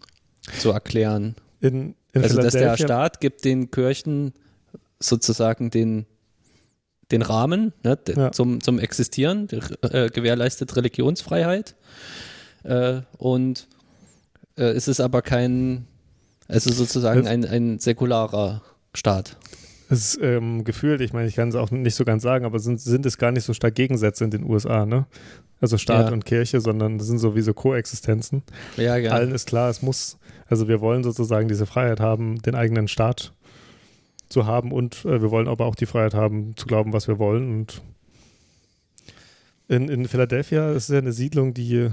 zu 0.59 0.71
erklären. 0.71 1.35
In, 1.61 1.95
in 2.11 2.23
also, 2.23 2.41
dass 2.41 2.53
der 2.53 2.75
Staat 2.77 3.21
gibt 3.21 3.45
den 3.45 3.71
Kirchen 3.71 4.33
sozusagen 4.99 5.69
den, 5.69 6.05
den 7.11 7.21
Rahmen 7.21 7.73
ne, 7.83 7.97
ja. 8.07 8.31
zum, 8.31 8.61
zum 8.61 8.79
Existieren, 8.79 9.47
die, 9.47 9.57
äh, 9.83 10.09
gewährleistet 10.09 10.75
Religionsfreiheit. 10.75 11.75
Äh, 12.63 13.01
und 13.17 13.67
äh, 14.57 14.63
es 14.63 14.87
ist 14.87 14.99
aber 14.99 15.21
kein, 15.21 15.87
also 16.47 16.71
sozusagen 16.71 17.27
ein, 17.27 17.45
ein 17.45 17.79
säkularer 17.79 18.61
Staat. 18.93 19.37
Es 19.89 20.15
ist 20.15 20.19
ähm, 20.21 20.63
gefühlt, 20.63 21.01
ich 21.01 21.13
meine, 21.13 21.27
ich 21.27 21.35
kann 21.35 21.49
es 21.49 21.55
auch 21.55 21.69
nicht 21.69 21.95
so 21.95 22.05
ganz 22.05 22.23
sagen, 22.23 22.45
aber 22.45 22.59
sind, 22.59 22.79
sind 22.79 23.05
es 23.05 23.17
gar 23.17 23.31
nicht 23.31 23.43
so 23.43 23.53
stark 23.53 23.75
Gegensätze 23.75 24.23
in 24.23 24.31
den 24.31 24.43
USA, 24.43 24.85
ne? 24.85 25.05
Also 25.61 25.77
Staat 25.77 26.07
ja. 26.07 26.13
und 26.13 26.25
Kirche, 26.25 26.59
sondern 26.59 26.97
das 26.97 27.07
sind 27.07 27.19
sowieso 27.19 27.53
Koexistenzen. 27.53 28.43
Ja, 28.75 28.97
ja. 28.97 29.11
Allen 29.11 29.31
ist 29.31 29.47
klar, 29.47 29.69
es 29.69 29.81
muss, 29.81 30.17
also 30.47 30.67
wir 30.67 30.81
wollen 30.81 31.03
sozusagen 31.03 31.47
diese 31.47 31.65
Freiheit 31.65 31.99
haben, 31.99 32.41
den 32.41 32.55
eigenen 32.55 32.87
Staat 32.87 33.33
zu 34.29 34.45
haben 34.45 34.71
und 34.71 35.05
äh, 35.05 35.21
wir 35.21 35.31
wollen 35.31 35.47
aber 35.47 35.65
auch 35.65 35.75
die 35.75 35.85
Freiheit 35.85 36.13
haben, 36.13 36.57
zu 36.57 36.65
glauben, 36.65 36.91
was 36.91 37.07
wir 37.07 37.19
wollen. 37.19 37.49
Und 37.49 37.81
in, 39.67 39.87
in 39.87 40.07
Philadelphia 40.07 40.71
ist 40.71 40.89
es 40.89 40.93
ja 40.93 40.97
eine 40.97 41.13
Siedlung, 41.13 41.53
die 41.53 41.91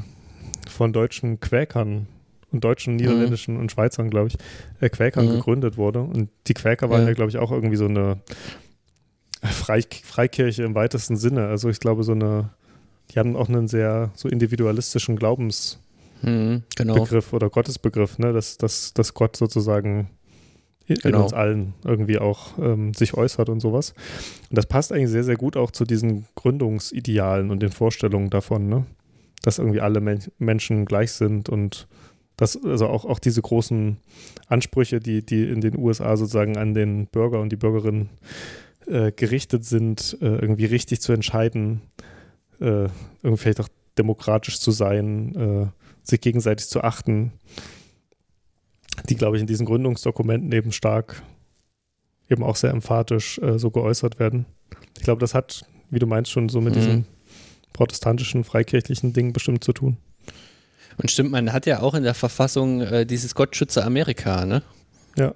von 0.68 0.92
deutschen 0.92 1.38
Quäkern 1.38 2.06
und 2.52 2.64
deutschen, 2.64 2.96
niederländischen 2.96 3.54
mhm. 3.54 3.60
und 3.60 3.72
Schweizern, 3.72 4.10
glaube 4.10 4.28
ich, 4.28 4.36
äh, 4.80 4.88
Quäkern 4.88 5.26
mhm. 5.26 5.32
gegründet 5.32 5.76
wurde. 5.76 6.00
Und 6.00 6.30
die 6.46 6.54
Quäker 6.54 6.90
waren 6.90 7.02
ja, 7.02 7.08
ja 7.08 7.14
glaube 7.14 7.30
ich, 7.30 7.38
auch 7.38 7.52
irgendwie 7.52 7.76
so 7.76 7.86
eine 7.86 8.18
Freik 9.42 10.02
Freikirche 10.04 10.64
im 10.64 10.74
weitesten 10.74 11.16
Sinne. 11.16 11.46
Also 11.46 11.68
ich 11.68 11.80
glaube, 11.80 12.04
so 12.04 12.12
eine, 12.12 12.50
die 13.10 13.18
haben 13.18 13.36
auch 13.36 13.48
einen 13.48 13.68
sehr 13.68 14.10
so 14.14 14.28
individualistischen 14.28 15.16
Glaubensbegriff 15.16 16.22
mhm, 16.22 16.62
genau. 16.76 17.22
oder 17.32 17.48
Gottesbegriff, 17.48 18.18
ne? 18.18 18.32
dass, 18.32 18.58
dass, 18.58 18.92
dass 18.92 19.14
Gott 19.14 19.36
sozusagen 19.36 20.10
in 20.86 20.96
genau. 20.96 21.22
uns 21.22 21.32
allen 21.32 21.74
irgendwie 21.84 22.18
auch 22.18 22.58
ähm, 22.58 22.92
sich 22.94 23.14
äußert 23.14 23.48
und 23.48 23.60
sowas. 23.60 23.94
Und 24.50 24.58
das 24.58 24.66
passt 24.66 24.92
eigentlich 24.92 25.10
sehr, 25.10 25.24
sehr 25.24 25.36
gut 25.36 25.56
auch 25.56 25.70
zu 25.70 25.84
diesen 25.84 26.26
Gründungsidealen 26.34 27.50
und 27.50 27.60
den 27.60 27.70
Vorstellungen 27.70 28.28
davon, 28.28 28.68
ne? 28.68 28.86
dass 29.42 29.58
irgendwie 29.58 29.80
alle 29.80 30.00
Men 30.00 30.20
Menschen 30.38 30.84
gleich 30.84 31.12
sind 31.12 31.48
und 31.48 31.86
dass 32.40 32.62
also 32.64 32.86
auch, 32.86 33.04
auch 33.04 33.18
diese 33.18 33.42
großen 33.42 33.98
Ansprüche, 34.48 34.98
die, 34.98 35.24
die 35.24 35.44
in 35.44 35.60
den 35.60 35.76
USA 35.76 36.16
sozusagen 36.16 36.56
an 36.56 36.74
den 36.74 37.06
Bürger 37.06 37.40
und 37.40 37.50
die 37.52 37.56
Bürgerinnen 37.56 38.08
äh, 38.86 39.12
gerichtet 39.12 39.64
sind, 39.64 40.16
äh, 40.20 40.26
irgendwie 40.26 40.64
richtig 40.64 41.00
zu 41.00 41.12
entscheiden, 41.12 41.82
äh, 42.60 42.88
irgendwie 43.22 43.36
vielleicht 43.36 43.60
auch 43.60 43.68
demokratisch 43.98 44.58
zu 44.58 44.70
sein, 44.70 45.34
äh, 45.34 45.66
sich 46.02 46.20
gegenseitig 46.20 46.68
zu 46.68 46.82
achten 46.82 47.32
die, 49.08 49.16
glaube 49.16 49.36
ich, 49.36 49.40
in 49.40 49.46
diesen 49.46 49.66
Gründungsdokumenten 49.66 50.52
eben 50.52 50.72
stark, 50.72 51.22
eben 52.28 52.42
auch 52.42 52.56
sehr 52.56 52.70
emphatisch 52.70 53.38
äh, 53.38 53.58
so 53.58 53.70
geäußert 53.70 54.18
werden. 54.18 54.46
Ich 54.96 55.04
glaube, 55.04 55.20
das 55.20 55.34
hat, 55.34 55.64
wie 55.90 55.98
du 55.98 56.06
meinst, 56.06 56.30
schon 56.30 56.48
so 56.48 56.60
mit 56.60 56.74
mhm. 56.74 56.78
diesem 56.78 57.04
protestantischen, 57.72 58.44
freikirchlichen 58.44 59.12
Ding 59.12 59.32
bestimmt 59.32 59.64
zu 59.64 59.72
tun. 59.72 59.96
Und 61.00 61.10
stimmt, 61.10 61.30
man 61.30 61.52
hat 61.52 61.64
ja 61.64 61.80
auch 61.80 61.94
in 61.94 62.02
der 62.02 62.12
Verfassung 62.12 62.82
äh, 62.82 63.06
dieses 63.06 63.34
Gott 63.34 63.56
schütze 63.56 63.84
Amerika, 63.84 64.44
ne? 64.44 64.62
Ja. 65.16 65.34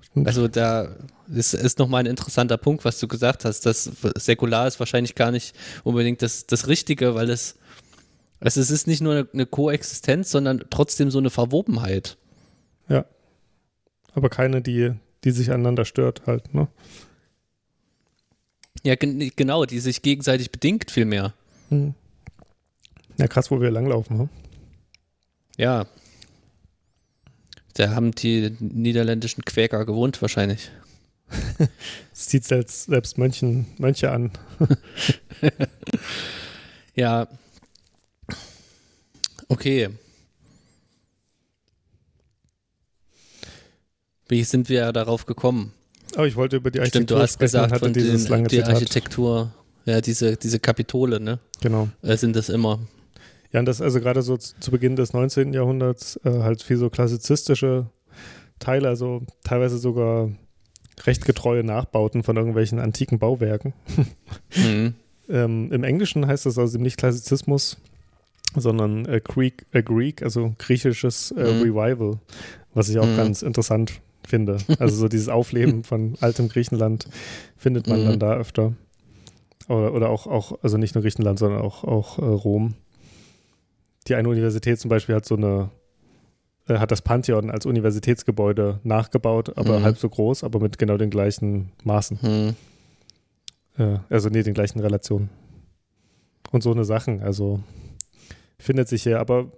Stimmt. 0.00 0.28
Also 0.28 0.46
da 0.46 0.94
ist, 1.28 1.54
ist 1.54 1.80
nochmal 1.80 2.04
ein 2.04 2.06
interessanter 2.06 2.56
Punkt, 2.56 2.84
was 2.84 3.00
du 3.00 3.08
gesagt 3.08 3.44
hast. 3.44 3.66
Das 3.66 3.90
säkular 4.16 4.68
ist 4.68 4.78
wahrscheinlich 4.78 5.16
gar 5.16 5.32
nicht 5.32 5.56
unbedingt 5.82 6.22
das, 6.22 6.46
das 6.46 6.68
Richtige, 6.68 7.16
weil 7.16 7.30
es, 7.30 7.56
also 8.38 8.60
es 8.60 8.70
ist 8.70 8.86
nicht 8.86 9.00
nur 9.00 9.28
eine, 9.32 9.46
Koexistenz, 9.46 10.30
sondern 10.30 10.62
trotzdem 10.70 11.10
so 11.10 11.18
eine 11.18 11.30
Verwobenheit. 11.30 12.16
Ja. 12.88 13.04
Aber 14.14 14.28
keine, 14.28 14.62
die, 14.62 14.92
die 15.24 15.32
sich 15.32 15.50
aneinander 15.50 15.84
stört 15.84 16.22
halt, 16.26 16.54
ne? 16.54 16.68
Ja, 18.84 18.94
genau, 18.96 19.64
die 19.64 19.80
sich 19.80 20.02
gegenseitig 20.02 20.52
bedingt 20.52 20.92
vielmehr. 20.92 21.34
Hm. 21.70 21.94
Ja, 23.18 23.26
krass, 23.26 23.50
wo 23.50 23.60
wir 23.60 23.70
langlaufen, 23.70 24.18
hm? 24.18 24.28
Ja. 25.56 25.86
Da 27.74 27.90
haben 27.90 28.12
die 28.12 28.56
niederländischen 28.60 29.44
Quäker 29.44 29.84
gewohnt 29.86 30.20
wahrscheinlich. 30.20 30.70
das 31.58 32.26
zieht 32.28 32.44
selbst, 32.44 32.84
selbst 32.84 33.16
Mönchen, 33.18 33.66
Mönche 33.78 34.10
an. 34.10 34.30
ja. 36.94 37.26
Okay. 39.48 39.88
Wie 44.28 44.44
sind 44.44 44.68
wir 44.68 44.92
darauf 44.92 45.26
gekommen? 45.26 45.72
Aber 46.14 46.26
ich 46.26 46.36
wollte 46.36 46.56
über 46.56 46.70
die 46.70 46.78
Stimmt, 46.78 47.12
Architektur 47.12 47.16
du 47.16 47.22
hast 47.22 47.32
sprechen 47.34 47.68
gesagt, 47.68 47.78
von 47.78 47.92
den, 47.92 48.44
die 48.44 48.56
Zitat. 48.56 48.74
Architektur, 48.74 49.52
ja, 49.84 50.00
diese, 50.00 50.36
diese 50.36 50.58
Kapitole, 50.58 51.20
ne? 51.20 51.38
Genau. 51.60 51.88
Äh, 52.02 52.16
sind 52.16 52.36
das 52.36 52.48
immer. 52.48 52.78
Ja, 53.52 53.60
und 53.60 53.66
das 53.66 53.80
also 53.80 54.00
gerade 54.00 54.22
so 54.22 54.36
zu 54.36 54.70
Beginn 54.70 54.96
des 54.96 55.12
19. 55.12 55.52
Jahrhunderts 55.52 56.18
äh, 56.24 56.30
halt 56.40 56.62
viel 56.62 56.76
so 56.78 56.88
klassizistische 56.90 57.86
Teile, 58.58 58.88
also 58.88 59.22
teilweise 59.44 59.78
sogar 59.78 60.30
recht 61.04 61.24
getreue 61.24 61.64
Nachbauten 61.64 62.22
von 62.22 62.36
irgendwelchen 62.36 62.78
antiken 62.78 63.18
Bauwerken. 63.18 63.72
Mhm. 64.56 64.94
Ähm, 65.28 65.70
Im 65.72 65.84
Englischen 65.84 66.26
heißt 66.26 66.46
das 66.46 66.58
also 66.58 66.78
nicht 66.78 66.98
Klassizismus, 66.98 67.78
sondern 68.56 69.06
äh, 69.06 69.20
Greek, 69.22 69.64
äh, 69.70 69.82
Greek, 69.82 70.20
also 70.22 70.52
griechisches 70.58 71.30
äh, 71.30 71.44
Mhm. 71.44 71.62
Revival, 71.62 72.18
was 72.74 72.88
ich 72.88 72.98
auch 72.98 73.06
Mhm. 73.06 73.16
ganz 73.16 73.40
interessant 73.42 74.00
finde. 74.26 74.58
Also 74.80 74.96
so 74.96 75.08
dieses 75.08 75.28
Aufleben 75.28 75.84
von 75.84 76.16
altem 76.20 76.48
Griechenland 76.48 77.06
findet 77.56 77.86
man 77.86 78.00
Mhm. 78.00 78.04
dann 78.04 78.18
da 78.18 78.34
öfter. 78.34 78.74
Oder, 79.68 79.94
oder 79.94 80.10
auch, 80.10 80.26
auch, 80.26 80.58
also 80.62 80.76
nicht 80.76 80.96
nur 80.96 81.02
Griechenland, 81.02 81.38
sondern 81.38 81.62
auch, 81.62 81.84
auch 81.84 82.18
äh, 82.18 82.24
Rom. 82.24 82.74
Die 84.08 84.14
eine 84.14 84.28
Universität 84.28 84.80
zum 84.80 84.88
Beispiel 84.88 85.14
hat 85.14 85.24
so 85.24 85.36
eine, 85.36 85.70
äh, 86.68 86.78
hat 86.78 86.90
das 86.90 87.02
Pantheon 87.02 87.50
als 87.50 87.66
Universitätsgebäude 87.66 88.80
nachgebaut, 88.82 89.56
aber 89.56 89.78
Mhm. 89.78 89.84
halb 89.84 89.98
so 89.98 90.08
groß, 90.08 90.44
aber 90.44 90.58
mit 90.60 90.78
genau 90.78 90.96
den 90.96 91.10
gleichen 91.10 91.70
Maßen. 91.84 92.18
Mhm. 92.20 92.56
Äh, 93.82 93.98
also 94.10 94.28
nee, 94.28 94.42
den 94.42 94.54
gleichen 94.54 94.80
Relationen. 94.80 95.30
Und 96.50 96.62
so 96.62 96.72
eine 96.72 96.84
Sachen, 96.84 97.22
also 97.22 97.60
findet 98.58 98.88
sich 98.88 99.02
hier, 99.04 99.18
aber 99.20 99.50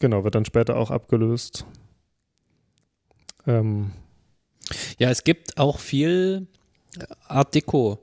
genau, 0.00 0.24
wird 0.24 0.34
dann 0.34 0.44
später 0.44 0.76
auch 0.76 0.90
abgelöst. 0.90 1.64
Ähm, 3.46 3.92
Ja, 4.98 5.10
es 5.10 5.22
gibt 5.22 5.58
auch 5.58 5.78
viel 5.78 6.46
Art 7.28 7.54
Deco 7.54 7.98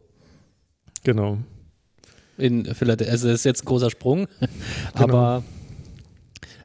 genau. 1.04 1.40
in 2.38 2.64
Philadelphia. 2.74 3.12
Also 3.12 3.28
das 3.28 3.40
ist 3.42 3.44
jetzt 3.46 3.64
ein 3.64 3.66
großer 3.66 3.90
Sprung, 3.90 4.28
Genau. 4.96 5.04
aber 5.04 5.44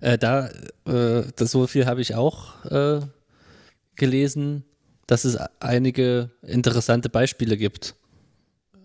äh, 0.01 0.19
da, 0.19 0.49
äh, 0.87 1.25
das, 1.37 1.51
so 1.51 1.67
viel 1.67 1.87
habe 1.87 2.01
ich 2.01 2.15
auch 2.15 2.65
äh, 2.67 3.01
gelesen, 3.97 4.65
dass 5.07 5.25
es 5.25 5.37
einige 5.61 6.31
interessante 6.43 7.09
Beispiele 7.09 7.57
gibt 7.57 7.95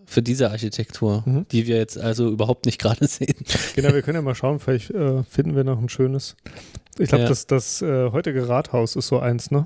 für 0.05 0.21
diese 0.21 0.51
Architektur, 0.51 1.23
Mhm. 1.25 1.45
die 1.51 1.65
wir 1.67 1.77
jetzt 1.77 1.97
also 1.97 2.29
überhaupt 2.29 2.65
nicht 2.65 2.79
gerade 2.79 3.07
sehen. 3.07 3.35
Genau, 3.75 3.93
wir 3.93 4.01
können 4.01 4.15
ja 4.17 4.21
mal 4.21 4.35
schauen, 4.35 4.59
vielleicht 4.59 4.91
äh, 4.91 5.23
finden 5.23 5.55
wir 5.55 5.63
noch 5.63 5.79
ein 5.79 5.89
schönes. 5.89 6.35
Ich 6.97 7.09
glaube, 7.09 7.23
Ja. 7.23 7.29
das, 7.29 7.47
das 7.47 7.81
äh, 7.81 8.11
heutige 8.11 8.47
Rathaus 8.47 8.95
ist 8.95 9.07
so 9.07 9.19
eins, 9.19 9.49
ne? 9.51 9.65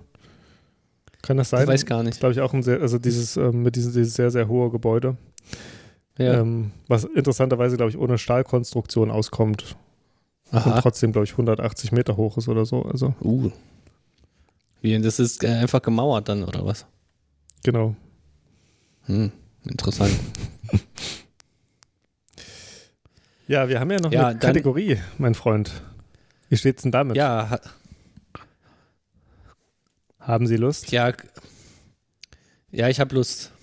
Kann 1.21 1.37
das 1.37 1.49
sein? 1.49 1.63
Ich 1.63 1.67
weiß 1.67 1.85
gar 1.85 2.03
nicht. 2.03 2.19
glaube 2.19 2.33
ich 2.33 2.41
auch 2.41 2.53
ein 2.53 2.63
sehr, 2.63 2.79
also 2.81 2.97
dieses, 2.99 3.35
ähm, 3.37 3.63
mit 3.63 3.75
diesem 3.75 3.91
dieses 3.91 4.13
sehr, 4.13 4.31
sehr 4.31 4.47
hohe 4.47 4.69
Gebäude, 4.71 5.17
Ja. 6.17 6.39
ähm, 6.39 6.71
was 6.87 7.03
interessanterweise, 7.03 7.75
glaube 7.75 7.89
ich, 7.89 7.97
ohne 7.97 8.17
Stahlkonstruktion 8.17 9.11
auskommt 9.11 9.75
und 10.51 10.57
Aha. 10.59 10.81
trotzdem, 10.81 11.11
glaube 11.11 11.25
ich, 11.25 11.31
180 11.33 11.91
Meter 11.91 12.17
hoch 12.17 12.37
ist 12.37 12.47
oder 12.47 12.65
so. 12.65 12.83
Also, 12.83 13.13
Uh. 13.21 13.51
Wie, 14.81 14.99
das 15.01 15.19
ist 15.19 15.43
einfach 15.43 15.81
gemauert 15.81 16.29
dann, 16.29 16.43
oder 16.43 16.65
was? 16.65 16.85
genau. 17.63 17.95
Hm, 19.05 19.31
interessant. 19.65 20.13
Ja, 23.47 23.69
wir 23.69 23.79
haben 23.79 23.89
ja 23.91 23.99
noch 24.01 24.11
Ja, 24.11 24.27
eine 24.27 24.39
Kategorie, 24.39 24.99
mein 25.17 25.33
Freund. 25.33 25.71
Wie 26.49 26.57
steht's 26.57 26.83
denn 26.83 26.91
damit? 26.91 27.15
Ja, 27.15 27.49
ha- 27.49 27.61
Haben 30.19 30.47
Sie 30.47 30.57
Lust? 30.57 30.91
ja, 30.91 31.13
ja, 32.71 32.89
ich 32.89 32.99
habe 32.99 33.15
Lust. 33.15 33.53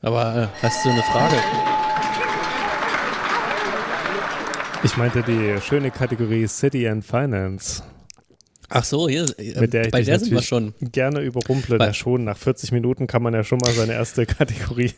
Aber 0.00 0.36
äh, 0.44 0.46
hast 0.62 0.84
du 0.84 0.90
eine 0.90 1.02
Frage? 1.02 1.73
Ich 4.84 4.96
meinte 4.96 5.22
die 5.22 5.60
schöne 5.60 5.90
Kategorie 5.90 6.46
City 6.46 6.86
and 6.88 7.04
Finance, 7.04 7.82
Ach 8.70 8.82
so, 8.82 9.08
hier, 9.08 9.26
äh, 9.38 9.60
Mit 9.60 9.72
der 9.74 9.88
bei 9.90 10.02
der 10.02 10.18
sind 10.18 10.32
wir 10.32 10.42
schon. 10.42 10.74
gerne 10.80 11.20
überrumple. 11.20 11.76
Bei- 11.78 11.88
Ja, 11.88 11.92
schon 11.94 12.24
nach 12.24 12.36
40 12.38 12.72
Minuten 12.72 13.06
kann 13.06 13.22
man 13.22 13.34
ja 13.34 13.44
schon 13.44 13.58
mal 13.58 13.70
seine 13.72 13.92
erste 13.92 14.24
Kategorie 14.26 14.90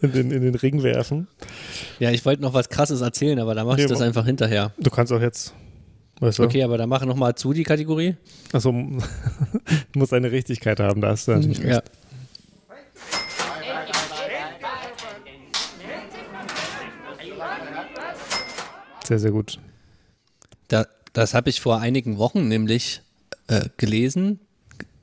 in, 0.00 0.12
den, 0.12 0.30
in 0.30 0.40
den 0.42 0.54
Ring 0.54 0.82
werfen. 0.82 1.26
Ja, 1.98 2.10
ich 2.10 2.24
wollte 2.24 2.40
noch 2.42 2.54
was 2.54 2.68
Krasses 2.68 3.00
erzählen, 3.00 3.38
aber 3.40 3.54
da 3.54 3.64
mache 3.64 3.80
ich 3.80 3.86
Nee, 3.86 3.90
das 3.92 4.00
einfach 4.00 4.24
hinterher. 4.24 4.72
Du 4.78 4.88
kannst 4.90 5.12
auch 5.12 5.20
jetzt, 5.20 5.52
weißt 6.20 6.38
du, 6.38 6.44
Okay, 6.44 6.62
aber 6.62 6.78
da 6.78 6.86
mache 6.86 7.06
noch 7.06 7.16
mal 7.16 7.34
zu 7.34 7.52
die 7.52 7.64
Kategorie. 7.64 8.14
also 8.52 8.72
muss 9.94 10.12
eine 10.12 10.30
Richtigkeit 10.30 10.78
haben, 10.80 11.00
da 11.00 11.08
hast 11.08 11.26
du 11.28 11.32
natürlich 11.32 11.62
recht. 11.62 11.82
Sehr, 19.06 19.18
sehr 19.18 19.30
gut. 19.30 19.58
Da, 20.68 20.86
das 21.12 21.34
habe 21.34 21.50
ich 21.50 21.60
vor 21.60 21.80
einigen 21.80 22.18
Wochen 22.18 22.48
nämlich 22.48 23.02
äh, 23.48 23.68
gelesen 23.76 24.40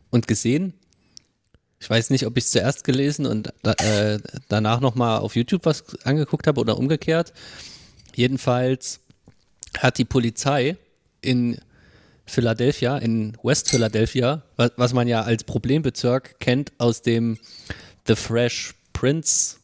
und 0.09 0.27
gesehen. 0.27 0.73
Ich 1.79 1.89
weiß 1.89 2.09
nicht, 2.09 2.25
ob 2.25 2.37
ich 2.37 2.45
es 2.45 2.51
zuerst 2.51 2.83
gelesen 2.83 3.25
und 3.25 3.53
da, 3.63 3.73
äh, 3.73 4.19
danach 4.49 4.81
nochmal 4.81 5.19
auf 5.19 5.35
YouTube 5.35 5.65
was 5.65 5.83
angeguckt 6.03 6.47
habe 6.47 6.59
oder 6.59 6.77
umgekehrt. 6.77 7.33
Jedenfalls 8.15 8.99
hat 9.77 9.97
die 9.97 10.05
Polizei 10.05 10.77
in 11.21 11.59
Philadelphia, 12.25 12.97
in 12.97 13.37
West 13.43 13.69
Philadelphia, 13.69 14.43
was, 14.55 14.71
was 14.75 14.93
man 14.93 15.07
ja 15.07 15.21
als 15.21 15.43
Problembezirk 15.43 16.39
kennt 16.39 16.71
aus 16.77 17.01
dem 17.01 17.37
The 18.07 18.15
Fresh 18.15 18.75
Prince 18.93 19.57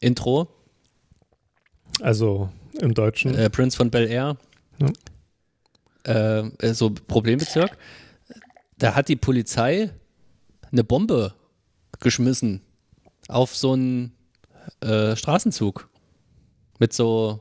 Intro, 0.00 0.48
Also 2.00 2.50
im 2.80 2.94
Deutschen. 2.94 3.34
äh, 3.34 3.50
Prince 3.50 3.76
von 3.76 3.90
Bel 3.90 4.08
Air, 4.08 4.36
äh, 6.06 6.40
äh, 6.40 6.74
so 6.74 6.90
Problembezirk. 6.90 7.76
Da 8.78 8.94
hat 8.94 9.08
die 9.08 9.16
Polizei 9.16 9.90
eine 10.72 10.84
Bombe 10.84 11.34
geschmissen 12.00 12.60
auf 13.28 13.54
so 13.54 13.72
einen 13.72 14.12
äh, 14.80 15.16
Straßenzug 15.16 15.88
mit 16.78 16.92
so, 16.92 17.40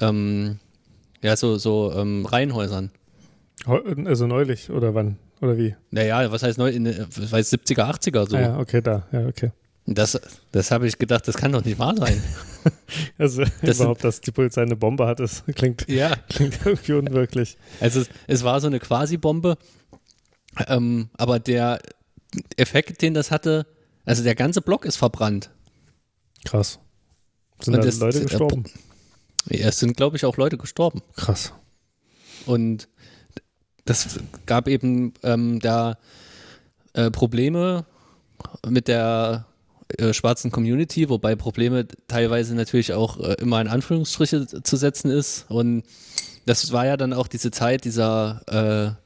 ähm, 0.00 0.58
ja, 1.22 1.36
so, 1.36 1.58
so 1.58 1.92
ähm, 1.94 2.24
Reihenhäusern. 2.24 2.90
Also 3.66 4.26
neulich 4.26 4.70
oder 4.70 4.94
wann? 4.94 5.18
Oder 5.42 5.56
wie? 5.58 5.76
Naja, 5.90 6.30
was 6.32 6.42
heißt 6.42 6.58
neu, 6.58 6.70
in, 6.70 6.86
heißt 6.86 7.54
70er, 7.54 7.90
80er 7.90 8.28
so. 8.28 8.36
Ah, 8.36 8.40
ja, 8.40 8.58
okay, 8.58 8.80
da. 8.80 9.06
Ja, 9.12 9.26
okay. 9.26 9.52
Das, 9.86 10.20
das 10.52 10.70
habe 10.70 10.86
ich 10.86 10.98
gedacht, 10.98 11.26
das 11.26 11.36
kann 11.36 11.52
doch 11.52 11.64
nicht 11.64 11.78
wahr 11.78 11.96
sein. 11.96 12.22
Also 13.16 13.42
Das 13.42 13.52
sind- 13.62 13.84
überhaupt, 13.84 14.04
dass 14.04 14.20
die 14.20 14.32
Polizei 14.32 14.60
eine 14.60 14.76
Bombe 14.76 15.06
hat, 15.06 15.18
das 15.18 15.44
klingt, 15.54 15.88
ja. 15.88 16.14
klingt 16.28 16.58
irgendwie 16.66 16.92
unwirklich. 16.92 17.56
Also 17.80 18.00
es, 18.02 18.10
es 18.26 18.44
war 18.44 18.60
so 18.60 18.66
eine 18.66 18.78
Quasi-Bombe, 18.80 19.56
ähm, 20.66 21.08
aber 21.16 21.38
der 21.38 21.80
Effekt, 22.58 23.00
den 23.00 23.14
das 23.14 23.30
hatte, 23.30 23.66
also 24.04 24.22
der 24.22 24.34
ganze 24.34 24.60
Block 24.60 24.84
ist 24.84 24.96
verbrannt. 24.96 25.50
Krass. 26.44 26.78
Sind 27.60 27.74
Und 27.74 27.80
da 27.80 27.86
das- 27.86 27.98
Leute 27.98 28.18
äh, 28.20 28.24
gestorben? 28.24 28.64
Ja, 29.48 29.68
Es 29.68 29.78
sind, 29.78 29.96
glaube 29.96 30.16
ich, 30.18 30.26
auch 30.26 30.36
Leute 30.36 30.58
gestorben. 30.58 31.00
Krass. 31.16 31.54
Und 32.44 32.88
das 33.86 34.18
gab 34.44 34.68
eben 34.68 35.14
ähm, 35.22 35.60
da 35.60 35.96
äh, 36.92 37.10
Probleme 37.10 37.86
mit 38.68 38.86
der 38.86 39.46
äh, 39.98 40.12
schwarzen 40.14 40.50
Community, 40.50 41.08
wobei 41.08 41.36
Probleme 41.36 41.86
teilweise 42.08 42.54
natürlich 42.54 42.92
auch 42.92 43.18
äh, 43.18 43.34
immer 43.40 43.60
in 43.60 43.68
Anführungsstriche 43.68 44.46
zu 44.62 44.76
setzen 44.76 45.10
ist. 45.10 45.46
Und 45.48 45.84
das 46.46 46.72
war 46.72 46.86
ja 46.86 46.96
dann 46.96 47.12
auch 47.12 47.28
diese 47.28 47.50
Zeit 47.50 47.84
dieser 47.84 48.96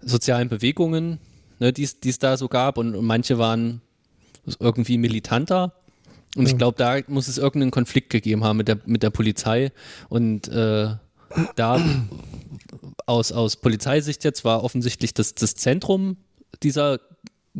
äh, 0.00 0.06
sozialen 0.06 0.48
Bewegungen, 0.48 1.18
ne, 1.58 1.72
die 1.72 1.84
es 1.84 2.18
da 2.18 2.36
so 2.36 2.48
gab. 2.48 2.78
Und, 2.78 2.94
und 2.94 3.04
manche 3.04 3.38
waren 3.38 3.80
irgendwie 4.58 4.98
militanter. 4.98 5.72
Und 6.36 6.46
ich 6.46 6.52
Ja. 6.52 6.58
glaube, 6.58 6.78
da 6.78 6.98
muss 7.08 7.28
es 7.28 7.38
irgendeinen 7.38 7.70
Konflikt 7.70 8.10
gegeben 8.10 8.44
haben 8.44 8.56
mit 8.56 8.68
der, 8.68 8.78
mit 8.86 9.02
der 9.02 9.10
Polizei. 9.10 9.70
Und 10.08 10.48
äh, 10.48 10.94
da 11.56 11.80
aus, 13.06 13.32
aus 13.32 13.56
Polizeisicht 13.56 14.24
jetzt 14.24 14.44
war 14.44 14.64
offensichtlich 14.64 15.14
das, 15.14 15.34
das 15.34 15.54
Zentrum 15.54 16.16
dieser 16.62 17.00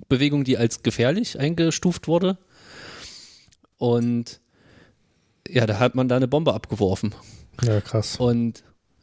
Bewegung, 0.09 0.45
die 0.45 0.57
als 0.57 0.82
gefährlich 0.82 1.38
eingestuft 1.38 2.09
wurde. 2.09 2.38
Und 3.78 4.40
ja, 5.49 5.66
da 5.66 5.78
hat 5.78 5.95
man 5.95 6.09
da 6.09 6.16
eine 6.16 6.28
Bombe 6.28 6.55
abgeworfen. 6.55 7.14
Ja, 7.62 7.80
krass. 7.80 8.16
Und 8.16 8.62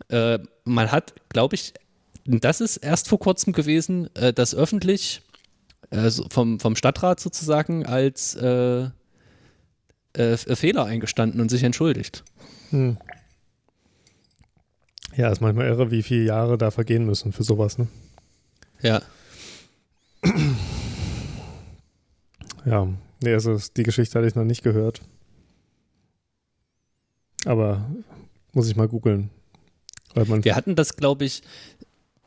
äh, 0.09 0.39
man 0.63 0.91
hat, 0.91 1.13
glaube 1.29 1.55
ich, 1.55 1.73
das 2.25 2.61
ist 2.61 2.77
erst 2.77 3.07
vor 3.07 3.19
kurzem 3.19 3.53
gewesen, 3.53 4.13
äh, 4.15 4.33
das 4.33 4.55
öffentlich 4.55 5.21
äh, 5.91 6.09
vom, 6.29 6.59
vom 6.59 6.75
Stadtrat 6.75 7.19
sozusagen 7.19 7.85
als 7.85 8.35
äh, 8.35 8.89
äh, 10.13 10.37
Fehler 10.37 10.85
eingestanden 10.85 11.41
und 11.41 11.49
sich 11.49 11.63
entschuldigt. 11.63 12.23
Hm. 12.69 12.97
Ja, 15.15 15.31
ist 15.31 15.41
manchmal 15.41 15.67
irre, 15.67 15.91
wie 15.91 16.03
viele 16.03 16.23
Jahre 16.23 16.57
da 16.57 16.71
vergehen 16.71 17.05
müssen 17.05 17.33
für 17.33 17.43
sowas, 17.43 17.77
ne? 17.77 17.87
Ja. 18.81 19.01
Ja, 22.69 22.87
nee, 23.23 23.33
also 23.33 23.57
die 23.75 23.83
Geschichte 23.83 24.17
hatte 24.19 24.27
ich 24.27 24.35
noch 24.35 24.43
nicht 24.43 24.63
gehört. 24.63 25.01
Aber 27.45 27.89
muss 28.53 28.67
ich 28.69 28.75
mal 28.75 28.87
googeln. 28.87 29.29
Wir 30.13 30.55
hatten 30.55 30.75
das, 30.75 30.95
glaube 30.95 31.25
ich, 31.25 31.41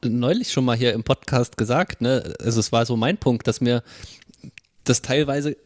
neulich 0.05 0.51
schon 0.53 0.65
mal 0.65 0.77
hier 0.77 0.95
im 0.95 1.05
Podcast 1.05 1.57
gesagt, 1.57 2.01
ne? 2.01 2.35
Also 2.41 2.61
es 2.61 2.73
war 2.73 2.87
so 2.87 2.97
mein 2.97 3.19
Punkt, 3.19 3.47
dass 3.47 3.61
mir 3.61 3.83
das 4.85 5.03
teilweise 5.03 5.57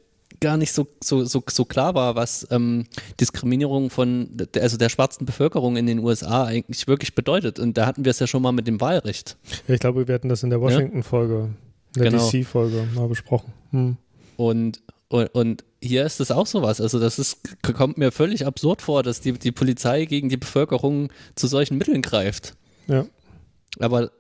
gar 0.41 0.59
nicht 0.59 0.73
so, 0.73 0.87
so, 1.03 1.25
so, 1.25 1.43
so 1.49 1.65
klar 1.65 1.95
war, 1.95 2.15
was 2.15 2.47
ähm, 2.51 2.85
Diskriminierung 3.19 3.89
von 3.89 4.29
der, 4.31 4.63
also 4.63 4.77
der 4.77 4.91
schwarzen 4.91 5.25
Bevölkerung 5.25 5.77
in 5.77 5.87
den 5.87 6.01
USA 6.01 6.45
eigentlich 6.45 6.87
wirklich 6.87 7.15
bedeutet. 7.15 7.59
Und 7.59 7.79
da 7.79 7.87
hatten 7.87 8.05
wir 8.05 8.11
es 8.11 8.19
ja 8.19 8.27
schon 8.27 8.43
mal 8.43 8.53
mit 8.53 8.67
dem 8.67 8.81
Wahlrecht. 8.81 9.39
ja, 9.69 9.75
ich 9.75 9.81
glaube, 9.81 10.07
wir 10.07 10.15
hatten 10.15 10.29
das 10.29 10.43
in 10.43 10.51
der 10.51 10.61
Washington-Folge, 10.61 11.51
in 11.97 12.03
der 12.03 12.11
Genau. 12.11 12.31
DC-Folge 12.31 12.89
mal 12.95 13.09
besprochen. 13.09 13.53
Hm. 13.71 13.97
Und, 14.37 14.83
und, 15.09 15.27
und 15.35 15.65
hier 15.83 16.05
ist 16.05 16.21
es 16.21 16.31
auch 16.31 16.47
sowas. 16.47 16.81
Also 16.81 16.99
das 17.01 17.19
ist, 17.19 17.39
kommt 17.63 17.99
mir 17.99 18.11
völlig 18.13 18.47
absurd 18.47 18.83
vor, 18.83 19.03
dass 19.03 19.21
die, 19.21 19.33
die 19.33 19.53
Polizei 19.53 20.05
gegen 20.05 20.29
die 20.29 20.37
Bevölkerung 20.37 21.11
zu 21.35 21.47
solchen 21.47 21.79
Mitteln 21.79 22.03
greift. 22.03 22.55
Ja, 22.89 23.07
Aber 23.79 24.11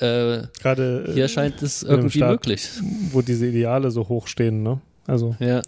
äh, 0.00 0.42
gerade 0.60 1.10
hier 1.14 1.24
äh, 1.24 1.28
scheint 1.28 1.62
es 1.62 1.82
irgendwie 1.82 2.18
Staat- 2.18 2.30
möglich. 2.32 2.68
wo 3.10 3.22
diese 3.22 3.46
Ideale 3.46 3.90
so 3.90 4.08
hoch 4.08 4.26
stehen, 4.26 4.62
ne? 4.62 4.80
Also, 5.06 5.34
Ja. 5.38 5.62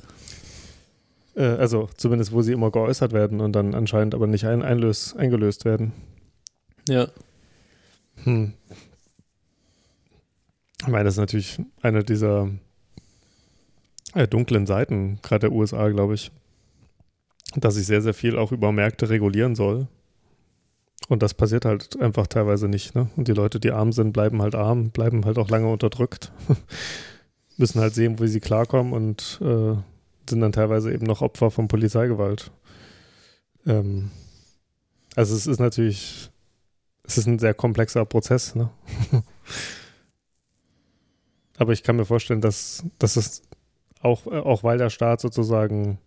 äh, 1.36 1.42
also 1.42 1.88
zumindest 1.96 2.32
wo 2.32 2.42
sie 2.42 2.52
immer 2.52 2.70
geäußert 2.70 3.12
werden 3.12 3.40
und 3.40 3.52
dann 3.52 3.74
anscheinend 3.74 4.14
aber 4.14 4.26
nicht 4.26 4.44
ein, 4.44 4.62
einlös, 4.62 5.14
eingelöst 5.16 5.64
werden. 5.64 5.92
Ja. 6.88 7.08
Hm. 8.24 8.52
Ich 10.82 10.88
meine, 10.88 11.04
das 11.04 11.14
ist 11.14 11.18
natürlich 11.20 11.58
eine 11.82 12.04
dieser 12.04 12.48
dunklen 14.14 14.66
Seiten, 14.66 15.18
gerade 15.22 15.48
der 15.48 15.52
USA, 15.52 15.88
glaube 15.88 16.14
ich, 16.14 16.32
dass 17.56 17.74
sich 17.74 17.86
sehr, 17.86 18.02
sehr 18.02 18.14
viel 18.14 18.36
auch 18.36 18.52
über 18.52 18.72
Märkte 18.72 19.08
regulieren 19.08 19.54
soll. 19.54 19.88
Und 21.08 21.22
das 21.22 21.34
passiert 21.34 21.64
halt 21.64 22.00
einfach 22.00 22.26
teilweise 22.26 22.68
nicht. 22.68 22.94
Ne? 22.94 23.10
Und 23.16 23.26
die 23.26 23.32
Leute, 23.32 23.58
die 23.58 23.72
arm 23.72 23.92
sind, 23.92 24.12
bleiben 24.12 24.42
halt 24.42 24.54
arm, 24.54 24.90
bleiben 24.90 25.24
halt 25.24 25.38
auch 25.38 25.48
lange 25.48 25.68
unterdrückt, 25.68 26.32
müssen 27.56 27.80
halt 27.80 27.94
sehen, 27.94 28.18
wie 28.20 28.28
sie 28.28 28.40
klarkommen 28.40 28.92
und 28.92 29.40
äh, 29.42 29.74
sind 30.28 30.40
dann 30.40 30.52
teilweise 30.52 30.92
eben 30.92 31.06
noch 31.06 31.22
Opfer 31.22 31.50
von 31.50 31.68
Polizeigewalt. 31.68 32.50
Ähm, 33.66 34.10
also 35.16 35.34
es 35.34 35.46
ist 35.46 35.58
natürlich, 35.58 36.30
es 37.02 37.18
ist 37.18 37.26
ein 37.26 37.38
sehr 37.38 37.54
komplexer 37.54 38.04
Prozess. 38.04 38.54
Ne? 38.54 38.70
Aber 41.58 41.72
ich 41.72 41.82
kann 41.82 41.96
mir 41.96 42.04
vorstellen, 42.04 42.40
dass, 42.40 42.84
dass 42.98 43.16
es 43.16 43.42
auch, 44.00 44.26
äh, 44.26 44.38
auch 44.38 44.64
weil 44.64 44.78
der 44.78 44.90
Staat 44.90 45.20
sozusagen 45.20 45.98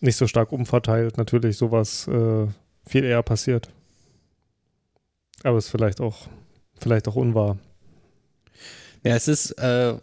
nicht 0.00 0.16
so 0.16 0.26
stark 0.26 0.52
umverteilt, 0.52 1.16
natürlich 1.16 1.56
sowas 1.56 2.06
äh, 2.08 2.46
viel 2.86 3.04
eher 3.04 3.22
passiert. 3.22 3.70
Aber 5.42 5.58
es 5.58 5.66
ist 5.66 5.70
vielleicht 5.70 6.00
auch, 6.00 6.28
vielleicht 6.78 7.08
auch 7.08 7.16
unwahr. 7.16 7.58
Ja, 9.02 9.14
es 9.14 9.28
ist, 9.28 9.52
äh, 9.52 9.94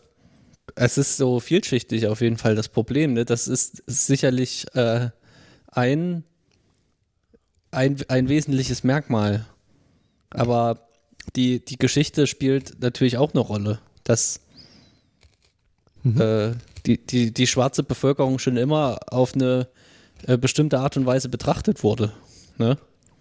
es 0.75 0.97
ist 0.97 1.17
so 1.17 1.39
vielschichtig 1.39 2.07
auf 2.07 2.21
jeden 2.21 2.37
Fall 2.37 2.55
das 2.55 2.69
Problem. 2.69 3.13
Ne? 3.13 3.25
Das 3.25 3.47
ist 3.47 3.83
sicherlich 3.87 4.65
äh, 4.75 5.09
ein, 5.67 6.23
ein, 7.71 7.97
ein 8.07 8.29
wesentliches 8.29 8.83
Merkmal. 8.83 9.45
Aber 10.29 10.87
die, 11.35 11.63
die 11.63 11.77
Geschichte 11.77 12.27
spielt 12.27 12.81
natürlich 12.81 13.17
auch 13.17 13.33
eine 13.33 13.41
Rolle, 13.41 13.79
dass 14.03 14.41
Mhm. 16.03 16.21
äh, 16.21 16.51
die, 16.85 16.97
die, 16.97 17.31
die 17.33 17.47
schwarze 17.47 17.83
Bevölkerung 17.83 18.39
schon 18.39 18.57
immer 18.57 18.97
auf 19.07 19.35
eine 19.35 19.67
äh, 20.25 20.37
bestimmte 20.37 20.79
Art 20.79 20.97
und 20.97 21.05
Weise 21.05 21.29
betrachtet 21.29 21.83
wurde. 21.83 22.11
Ne? 22.57 22.77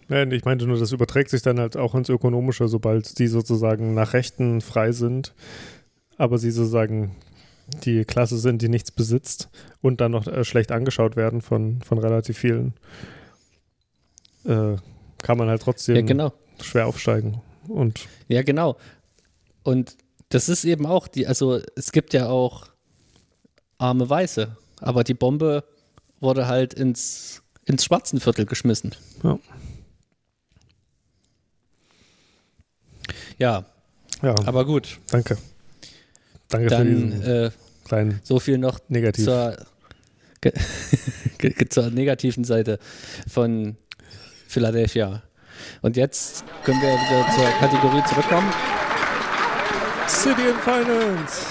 Ja, 0.09 0.25
ich 0.25 0.45
meinte 0.45 0.67
nur, 0.67 0.79
das 0.79 0.93
überträgt 0.93 1.31
sich 1.31 1.43
dann 1.43 1.61
halt 1.61 1.77
auch 1.77 1.95
ins 1.95 2.09
Ökonomische, 2.09 2.67
sobald 2.69 3.19
die 3.19 3.27
sozusagen 3.29 3.95
nach 3.95 4.13
Rechten 4.13 4.61
frei 4.61 4.93
sind, 4.93 5.35
aber 6.17 6.39
sie 6.39 6.51
sozusagen 6.51 7.17
die 7.85 8.05
Klasse 8.05 8.37
sind, 8.39 8.63
die 8.63 8.69
nichts 8.69 8.91
besitzt 8.91 9.49
und 9.83 10.01
dann 10.01 10.11
noch 10.13 10.27
äh, 10.27 10.43
schlecht 10.45 10.73
angeschaut 10.73 11.15
werden 11.17 11.41
von, 11.43 11.81
von 11.83 11.99
relativ 11.99 12.39
vielen, 12.39 12.75
äh, 14.45 14.77
kann 15.23 15.39
man 15.39 15.49
halt 15.49 15.63
trotzdem 15.63 15.97
Ja, 15.97 16.03
genau. 16.03 16.33
schwer 16.61 16.87
aufsteigen. 16.87 17.41
Und 17.69 18.09
Ja, 18.29 18.43
genau. 18.43 18.77
Und 19.63 19.97
das 20.31 20.49
ist 20.49 20.65
eben 20.65 20.87
auch 20.87 21.09
die, 21.09 21.27
also 21.27 21.61
es 21.77 21.93
gibt 21.93 22.15
ja 22.15 22.29
auch 22.29 22.69
arme 23.79 24.09
Weiße, 24.09 24.57
aber 24.81 25.05
die 25.05 25.15
Bombe 25.15 25.65
wurde 26.21 26.47
halt 26.47 26.73
ins, 26.73 27.43
ins 27.65 27.85
Schwarzenviertel 27.85 28.47
geschmissen. 28.47 28.95
Ja. 29.23 29.39
Ja, 33.39 33.65
ja, 34.23 34.35
aber 34.47 34.65
gut. 34.65 34.99
danke. 35.11 35.37
Danke 36.49 36.69
für 36.69 36.77
Dann 36.77 36.87
diesen 36.87 37.23
äh, 37.23 37.51
kleinen 37.85 38.21
so 38.23 38.39
viel 38.39 38.59
noch 38.59 38.79
Negativ. 38.89 39.25
zur, 39.25 39.57
zur 41.71 41.91
negativen 41.91 42.45
Seite 42.45 42.79
von 43.29 43.77
Philadelphia. 44.47 45.23
Und 45.81 45.97
jetzt 45.97 46.45
können 46.65 46.81
wir 46.83 46.93
wieder 46.93 47.33
zur 47.35 47.47
Kategorie 47.59 48.03
zurückkommen. 48.09 48.53
City 50.23 50.43
and 50.51 50.61
Finance. 50.61 51.47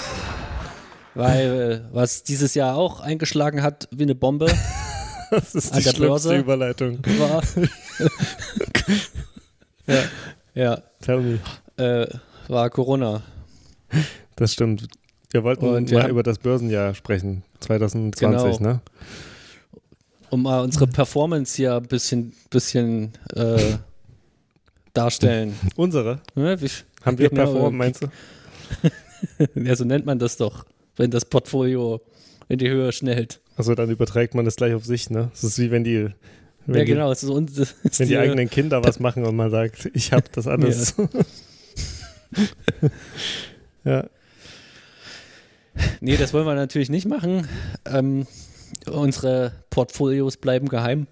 Weil 1.14 1.82
äh, 1.90 1.94
was 1.94 2.22
dieses 2.22 2.54
Jahr 2.54 2.76
auch 2.76 3.00
eingeschlagen 3.00 3.62
hat 3.62 3.88
wie 3.90 4.04
eine 4.04 4.14
Bombe 4.14 4.46
Das 5.30 5.54
ist 5.54 5.72
An 5.72 5.78
die 5.78 5.84
der 5.84 5.90
schlimmste 5.90 6.28
Börse. 6.28 6.36
Überleitung. 6.38 6.98
war. 7.18 7.42
ja, 9.86 10.02
ja 10.54 10.82
Tell 11.00 11.20
me. 11.20 11.38
äh, 11.76 12.06
war 12.48 12.68
Corona. 12.70 13.22
Das 14.36 14.52
stimmt. 14.54 14.88
Wir 15.30 15.44
wollten 15.44 15.66
Und 15.66 15.90
mal 15.92 16.02
haben- 16.02 16.10
über 16.10 16.22
das 16.24 16.38
Börsenjahr 16.38 16.94
sprechen, 16.94 17.44
2020, 17.60 18.58
Genau. 18.58 18.70
ne? 18.72 18.80
Um 20.30 20.42
mal 20.42 20.60
unsere 20.62 20.86
Performance 20.88 21.56
hier 21.56 21.74
ein 21.76 21.82
bisschen, 21.86 22.32
bisschen 22.50 23.12
äh, 23.34 23.74
darstellen. 24.94 25.54
Unsere. 25.76 26.20
Ne, 26.34 26.60
wie, 26.60 26.68
Haben 27.04 27.18
wir 27.18 27.30
Genau, 27.30 27.44
performt, 27.52 27.76
meinst 27.76 28.02
du? 28.02 28.08
ja, 29.54 29.76
so 29.76 29.84
nennt 29.84 30.06
man 30.06 30.18
das 30.18 30.36
doch, 30.36 30.64
wenn 30.96 31.10
das 31.10 31.24
Portfolio 31.24 32.00
in 32.48 32.58
die 32.58 32.68
Höhe 32.68 32.92
schnellt. 32.92 33.40
Also 33.56 33.74
dann 33.74 33.90
überträgt 33.90 34.34
man 34.34 34.44
das 34.44 34.56
gleich 34.56 34.74
auf 34.74 34.84
sich, 34.84 35.10
ne? 35.10 35.30
Es 35.34 35.44
ist 35.44 35.58
wie 35.58 35.70
wenn 35.70 35.84
die, 35.84 36.08
wenn 36.66 36.74
ja, 36.78 36.84
die, 36.84 36.92
genau. 36.92 37.10
Ist, 37.12 37.24
uns- 37.24 37.56
wenn 37.82 37.90
die 37.98 38.04
die- 38.06 38.18
eigenen 38.18 38.48
Kinder 38.50 38.82
was 38.82 38.98
machen 39.00 39.24
und 39.24 39.36
man 39.36 39.50
sagt, 39.50 39.90
ich 39.94 40.12
habe 40.12 40.24
das 40.32 40.46
alles. 40.46 40.94
Ja. 43.84 44.04
Nee, 46.00 46.16
das 46.16 46.32
wollen 46.34 46.46
wir 46.46 46.54
natürlich 46.54 46.90
nicht 46.90 47.06
machen. 47.06 47.46
Ähm, 47.86 48.26
unsere 48.90 49.52
Portfolios 49.70 50.36
bleiben 50.36 50.68
geheim. 50.68 51.06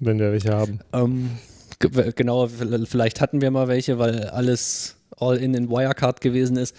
wenn 0.00 0.18
wir 0.18 0.32
welche 0.32 0.52
haben. 0.52 0.80
Ähm, 0.92 1.30
ge- 1.78 2.12
genau, 2.16 2.48
vielleicht 2.48 3.20
hatten 3.20 3.40
wir 3.40 3.50
mal 3.50 3.68
welche, 3.68 3.98
weil 3.98 4.24
alles 4.30 4.96
all 5.22 5.36
in 5.36 5.54
in 5.54 5.70
Wirecard 5.70 6.20
gewesen 6.20 6.56
ist. 6.56 6.74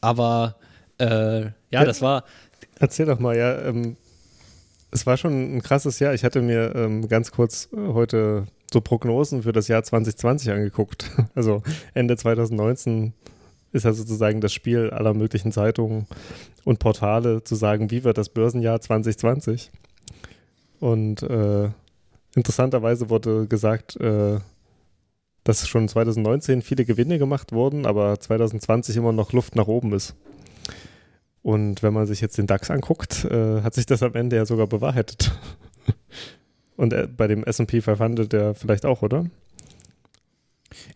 Aber 0.00 0.56
äh, 0.98 1.42
ja, 1.70 1.84
das 1.84 2.02
war 2.02 2.24
Erzähl 2.78 3.06
doch 3.06 3.18
mal, 3.18 3.36
ja. 3.36 3.62
Ähm, 3.62 3.96
es 4.90 5.06
war 5.06 5.16
schon 5.16 5.56
ein 5.56 5.62
krasses 5.62 5.98
Jahr. 5.98 6.14
Ich 6.14 6.24
hatte 6.24 6.40
mir 6.40 6.74
ähm, 6.74 7.08
ganz 7.08 7.30
kurz 7.30 7.68
äh, 7.72 7.76
heute 7.76 8.46
so 8.72 8.80
Prognosen 8.80 9.42
für 9.42 9.52
das 9.52 9.68
Jahr 9.68 9.82
2020 9.82 10.50
angeguckt. 10.50 11.10
Also 11.34 11.62
Ende 11.94 12.16
2019 12.16 13.12
ist 13.72 13.84
ja 13.84 13.92
sozusagen 13.92 14.40
das 14.40 14.52
Spiel 14.52 14.90
aller 14.90 15.14
möglichen 15.14 15.50
Zeitungen 15.50 16.06
und 16.64 16.78
Portale 16.78 17.42
zu 17.42 17.54
sagen, 17.54 17.90
wie 17.90 18.04
wird 18.04 18.18
das 18.18 18.28
Börsenjahr 18.28 18.80
2020? 18.80 19.70
Und 20.78 21.22
äh, 21.22 21.70
interessanterweise 22.36 23.10
wurde 23.10 23.46
gesagt, 23.46 23.96
äh, 23.96 24.38
dass 25.44 25.68
schon 25.68 25.88
2019 25.88 26.62
viele 26.62 26.84
Gewinne 26.84 27.18
gemacht 27.18 27.52
wurden, 27.52 27.86
aber 27.86 28.18
2020 28.18 28.96
immer 28.96 29.12
noch 29.12 29.32
Luft 29.32 29.56
nach 29.56 29.66
oben 29.66 29.92
ist. 29.92 30.14
Und 31.42 31.82
wenn 31.82 31.92
man 31.92 32.06
sich 32.06 32.22
jetzt 32.22 32.38
den 32.38 32.46
DAX 32.46 32.70
anguckt, 32.70 33.24
äh, 33.26 33.60
hat 33.60 33.74
sich 33.74 33.84
das 33.84 34.02
am 34.02 34.14
Ende 34.14 34.36
ja 34.36 34.46
sogar 34.46 34.66
bewahrheitet. 34.66 35.32
Und 36.76 36.92
äh, 36.92 37.06
bei 37.06 37.26
dem 37.26 37.44
SP 37.44 37.82
500 37.82 38.32
ja 38.32 38.54
vielleicht 38.54 38.86
auch, 38.86 39.02
oder? 39.02 39.26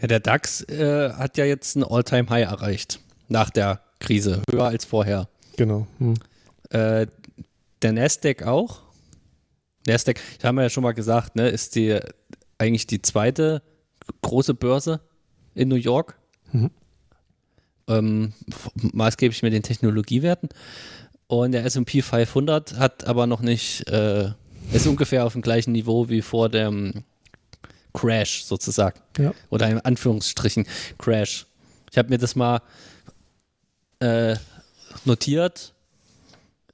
ja, 0.00 0.08
der 0.08 0.20
DAX 0.20 0.62
äh, 0.62 1.12
hat 1.12 1.36
ja 1.36 1.44
jetzt 1.44 1.76
ein 1.76 1.84
All-Time-High 1.84 2.46
erreicht 2.46 3.00
nach 3.28 3.50
der 3.50 3.80
Krise, 4.00 4.42
höher 4.50 4.66
als 4.66 4.84
vorher. 4.84 5.28
Genau. 5.56 5.86
Hm. 5.98 6.14
Äh, 6.70 7.06
der 7.82 7.92
Nasdaq 7.92 8.44
auch. 8.44 8.80
Nasdaq, 9.88 10.20
ich 10.38 10.44
habe 10.44 10.62
ja 10.62 10.70
schon 10.70 10.82
mal 10.82 10.92
gesagt, 10.92 11.36
ne, 11.36 11.48
ist 11.48 11.74
die 11.74 11.98
eigentlich 12.58 12.86
die 12.86 13.02
zweite 13.02 13.62
große 14.22 14.54
Börse 14.54 15.00
in 15.54 15.68
New 15.68 15.76
York. 15.76 16.16
Mhm. 16.52 16.70
Ähm, 17.88 18.32
maßgeblich 18.92 19.42
mit 19.42 19.52
den 19.52 19.62
Technologiewerten. 19.62 20.50
Und 21.26 21.52
der 21.52 21.64
SP 21.64 22.00
500 22.00 22.78
hat 22.78 23.06
aber 23.06 23.26
noch 23.26 23.40
nicht, 23.40 23.88
äh, 23.88 24.30
ist 24.72 24.86
ungefähr 24.86 25.26
auf 25.26 25.32
dem 25.32 25.42
gleichen 25.42 25.72
Niveau 25.72 26.08
wie 26.08 26.22
vor 26.22 26.48
dem 26.48 27.04
Crash 27.92 28.44
sozusagen. 28.44 29.00
Ja. 29.18 29.32
Oder 29.50 29.68
in 29.68 29.80
Anführungsstrichen 29.80 30.66
Crash. 30.98 31.46
Ich 31.90 31.98
habe 31.98 32.08
mir 32.10 32.18
das 32.18 32.36
mal 32.36 32.60
äh, 34.00 34.36
notiert. 35.04 35.74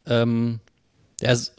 Ähm, 0.06 0.60
er 1.20 1.32
ist 1.32 1.53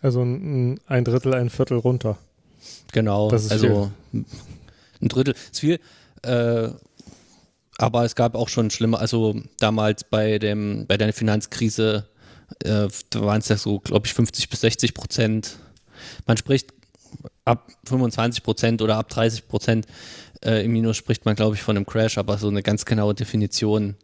Also 0.00 0.22
ein, 0.22 0.78
ein 0.86 1.04
Drittel, 1.04 1.34
ein 1.34 1.50
Viertel 1.50 1.78
runter. 1.78 2.16
Genau, 2.92 3.30
also 3.30 3.90
viel. 4.12 4.24
ein 5.02 5.08
Drittel 5.08 5.34
ist 5.50 5.60
viel. 5.60 5.80
Äh, 6.22 6.68
aber 7.78 8.04
es 8.04 8.14
gab 8.14 8.34
auch 8.34 8.48
schon 8.48 8.70
schlimme, 8.70 8.98
also 8.98 9.40
damals 9.58 10.04
bei 10.04 10.38
dem, 10.38 10.86
bei 10.86 10.98
der 10.98 11.12
Finanzkrise, 11.12 12.06
äh, 12.64 12.88
waren 13.14 13.40
es 13.40 13.48
ja 13.48 13.56
so, 13.56 13.80
glaube 13.80 14.06
ich, 14.06 14.14
50 14.14 14.50
bis 14.50 14.60
60 14.60 14.92
Prozent. 14.92 15.56
Man 16.26 16.36
spricht 16.36 16.72
ab 17.44 17.70
25 17.84 18.42
Prozent 18.42 18.82
oder 18.82 18.96
ab 18.96 19.08
30 19.08 19.48
Prozent 19.48 19.86
äh, 20.44 20.64
im 20.64 20.72
Minus 20.72 20.96
spricht 20.96 21.24
man, 21.24 21.36
glaube 21.36 21.56
ich, 21.56 21.62
von 21.62 21.76
einem 21.76 21.86
Crash, 21.86 22.18
aber 22.18 22.38
so 22.38 22.48
eine 22.48 22.62
ganz 22.62 22.84
genaue 22.84 23.14
Definition 23.14 23.96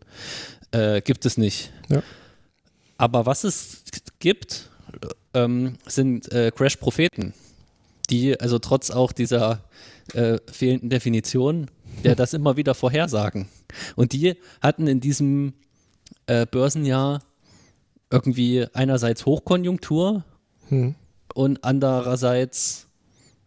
äh, 0.73 1.01
gibt 1.01 1.25
es 1.27 1.37
nicht. 1.37 1.73
Ja. 1.89 2.03
Aber 2.99 3.27
was 3.27 3.45
es 3.45 3.85
gibt, 4.19 4.71
ähm, 5.35 5.77
sind 5.87 6.33
äh, 6.33 6.51
Crash-Propheten, 6.51 7.35
die 8.11 8.41
also 8.41 8.59
trotz 8.59 8.91
auch 8.91 9.13
dieser 9.13 9.65
äh, 10.15 10.39
fehlenden 10.51 10.91
Definition, 10.91 11.71
der 12.05 12.15
das 12.15 12.33
immer 12.33 12.57
wieder 12.57 12.75
vorhersagen. 12.75 13.49
Und 13.97 14.13
die 14.13 14.37
hatten 14.63 14.87
in 14.87 15.01
diesem 15.01 15.55
äh, 16.27 16.47
Börsenjahr 16.47 17.23
irgendwie 18.11 18.67
einerseits 18.73 19.27
Hochkonjunktur 19.27 20.25
hm. 20.69 20.95
und 21.35 21.65
andererseits 21.65 22.86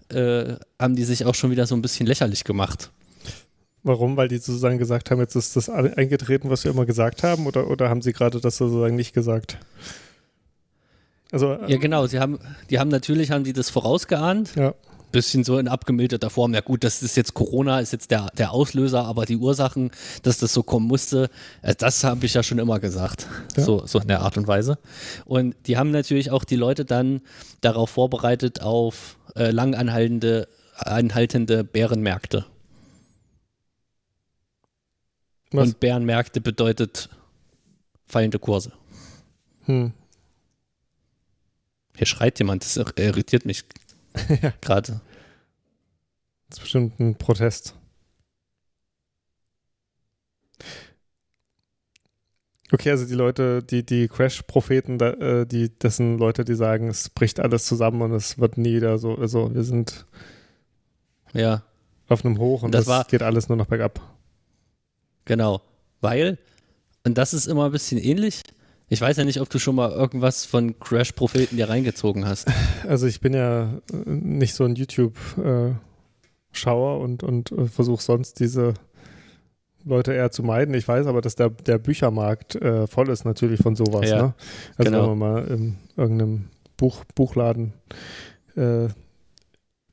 äh, 0.10 0.56
haben 0.80 0.96
die 0.96 1.04
sich 1.04 1.26
auch 1.26 1.36
schon 1.36 1.52
wieder 1.52 1.68
so 1.68 1.76
ein 1.76 1.82
bisschen 1.82 2.08
lächerlich 2.08 2.44
gemacht. 2.44 2.92
Warum? 3.84 4.18
Weil 4.18 4.28
die 4.28 4.38
sozusagen 4.38 4.78
gesagt 4.78 5.10
haben, 5.10 5.20
jetzt 5.20 5.36
ist 5.36 5.56
das 5.56 5.70
eingetreten, 5.70 6.50
was 6.50 6.64
wir 6.64 6.72
immer 6.72 6.86
gesagt 6.86 7.24
haben, 7.24 7.48
oder, 7.48 7.70
oder 7.70 7.90
haben 7.90 8.02
sie 8.02 8.12
gerade 8.12 8.42
das 8.42 8.58
sozusagen 8.58 8.96
nicht 8.96 9.14
gesagt? 9.14 9.58
Also, 11.32 11.58
ja, 11.68 11.78
genau, 11.78 12.08
sie 12.08 12.20
haben, 12.20 12.40
die 12.70 12.80
haben 12.80 12.90
natürlich, 12.90 13.32
haben 13.32 13.44
die 13.44 13.54
das 13.54 13.70
vorausgeahnt. 13.70 14.56
Ja. 14.56 14.74
Bisschen 15.12 15.44
so 15.44 15.58
in 15.58 15.68
abgemilderter 15.68 16.30
Form. 16.30 16.54
Ja, 16.54 16.62
gut, 16.62 16.84
das 16.84 17.02
ist 17.02 17.18
jetzt 17.18 17.34
Corona, 17.34 17.80
ist 17.80 17.94
jetzt 17.94 18.12
der, 18.12 18.28
der 18.38 18.52
Auslöser, 18.52 19.06
aber 19.06 19.26
die 19.26 19.38
Ursachen, 19.38 19.90
dass 20.22 20.38
das 20.38 20.54
so 20.54 20.62
kommen 20.62 20.88
musste, 20.88 21.30
äh, 21.64 21.74
das 21.74 22.04
habe 22.04 22.28
ich 22.28 22.36
ja 22.36 22.44
schon 22.44 22.60
immer 22.60 22.80
gesagt. 22.80 23.26
Ja. 23.58 23.64
So, 23.64 23.88
so 23.88 24.00
in 24.00 24.08
der 24.08 24.22
Art 24.22 24.38
und 24.38 24.48
Weise. 24.48 24.78
Und 25.26 25.56
die 25.66 25.78
haben 25.78 25.90
natürlich 25.90 26.30
auch 26.30 26.44
die 26.44 26.58
Leute 26.58 26.86
dann 26.86 27.22
darauf 27.62 27.90
vorbereitet 27.92 28.62
auf 28.62 29.18
äh, 29.40 29.52
lang 29.52 29.74
anhaltende, 29.74 30.48
anhaltende 30.76 31.64
Bärenmärkte. 31.64 32.46
Was? 35.52 35.68
Und 35.70 35.80
Bärenmärkte 35.80 36.42
bedeutet 36.42 37.10
fallende 38.06 38.38
Kurse. 38.38 38.74
Hm. 39.66 39.94
Hier 41.96 42.06
schreit 42.06 42.38
jemand, 42.40 42.64
das 42.64 42.78
irritiert 42.78 43.46
mich 43.46 43.64
gerade. 44.62 45.02
Das 46.50 46.58
ist 46.58 46.62
bestimmt 46.62 47.00
ein 47.00 47.16
Protest. 47.16 47.76
Okay, 52.72 52.92
also 52.92 53.06
die 53.06 53.16
Leute, 53.16 53.64
die, 53.64 53.84
die 53.84 54.08
Crash-Propheten, 54.08 55.00
äh, 55.00 55.46
die, 55.48 55.72
das 55.80 55.98
sind 55.98 56.20
Leute, 56.20 56.46
die 56.46 56.54
sagen, 56.54 56.88
es 56.88 57.10
bricht 57.10 57.40
alles 57.40 57.66
zusammen 57.66 58.02
und 58.04 58.14
es 58.14 58.38
wird 58.38 58.58
nie 58.58 58.76
wieder 58.76 59.00
so, 59.00 59.16
also 59.16 59.54
wir 59.54 59.64
sind 59.64 60.06
ja. 61.34 61.64
auf 62.08 62.24
einem 62.24 62.38
Hoch 62.38 62.62
und 62.62 62.74
das, 62.74 62.86
das 62.86 63.08
geht 63.08 63.24
alles 63.24 63.50
nur 63.50 63.58
noch 63.58 63.66
bergab. 63.66 64.00
Genau, 65.26 65.62
weil, 66.00 66.38
und 67.04 67.18
das 67.18 67.34
ist 67.34 67.48
immer 67.48 67.66
ein 67.66 67.72
bisschen 67.72 67.98
ähnlich, 67.98 68.44
ich 68.88 69.02
weiß 69.02 69.18
ja 69.18 69.24
nicht, 69.24 69.40
ob 69.40 69.50
du 69.50 69.60
schon 69.60 69.76
mal 69.76 69.92
irgendwas 69.92 70.46
von 70.46 70.80
Crash-Propheten 70.80 71.58
dir 71.58 71.70
reingezogen 71.70 72.26
hast. 72.28 72.48
Also 72.88 73.08
ich 73.08 73.20
bin 73.20 73.34
ja 73.34 73.82
äh, 73.92 73.96
nicht 74.06 74.54
so 74.56 74.64
ein 74.64 74.76
YouTube-Schauer 74.76 75.78
äh, 77.00 77.04
und, 77.04 77.24
und 77.24 77.54
versuche 77.72 78.02
sonst 78.02 78.40
diese 78.40 78.74
Leute 79.90 80.14
eher 80.14 80.32
zu 80.32 80.44
meiden. 80.44 80.74
Ich 80.76 80.88
weiß 80.88 81.08
aber, 81.08 81.22
dass 81.22 81.36
der, 81.36 81.50
der 81.50 81.80
Büchermarkt 81.80 82.56
äh, 82.56 82.88
voll 82.88 83.10
ist 83.10 83.26
natürlich 83.26 83.60
von 83.60 83.76
sowas. 83.76 84.10
Ja, 84.10 84.22
ne? 84.22 84.34
Also 84.78 84.92
genau. 84.92 85.12
wenn 85.12 85.18
man 85.18 85.34
mal 85.34 85.48
in 85.48 85.78
irgendeinem 85.98 86.50
Buch, 86.78 87.04
Buchladen 87.16 87.74
äh, 88.56 88.88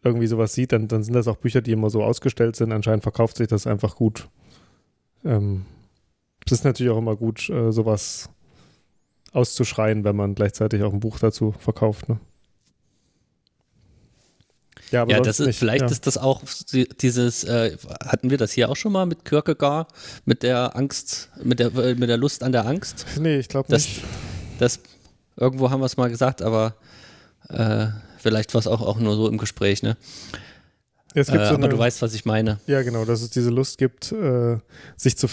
irgendwie 0.05 0.27
sowas 0.27 0.53
sieht, 0.53 0.73
dann, 0.73 0.87
dann 0.87 1.03
sind 1.03 1.15
das 1.15 1.27
auch 1.27 1.37
Bücher, 1.37 1.63
die 1.63 1.73
immer 1.73 1.91
so 1.91 2.05
ausgestellt 2.05 2.57
sind. 2.57 2.73
Anscheinend 2.73 3.03
verkauft 3.03 3.39
sich 3.39 3.49
das 3.49 3.67
einfach 3.67 3.97
gut. 3.97 4.29
Ähm, 5.25 5.65
es 6.45 6.53
ist 6.53 6.65
natürlich 6.65 6.93
auch 6.93 6.99
immer 6.99 7.17
gut, 7.17 7.49
äh, 7.49 7.73
sowas 7.73 8.29
auszuschreien, 9.33 10.05
wenn 10.05 10.15
man 10.15 10.35
gleichzeitig 10.35 10.83
auch 10.83 10.93
ein 10.93 11.01
Buch 11.01 11.19
dazu 11.19 11.53
verkauft. 11.53 12.09
Ne? 12.09 12.21
Ja, 14.91 15.03
aber 15.03 15.13
ja 15.13 15.21
das 15.21 15.41
ist, 15.41 15.47
nicht, 15.47 15.59
vielleicht 15.59 15.83
ja. 15.83 15.89
ist 15.89 16.07
das 16.07 16.17
auch 16.17 16.43
dieses, 17.01 17.45
äh, 17.45 17.77
hatten 18.05 18.31
wir 18.31 18.39
das 18.39 18.53
hier 18.53 18.71
auch 18.71 18.77
schon 18.77 18.93
mal 18.93 19.07
mit 19.07 19.25
Kierkegaard, 19.25 19.93
mit 20.25 20.43
der 20.43 20.77
Angst, 20.77 21.31
mit 21.43 21.59
der, 21.59 21.75
äh, 21.75 21.95
mit 21.95 22.09
der 22.09 22.17
Lust 22.17 22.43
an 22.43 22.53
der 22.53 22.67
Angst? 22.67 23.05
Nee, 23.19 23.39
ich 23.39 23.49
glaube 23.49 23.73
nicht. 23.73 24.03
Das, 24.59 24.79
irgendwo 25.37 25.71
haben 25.71 25.81
wir 25.81 25.87
es 25.87 25.97
mal 25.97 26.09
gesagt, 26.09 26.43
aber 26.43 26.75
äh, 27.49 27.87
vielleicht 28.19 28.55
war 28.55 28.61
es 28.61 28.67
auch, 28.67 28.81
auch 28.81 28.99
nur 28.99 29.17
so 29.17 29.29
im 29.29 29.39
Gespräch, 29.39 29.83
ne? 29.83 29.97
Äh, 31.17 31.25
so 31.25 31.33
aber 31.33 31.55
eine, 31.55 31.69
du 31.71 31.79
weißt, 31.79 32.03
was 32.03 32.15
ich 32.15 32.27
meine. 32.27 32.61
Ja, 32.67 32.83
genau, 32.83 33.07
dass 33.07 33.23
es 33.23 33.31
diese 33.31 33.49
Lust 33.49 33.79
gibt, 33.79 34.13
äh, 34.13 34.59
sich, 34.97 35.17
zu, 35.17 35.29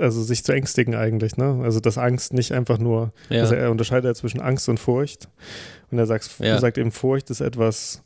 also 0.00 0.22
sich 0.22 0.42
zu 0.42 0.52
ängstigen 0.52 0.94
eigentlich. 0.94 1.36
Ne? 1.36 1.60
Also 1.62 1.80
dass 1.80 1.98
Angst 1.98 2.32
nicht 2.32 2.52
einfach 2.52 2.78
nur, 2.78 3.12
ja. 3.28 3.42
also 3.42 3.54
er 3.54 3.70
unterscheidet 3.70 4.16
zwischen 4.16 4.40
Angst 4.40 4.68
und 4.70 4.80
Furcht. 4.80 5.28
Und 5.90 5.98
er 5.98 6.06
sagt, 6.06 6.30
ja. 6.38 6.46
er 6.46 6.60
sagt 6.60 6.78
eben, 6.78 6.92
Furcht 6.92 7.28
ist 7.28 7.40
etwas, 7.40 8.02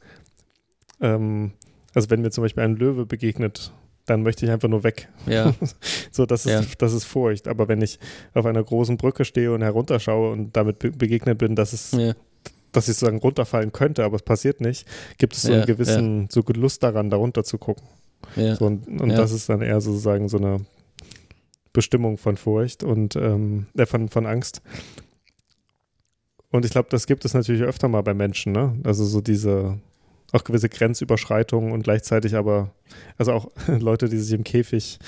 ähm, 1.02 1.52
also 1.94 2.08
wenn 2.08 2.22
mir 2.22 2.30
zum 2.30 2.42
Beispiel 2.42 2.62
ein 2.62 2.76
Löwe 2.76 3.04
begegnet, 3.04 3.72
dann 4.06 4.22
möchte 4.22 4.46
ich 4.46 4.50
einfach 4.50 4.68
nur 4.68 4.82
weg. 4.82 5.08
Ja. 5.26 5.54
so, 6.10 6.24
das 6.26 6.46
ist, 6.46 6.52
ja. 6.52 6.62
das 6.78 6.92
ist 6.92 7.04
Furcht. 7.04 7.46
Aber 7.46 7.68
wenn 7.68 7.82
ich 7.82 7.98
auf 8.34 8.46
einer 8.46 8.62
großen 8.62 8.96
Brücke 8.96 9.24
stehe 9.24 9.52
und 9.52 9.62
herunterschaue 9.62 10.32
und 10.32 10.56
damit 10.56 10.78
be 10.78 10.90
begegnet 10.90 11.38
bin, 11.38 11.54
dass 11.54 11.72
es 11.72 11.92
ja 11.92 12.14
dass 12.72 12.88
ich 12.88 12.96
sozusagen 12.96 13.18
runterfallen 13.18 13.72
könnte, 13.72 14.04
aber 14.04 14.16
es 14.16 14.22
passiert 14.22 14.60
nicht, 14.60 14.86
gibt 15.18 15.34
es 15.34 15.42
so 15.42 15.52
einen 15.52 15.66
gewissen, 15.66 16.28
so 16.30 16.42
Lust 16.54 16.82
daran, 16.82 17.10
da 17.10 17.18
runter 17.18 17.44
zu 17.44 17.58
gucken. 17.58 17.86
Ja. 18.34 18.56
So, 18.56 18.66
und, 18.66 18.88
und 18.88 19.10
das 19.10 19.30
ist 19.30 19.48
dann 19.48 19.60
eher 19.60 19.80
sozusagen 19.80 20.28
so 20.28 20.38
eine 20.38 20.60
Bestimmung 21.72 22.18
von 22.18 22.36
Furcht 22.36 22.82
und 22.82 23.16
ähm, 23.16 23.66
äh, 23.76 23.86
von, 23.86 24.08
von 24.08 24.26
Angst. 24.26 24.62
Und 26.50 26.64
ich 26.64 26.70
glaube, 26.70 26.88
das 26.90 27.06
gibt 27.06 27.24
es 27.24 27.34
natürlich 27.34 27.62
öfter 27.62 27.88
mal 27.88 28.02
bei 28.02 28.14
Menschen, 28.14 28.52
ne? 28.52 28.76
Also 28.84 29.04
so 29.04 29.20
diese, 29.20 29.78
auch 30.32 30.44
gewisse 30.44 30.68
Grenzüberschreitungen 30.68 31.72
und 31.72 31.82
gleichzeitig 31.82 32.34
aber, 32.34 32.70
also 33.18 33.32
auch 33.32 33.50
Leute, 33.66 34.08
die 34.08 34.18
sich 34.18 34.34
im 34.34 34.44
Käfig 34.44 34.98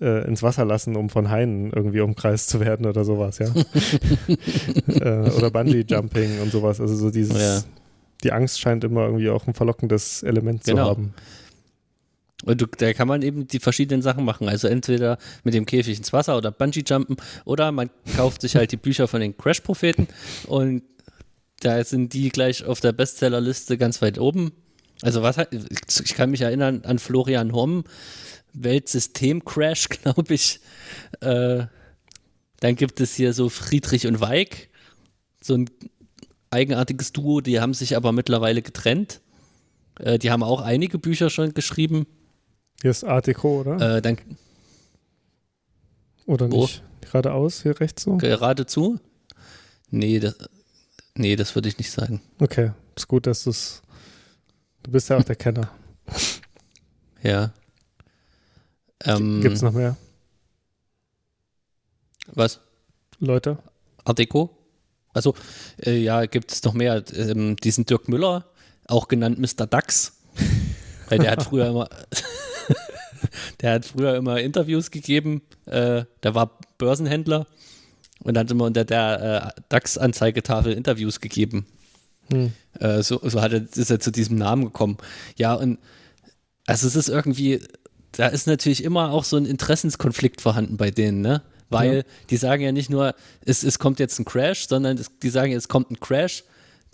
äh, 0.00 0.26
ins 0.26 0.42
Wasser 0.42 0.64
lassen, 0.64 0.96
um 0.96 1.08
von 1.08 1.30
Haien 1.30 1.72
irgendwie 1.72 2.00
umkreist 2.00 2.48
zu 2.48 2.60
werden 2.60 2.86
oder 2.86 3.04
sowas, 3.04 3.38
ja. 3.38 3.46
äh, 4.88 5.30
oder 5.30 5.50
Bungee-Jumping 5.50 6.40
und 6.42 6.52
sowas. 6.52 6.80
Also 6.80 6.94
so 6.94 7.10
dieses, 7.10 7.40
ja. 7.40 7.62
die 8.22 8.32
Angst 8.32 8.60
scheint 8.60 8.84
immer 8.84 9.06
irgendwie 9.06 9.30
auch 9.30 9.46
ein 9.46 9.54
verlockendes 9.54 10.22
Element 10.22 10.64
genau. 10.64 10.84
zu 10.84 10.90
haben. 10.90 11.14
Und 12.44 12.60
du, 12.60 12.66
da 12.66 12.92
kann 12.92 13.08
man 13.08 13.22
eben 13.22 13.48
die 13.48 13.60
verschiedenen 13.60 14.02
Sachen 14.02 14.24
machen. 14.24 14.48
Also 14.48 14.68
entweder 14.68 15.16
mit 15.42 15.54
dem 15.54 15.64
Käfig 15.64 15.96
ins 15.96 16.12
Wasser 16.12 16.36
oder 16.36 16.50
Bungee-Jumpen 16.50 17.16
oder 17.46 17.72
man 17.72 17.88
kauft 18.14 18.42
sich 18.42 18.56
halt 18.56 18.72
die 18.72 18.76
Bücher 18.76 19.08
von 19.08 19.20
den 19.20 19.36
Crash-Propheten 19.36 20.08
und 20.46 20.82
da 21.60 21.82
sind 21.82 22.12
die 22.12 22.28
gleich 22.28 22.64
auf 22.64 22.80
der 22.80 22.92
Bestsellerliste 22.92 23.78
ganz 23.78 24.02
weit 24.02 24.18
oben. 24.18 24.52
Also 25.02 25.22
was 25.22 25.36
ich 25.38 26.14
kann 26.14 26.30
mich 26.30 26.40
erinnern 26.40 26.82
an 26.84 26.98
Florian 26.98 27.52
Homm, 27.52 27.84
Weltsystem-Crash, 28.54 29.88
glaube 30.02 30.34
ich. 30.34 30.60
Äh, 31.20 31.66
dann 32.60 32.76
gibt 32.76 33.00
es 33.00 33.14
hier 33.14 33.32
so 33.32 33.48
Friedrich 33.48 34.06
und 34.06 34.20
Weig, 34.20 34.70
so 35.42 35.54
ein 35.54 35.70
eigenartiges 36.50 37.12
Duo, 37.12 37.40
die 37.40 37.60
haben 37.60 37.74
sich 37.74 37.96
aber 37.96 38.12
mittlerweile 38.12 38.62
getrennt. 38.62 39.20
Äh, 40.00 40.18
die 40.18 40.30
haben 40.30 40.42
auch 40.42 40.62
einige 40.62 40.98
Bücher 40.98 41.28
schon 41.28 41.52
geschrieben. 41.52 42.06
Hier 42.80 42.90
ist 42.90 43.04
Art 43.04 43.26
Deco, 43.26 43.60
oder? 43.60 43.96
Äh, 43.96 44.02
dann 44.02 44.18
oder 46.26 46.48
nicht? 46.48 46.82
Geradeaus, 47.00 47.62
hier 47.62 47.78
rechts 47.80 48.02
so? 48.02 48.16
geradezu? 48.16 48.98
Nee, 49.90 50.18
das, 50.18 50.36
nee, 51.14 51.36
das 51.36 51.54
würde 51.54 51.68
ich 51.68 51.78
nicht 51.78 51.90
sagen. 51.90 52.20
Okay, 52.40 52.72
ist 52.96 53.08
gut, 53.08 53.26
dass 53.26 53.44
du 53.44 53.50
es. 53.50 53.82
Du 54.86 54.92
bist 54.92 55.10
ja 55.10 55.16
auch 55.16 55.24
der 55.24 55.34
Kenner. 55.34 55.68
Ja. 57.20 57.52
Ähm, 59.02 59.40
Gibt 59.40 59.56
es 59.56 59.62
noch 59.62 59.72
mehr 59.72 59.96
Was? 62.28 62.60
Leute? 63.18 63.58
Art 64.04 64.20
Deco? 64.20 64.56
Also, 65.12 65.34
äh, 65.84 65.96
ja, 65.96 66.24
gibt 66.26 66.52
es 66.52 66.62
noch 66.62 66.72
mehr. 66.72 67.02
Ähm, 67.16 67.56
diesen 67.56 67.84
Dirk 67.84 68.08
Müller, 68.08 68.48
auch 68.86 69.08
genannt 69.08 69.40
Mr. 69.40 69.66
Dax. 69.66 70.20
Weil 71.08 71.18
der 71.18 71.32
hat 71.32 71.42
früher 71.42 71.66
immer, 71.66 71.88
der 73.60 73.72
hat 73.72 73.86
früher 73.86 74.14
immer 74.14 74.38
Interviews 74.40 74.92
gegeben. 74.92 75.42
Äh, 75.64 76.04
der 76.22 76.36
war 76.36 76.60
Börsenhändler 76.78 77.48
und 78.20 78.38
hat 78.38 78.52
immer 78.52 78.66
unter 78.66 78.84
der 78.84 79.54
äh, 79.56 79.60
DAX-Anzeigetafel 79.68 80.72
Interviews 80.72 81.20
gegeben. 81.20 81.66
Hm. 82.30 82.52
Äh, 82.78 83.02
so 83.02 83.20
so 83.22 83.40
hat 83.40 83.52
er, 83.52 83.62
ist 83.74 83.90
er 83.90 84.00
zu 84.00 84.10
diesem 84.10 84.36
Namen 84.36 84.64
gekommen. 84.64 84.96
Ja, 85.36 85.54
und 85.54 85.78
also 86.66 86.86
es 86.86 86.96
ist 86.96 87.08
irgendwie, 87.08 87.60
da 88.12 88.26
ist 88.28 88.46
natürlich 88.46 88.82
immer 88.84 89.10
auch 89.12 89.24
so 89.24 89.36
ein 89.36 89.46
Interessenskonflikt 89.46 90.40
vorhanden 90.40 90.76
bei 90.76 90.90
denen, 90.90 91.20
ne? 91.20 91.42
Weil 91.68 91.96
Ja. 91.96 92.02
die 92.30 92.36
sagen 92.36 92.62
ja 92.62 92.72
nicht 92.72 92.90
nur, 92.90 93.14
es, 93.44 93.62
es 93.64 93.78
kommt 93.78 93.98
jetzt 93.98 94.18
ein 94.18 94.24
Crash, 94.24 94.68
sondern 94.68 94.98
es, 94.98 95.10
die 95.22 95.30
sagen, 95.30 95.52
es 95.52 95.68
kommt 95.68 95.90
ein 95.90 95.98
Crash, 96.00 96.44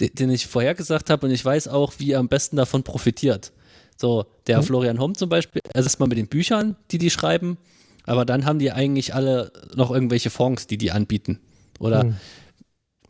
den, 0.00 0.14
den 0.14 0.30
ich 0.30 0.46
vorhergesagt 0.46 1.10
habe 1.10 1.26
und 1.26 1.32
ich 1.32 1.44
weiß 1.44 1.68
auch, 1.68 1.92
wie 1.98 2.12
er 2.12 2.18
am 2.20 2.28
besten 2.28 2.56
davon 2.56 2.82
profitiert. 2.82 3.52
So, 3.98 4.24
der 4.46 4.58
Mhm. 4.58 4.62
Florian 4.64 4.98
Homm 4.98 5.14
zum 5.14 5.28
Beispiel, 5.28 5.60
also 5.74 5.86
erstmal 5.86 6.08
mit 6.08 6.16
den 6.18 6.26
Büchern, 6.28 6.76
die 6.90 6.98
die 6.98 7.10
schreiben, 7.10 7.58
aber 8.04 8.24
dann 8.24 8.46
haben 8.46 8.58
die 8.58 8.72
eigentlich 8.72 9.14
alle 9.14 9.52
noch 9.76 9.90
irgendwelche 9.90 10.30
Fonds, 10.30 10.66
die 10.66 10.78
die 10.78 10.90
anbieten. 10.90 11.38
Oder 11.78 12.04
Hm. 12.04 12.16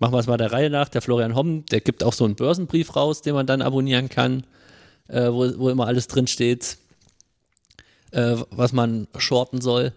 Machen 0.03 0.15
wir 0.15 0.19
es 0.19 0.27
mal 0.27 0.37
der 0.37 0.51
Reihe 0.51 0.69
nach. 0.69 0.89
Der 0.89 1.01
Florian 1.01 1.37
Homm, 1.37 1.65
der 1.67 1.81
gibt 1.81 2.03
auch 2.03 2.13
so 2.13 2.25
einen 2.25 2.35
Börsenbrief 2.35 2.97
raus, 2.97 3.23
den 3.23 3.35
man 3.35 3.47
dann 3.47 3.63
abonnieren 3.63 4.09
kann, 4.09 4.43
äh, 5.07 5.29
wo, 5.29 5.49
wo 5.59 5.71
immer 5.71 5.87
alles 5.87 6.09
drin 6.09 6.27
steht, 6.27 6.77
äh, 8.11 8.35
was 8.51 8.73
man 8.73 9.07
shorten 9.17 9.61
soll. 9.61 9.93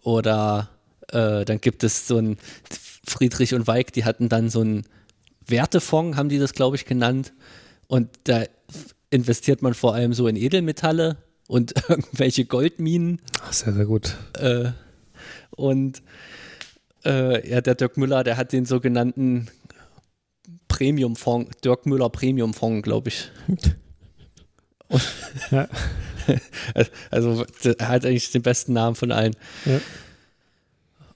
Oder 0.00 0.70
äh, 1.08 1.44
dann 1.44 1.60
gibt 1.60 1.82
es 1.82 2.06
so 2.06 2.18
ein 2.18 2.38
Friedrich 3.04 3.52
und 3.52 3.66
Weig, 3.66 3.92
die 3.92 4.04
hatten 4.04 4.28
dann 4.28 4.48
so 4.48 4.60
einen 4.60 4.84
Wertefonds, 5.44 6.16
haben 6.16 6.28
die 6.28 6.38
das, 6.38 6.52
glaube 6.52 6.76
ich, 6.76 6.84
genannt. 6.84 7.32
Und 7.88 8.10
da 8.24 8.44
investiert 9.10 9.60
man 9.60 9.74
vor 9.74 9.94
allem 9.94 10.12
so 10.12 10.28
in 10.28 10.36
Edelmetalle 10.36 11.16
und 11.48 11.74
irgendwelche 11.88 12.44
Goldminen. 12.44 13.20
Ach, 13.42 13.52
sehr, 13.52 13.72
sehr 13.72 13.86
gut. 13.86 14.14
Äh, 14.38 14.70
und 15.50 16.00
äh, 17.06 17.48
ja, 17.48 17.60
der 17.60 17.74
Dirk 17.74 17.96
Müller, 17.96 18.24
der 18.24 18.36
hat 18.36 18.52
den 18.52 18.64
sogenannten 18.66 19.48
Premium-Fonds, 20.68 21.58
Dirk 21.64 21.86
Müller 21.86 22.10
Premium-Fonds, 22.10 22.82
glaube 22.82 23.08
ich. 23.08 23.30
Ja. 25.50 25.68
also 27.10 27.44
er 27.64 27.88
hat 27.88 28.06
eigentlich 28.06 28.30
den 28.30 28.42
besten 28.42 28.72
Namen 28.72 28.94
von 28.94 29.10
allen. 29.10 29.34
Ja. 29.64 29.80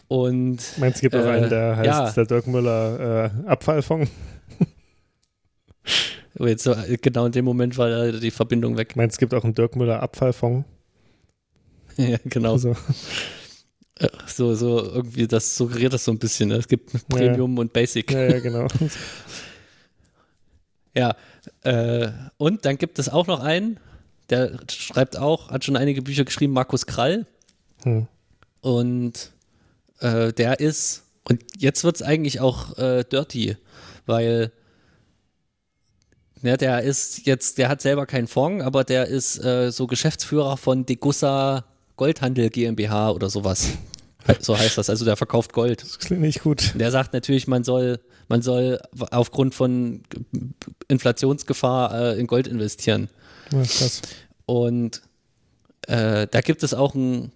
Und 0.08 0.58
Meinst 0.78 0.96
es 0.96 1.00
gibt 1.00 1.14
auch 1.14 1.24
Äh, 1.24 1.30
einen, 1.30 1.50
der 1.50 1.76
heißt 1.76 1.86
ja. 1.86 2.10
der 2.10 2.26
Dirk 2.26 2.48
Müller 2.48 3.30
äh, 3.46 3.48
Abfallfonds? 3.48 4.10
jetzt 6.40 6.64
so, 6.64 6.74
genau 7.00 7.26
in 7.26 7.32
dem 7.32 7.44
Moment 7.44 7.78
war 7.78 7.88
da 7.90 8.10
die 8.10 8.30
Verbindung 8.32 8.76
weg. 8.76 8.96
Meinst 8.96 9.14
es 9.14 9.18
gibt 9.18 9.34
auch 9.34 9.44
einen 9.44 9.54
Dirk 9.54 9.76
Müller 9.76 10.02
Abfallfonds? 10.02 10.66
ja, 11.96 12.18
genau. 12.24 12.54
Also, 12.54 12.70
Äh, 12.70 12.74
So, 14.26 14.54
so 14.54 14.82
irgendwie, 14.82 15.26
das 15.26 15.56
suggeriert 15.56 15.92
das 15.92 16.04
so 16.04 16.12
ein 16.12 16.18
bisschen. 16.18 16.48
Ne? 16.48 16.56
Es 16.56 16.68
gibt 16.68 17.08
Premium 17.08 17.58
und 17.58 17.72
Basic. 17.72 18.10
ja, 18.10 18.24
ja, 18.24 18.40
genau. 18.40 18.66
Ja, 20.92 21.14
äh, 21.62 22.10
und 22.36 22.64
dann 22.64 22.76
gibt 22.76 22.98
es 22.98 23.08
auch 23.08 23.26
noch 23.26 23.40
einen, 23.40 23.78
der 24.28 24.58
schreibt 24.68 25.16
auch, 25.16 25.50
hat 25.50 25.64
schon 25.64 25.76
einige 25.76 26.02
Bücher 26.02 26.24
geschrieben, 26.24 26.52
Markus 26.52 26.86
Krall. 26.86 27.26
Hm. 27.84 28.08
Und 28.60 29.30
äh, 30.00 30.32
der 30.32 30.60
ist, 30.60 31.04
und 31.28 31.42
jetzt 31.58 31.84
wird 31.84 31.96
es 31.96 32.02
eigentlich 32.02 32.40
auch 32.40 32.76
äh, 32.78 33.04
dirty, 33.04 33.56
weil 34.06 34.50
ne, 36.42 36.56
der 36.56 36.82
ist 36.82 37.26
jetzt, 37.26 37.58
der 37.58 37.68
hat 37.68 37.80
selber 37.80 38.06
keinen 38.06 38.26
Fonds, 38.26 38.64
aber 38.64 38.84
der 38.84 39.06
ist 39.06 39.42
äh, 39.44 39.70
so 39.70 39.86
Geschäftsführer 39.86 40.56
von 40.56 40.86
Degussa 40.86 41.64
Goldhandel 42.00 42.48
GmbH 42.48 43.10
oder 43.10 43.28
sowas. 43.28 43.72
So 44.40 44.58
heißt 44.58 44.78
das, 44.78 44.88
also 44.88 45.04
der 45.04 45.16
verkauft 45.16 45.52
Gold. 45.52 45.82
Das 45.82 45.98
klingt 45.98 46.22
nicht 46.22 46.42
gut. 46.42 46.72
Der 46.74 46.90
sagt 46.90 47.12
natürlich, 47.12 47.46
man 47.46 47.62
soll, 47.62 48.00
man 48.26 48.40
soll 48.40 48.80
aufgrund 49.10 49.54
von 49.54 50.02
Inflationsgefahr 50.88 52.14
äh, 52.14 52.18
in 52.18 52.26
Gold 52.26 52.46
investieren. 52.46 53.10
Ja, 53.52 53.60
krass. 53.60 54.00
Und 54.46 55.02
äh, 55.88 56.26
da 56.26 56.40
gibt 56.40 56.62
es 56.62 56.72
auch 56.72 56.94
ein, 56.94 57.32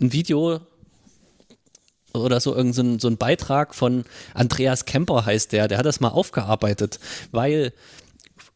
ein 0.00 0.12
Video 0.12 0.62
oder 2.12 2.40
so 2.40 2.56
irgendein 2.56 2.72
so 2.72 2.82
ein, 2.82 2.98
so 2.98 3.08
ein 3.08 3.18
Beitrag 3.18 3.72
von 3.72 4.04
Andreas 4.34 4.84
Kemper 4.84 5.26
heißt 5.26 5.52
der, 5.52 5.68
der 5.68 5.78
hat 5.78 5.86
das 5.86 6.00
mal 6.00 6.08
aufgearbeitet, 6.08 6.98
weil 7.30 7.72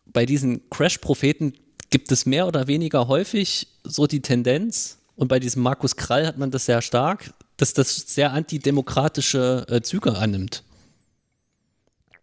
bei 0.07 0.27
diesen 0.27 0.69
Crash-Propheten 0.71 1.53
gibt 1.91 2.11
es 2.11 2.27
mehr 2.27 2.49
oder 2.49 2.67
weniger 2.67 3.07
häufig 3.07 3.69
so 3.85 4.09
die 4.09 4.23
Tendenz, 4.23 4.99
und 5.17 5.29
bei 5.29 5.39
diesem 5.39 5.63
Markus 5.63 5.97
Krall 5.97 6.27
hat 6.27 6.39
man 6.39 6.51
das 6.51 6.67
sehr 6.67 6.83
stark, 6.83 7.33
dass 7.57 7.75
das 7.75 7.97
sehr 7.97 8.33
antidemokratische 8.33 9.67
äh, 9.69 9.83
Züge 9.83 10.17
annimmt. 10.17 10.65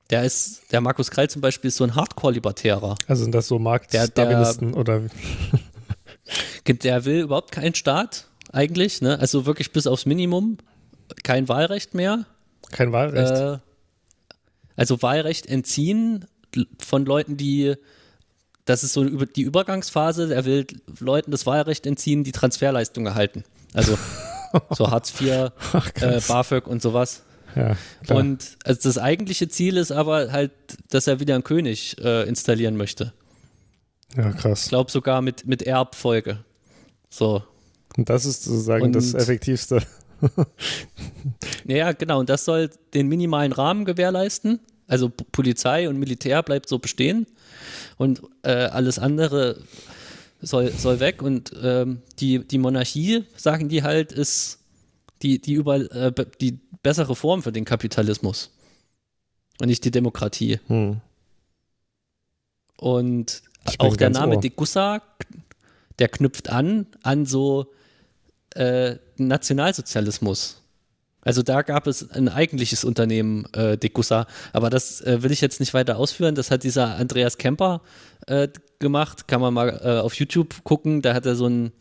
Der 0.09 0.23
ist, 0.23 0.71
der 0.71 0.81
Markus 0.81 1.11
Krall 1.11 1.29
zum 1.29 1.41
Beispiel 1.41 1.67
ist 1.67 1.77
so 1.77 1.83
ein 1.83 1.95
Hardcore-Libertärer. 1.95 2.95
Also 3.07 3.23
sind 3.23 3.35
das 3.35 3.47
so 3.47 3.59
Marktstabilisten 3.59 4.73
oder 4.73 5.03
Der 6.67 7.05
will 7.05 7.21
überhaupt 7.21 7.51
keinen 7.51 7.73
Staat 7.73 8.27
eigentlich, 8.51 9.01
ne? 9.01 9.19
Also 9.19 9.45
wirklich 9.45 9.71
bis 9.71 9.87
aufs 9.87 10.05
Minimum. 10.05 10.57
Kein 11.23 11.49
Wahlrecht 11.49 11.95
mehr. 11.95 12.25
kein 12.71 12.91
Wahlrecht? 12.91 13.31
Äh, 13.31 13.57
also 14.75 15.01
Wahlrecht 15.01 15.47
entziehen 15.47 16.25
von 16.79 17.05
Leuten, 17.05 17.37
die 17.37 17.75
das 18.69 18.83
ist 18.83 18.93
so 18.93 19.03
über 19.03 19.25
die 19.25 19.41
Übergangsphase, 19.41 20.33
er 20.33 20.45
will 20.45 20.67
Leuten 20.99 21.31
das 21.31 21.45
Wahlrecht 21.45 21.85
entziehen, 21.85 22.23
die 22.23 22.31
Transferleistung 22.31 23.05
erhalten. 23.05 23.43
Also 23.73 23.97
so 24.71 24.89
Hartz 24.91 25.13
IV, 25.19 25.51
Ach, 25.73 25.89
äh. 26.01 26.19
BAföG 26.27 26.67
und 26.67 26.81
sowas. 26.81 27.23
ja, 27.55 27.75
klar. 28.03 28.19
Und 28.19 28.57
also 28.63 28.79
das 28.83 28.97
eigentliche 28.97 29.47
Ziel 29.49 29.77
ist 29.77 29.91
aber 29.91 30.31
halt, 30.31 30.51
dass 30.89 31.07
er 31.07 31.19
wieder 31.19 31.35
einen 31.35 31.43
König 31.43 31.97
äh, 32.03 32.27
installieren 32.27 32.77
möchte. 32.77 33.13
ja, 34.15 34.29
Ich 34.29 34.37
krass. 34.37 34.67
glaube 34.69 34.91
sogar 34.91 35.21
mit, 35.21 35.45
mit 35.47 35.61
Erbfolge. 35.63 36.43
So, 37.09 37.43
Und 37.97 38.09
das 38.09 38.25
ist 38.25 38.43
sozusagen 38.43 38.83
Und- 38.85 38.95
das 38.95 39.13
Effektivste. 39.13 39.81
Ja, 41.65 41.91
genau. 41.93 42.19
Und 42.19 42.29
das 42.29 42.45
soll 42.45 42.69
den 42.93 43.07
minimalen 43.07 43.51
Rahmen 43.51 43.85
gewährleisten. 43.85 44.59
Also 44.87 45.09
Polizei 45.09 45.87
und 45.87 45.97
Militär 45.99 46.41
bleibt 46.43 46.67
so 46.67 46.79
bestehen. 46.79 47.27
Und 47.97 48.21
äh, 48.43 48.51
alles 48.51 48.99
andere 48.99 49.61
soll, 50.41 50.71
soll 50.71 50.99
weg. 50.99 51.21
Und 51.21 51.51
ähm, 51.61 52.01
die, 52.19 52.39
die 52.39 52.57
Monarchie, 52.57 53.25
sagen 53.35 53.69
die 53.69 53.83
halt, 53.83 54.11
ist 54.11 54.59
die, 55.21 55.39
die, 55.39 55.53
über, 55.53 55.75
äh, 55.75 56.13
die 56.39 56.59
bessere 56.81 57.15
Form 57.15 57.43
für 57.43 57.51
den 57.51 57.65
Kapitalismus. 57.65 58.51
Und 59.59 59.67
nicht 59.67 59.83
die 59.83 59.91
Demokratie. 59.91 60.59
Hm. 60.67 61.01
Und 62.77 63.43
auch 63.77 63.97
der 63.97 64.09
Name 64.09 64.35
ohr. 64.35 64.41
Degussa, 64.41 65.01
der 65.99 66.07
knüpft 66.07 66.49
an 66.49 66.87
an 67.03 67.25
so 67.25 67.67
äh, 68.55 68.95
Nationalsozialismus. 69.17 70.58
Also 71.21 71.43
da 71.43 71.61
gab 71.61 71.85
es 71.87 72.09
ein 72.11 72.29
eigentliches 72.29 72.83
Unternehmen, 72.83 73.45
äh, 73.53 73.77
Degussa, 73.77 74.25
aber 74.53 74.69
das 74.69 75.01
äh, 75.01 75.21
will 75.21 75.31
ich 75.31 75.41
jetzt 75.41 75.59
nicht 75.59 75.73
weiter 75.73 75.97
ausführen. 75.97 76.35
Das 76.35 76.49
hat 76.49 76.63
dieser 76.63 76.95
Andreas 76.95 77.37
Kemper 77.37 77.81
äh, 78.27 78.47
gemacht. 78.79 79.27
Kann 79.27 79.41
man 79.41 79.53
mal 79.53 79.81
äh, 79.83 79.99
auf 79.99 80.13
YouTube 80.15 80.63
gucken. 80.63 81.01
Da 81.01 81.13
hat 81.13 81.25
er 81.25 81.35
so 81.35 81.47
ein, 81.47 81.71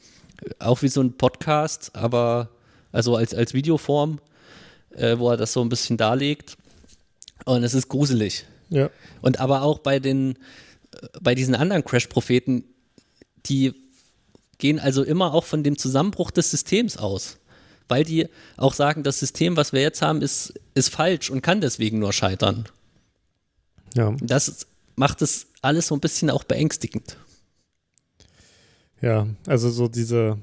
auch 0.58 0.82
wie 0.82 0.88
so 0.88 1.00
ein 1.00 1.16
Podcast, 1.16 1.94
aber 1.94 2.50
also 2.90 3.14
als, 3.14 3.32
als 3.32 3.54
Videoform, 3.54 4.18
äh, 4.96 5.18
wo 5.18 5.30
er 5.30 5.36
das 5.36 5.52
so 5.52 5.60
ein 5.62 5.68
bisschen 5.68 5.96
darlegt. 5.96 6.56
Und 7.44 7.62
es 7.62 7.74
ist 7.74 7.88
gruselig. 7.88 8.44
Ja, 8.70 8.90
Und 9.22 9.40
aber 9.40 9.62
auch 9.62 9.78
bei 9.78 9.98
den, 9.98 10.36
bei 11.20 11.34
diesen 11.34 11.54
anderen 11.54 11.84
Crash-Propheten, 11.84 12.64
die 13.46 13.72
gehen 14.58 14.78
also 14.78 15.02
immer 15.04 15.32
auch 15.32 15.44
von 15.44 15.62
dem 15.62 15.78
Zusammenbruch 15.78 16.30
des 16.30 16.50
Systems 16.50 16.96
aus. 16.96 17.38
Weil 17.88 18.04
die 18.04 18.28
auch 18.56 18.74
sagen, 18.74 19.02
das 19.02 19.18
System, 19.18 19.56
was 19.56 19.72
wir 19.72 19.80
jetzt 19.80 20.02
haben, 20.02 20.22
ist, 20.22 20.54
ist 20.74 20.90
falsch 20.90 21.30
und 21.30 21.42
kann 21.42 21.60
deswegen 21.60 21.98
nur 21.98 22.12
scheitern. 22.12 22.68
ja. 23.94 24.14
Das 24.20 24.66
macht 24.96 25.22
es 25.22 25.46
alles 25.62 25.86
so 25.86 25.94
ein 25.94 26.00
bisschen 26.00 26.28
auch 26.30 26.44
beängstigend. 26.44 27.16
Ja, 29.00 29.28
also 29.46 29.70
so 29.70 29.86
diese, 29.86 30.38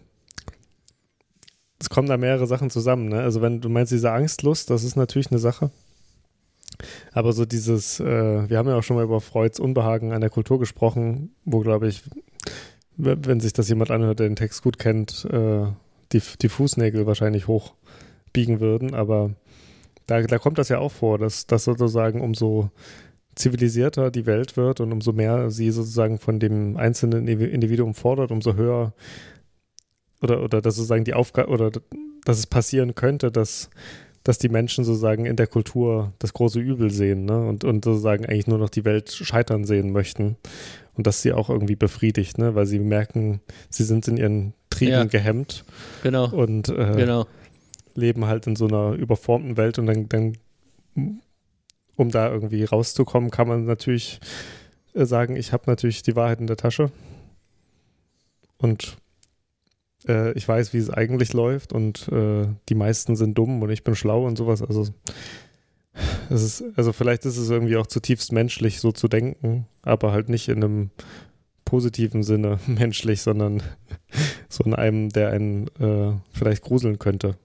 es 1.80 1.90
kommen 1.90 2.08
da 2.08 2.18
mehrere 2.18 2.48
Sachen 2.48 2.70
zusammen. 2.70 3.10
Ne? 3.10 3.22
Also 3.22 3.42
wenn 3.42 3.62
du 3.62 3.70
meinst, 3.70 3.92
diese 3.92 4.12
Angstlust, 4.12 4.70
das 4.70 4.84
ist 4.84 4.96
natürlich 4.96 5.30
eine 5.30 5.40
Sache. 5.40 5.72
Aber 7.12 7.34
so 7.34 7.46
dieses, 7.46 8.00
äh, 8.00 8.50
wir 8.50 8.58
haben 8.58 8.68
ja 8.68 8.78
auch 8.78 8.84
schon 8.84 8.98
mal 8.98 9.04
über 9.04 9.22
Freuds 9.22 9.60
Unbehagen 9.60 10.14
an 10.14 10.22
der 10.22 10.30
Kultur 10.30 10.60
gesprochen, 10.60 11.36
wo, 11.44 11.60
glaube 11.60 11.88
ich, 11.88 12.04
wenn 12.98 13.40
sich 13.40 13.54
das 13.54 13.68
jemand 13.70 13.92
anhört, 13.92 14.20
der 14.20 14.30
den 14.30 14.36
Text 14.36 14.62
gut 14.62 14.80
kennt, 14.80 15.26
äh, 15.32 15.68
die, 16.12 16.22
die 16.42 16.50
Fußnägel 16.50 17.06
wahrscheinlich 17.06 17.48
hochbiegen 17.48 18.60
würden. 18.60 18.94
Aber 18.94 19.32
da, 20.08 20.22
da 20.22 20.38
kommt 20.38 20.58
das 20.58 20.70
ja 20.70 20.80
auch 20.80 20.92
vor, 20.92 21.18
dass, 21.18 21.48
dass 21.48 21.64
sozusagen 21.64 22.22
umso 22.22 22.70
zivilisierter 23.36 24.12
die 24.12 24.26
Welt 24.26 24.56
wird 24.58 24.80
und 24.80 24.92
umso 24.92 25.12
mehr 25.12 25.52
sie 25.52 25.70
sozusagen 25.72 26.20
von 26.20 26.40
dem 26.40 26.78
einzelnen 26.78 27.28
Individuum 27.28 27.94
fordert, 27.94 28.32
umso 28.32 28.56
höher 28.56 28.94
oder, 30.22 30.42
oder 30.42 30.62
dass 30.62 30.76
sozusagen 30.76 31.04
die 31.04 31.14
Aufgabe 31.14 31.50
oder 31.50 31.72
dass 32.24 32.40
es 32.40 32.48
passieren 32.48 32.96
könnte, 32.96 33.32
dass, 33.32 33.70
dass 34.24 34.38
die 34.38 34.50
Menschen 34.50 34.86
sozusagen 34.86 35.26
in 35.26 35.36
der 35.36 35.48
Kultur 35.48 36.14
das 36.20 36.34
große 36.34 36.60
Übel 36.60 36.92
sehen 36.92 37.26
ne? 37.26 37.46
und, 37.46 37.64
und 37.64 37.84
sozusagen 37.84 38.26
eigentlich 38.26 38.48
nur 38.48 38.58
noch 38.58 38.70
die 38.70 38.86
Welt 38.86 39.12
scheitern 39.12 39.66
sehen 39.66 39.92
möchten 39.92 40.38
und 40.96 41.06
dass 41.06 41.22
sie 41.22 41.34
auch 41.34 41.50
irgendwie 41.50 41.76
befriedigt, 41.76 42.38
ne? 42.38 42.56
weil 42.56 42.66
sie 42.66 42.80
merken, 42.80 43.42
sie 43.70 43.84
sind 43.84 44.08
in 44.08 44.18
ihren 44.18 44.54
Trieben 44.76 44.92
ja. 44.92 45.04
gehemmt 45.06 45.66
genau. 46.04 46.30
und 46.30 46.70
äh, 46.70 46.94
genau. 46.96 47.26
leben 47.94 48.26
halt 48.26 48.48
in 48.48 48.56
so 48.56 48.68
einer 48.68 48.94
überformten 48.94 49.58
Welt 49.58 49.80
und 49.80 49.86
dann, 49.88 50.10
dann 50.10 50.38
um 51.96 52.12
da 52.12 52.32
irgendwie 52.32 52.64
rauszukommen, 52.64 53.32
kann 53.32 53.48
man 53.48 53.66
natürlich 53.66 54.20
äh, 54.94 55.06
sagen, 55.06 55.36
ich 55.36 55.54
habe 55.54 55.64
natürlich 55.68 56.04
die 56.04 56.16
Wahrheit 56.16 56.40
in 56.40 56.48
der 56.48 56.58
Tasche 56.58 56.92
und 58.58 58.98
äh, 60.08 60.32
ich 60.34 60.48
weiß, 60.48 60.74
wie 60.74 60.78
es 60.78 60.90
eigentlich 60.90 61.34
läuft 61.34 61.74
und 61.74 62.08
äh, 62.10 62.48
die 62.70 62.76
meisten 62.76 63.16
sind 63.16 63.38
dumm 63.38 63.62
und 63.62 63.70
ich 63.70 63.84
bin 63.84 63.96
schlau 63.96 64.26
und 64.26 64.38
sowas. 64.38 64.62
Also 64.62 64.88
es 66.30 66.44
ist, 66.44 66.64
also 66.76 66.92
vielleicht 66.94 67.26
ist 67.26 67.38
es 67.38 67.50
irgendwie 67.50 67.78
auch 67.78 67.88
zutiefst 67.88 68.32
menschlich, 68.32 68.80
so 68.80 68.92
zu 68.92 69.08
denken, 69.08 69.68
aber 69.82 70.12
halt 70.12 70.30
nicht 70.30 70.50
in 70.50 70.64
einem 70.64 70.90
positiven 71.64 72.24
Sinne 72.24 72.60
menschlich, 72.68 73.22
sondern 73.22 73.64
so 74.56 74.64
in 74.64 74.74
einem, 74.74 75.10
der 75.10 75.32
einen 75.32 75.68
äh, 75.80 76.14
vielleicht 76.32 76.64
gruseln 76.64 77.00
könnte, 77.00 77.38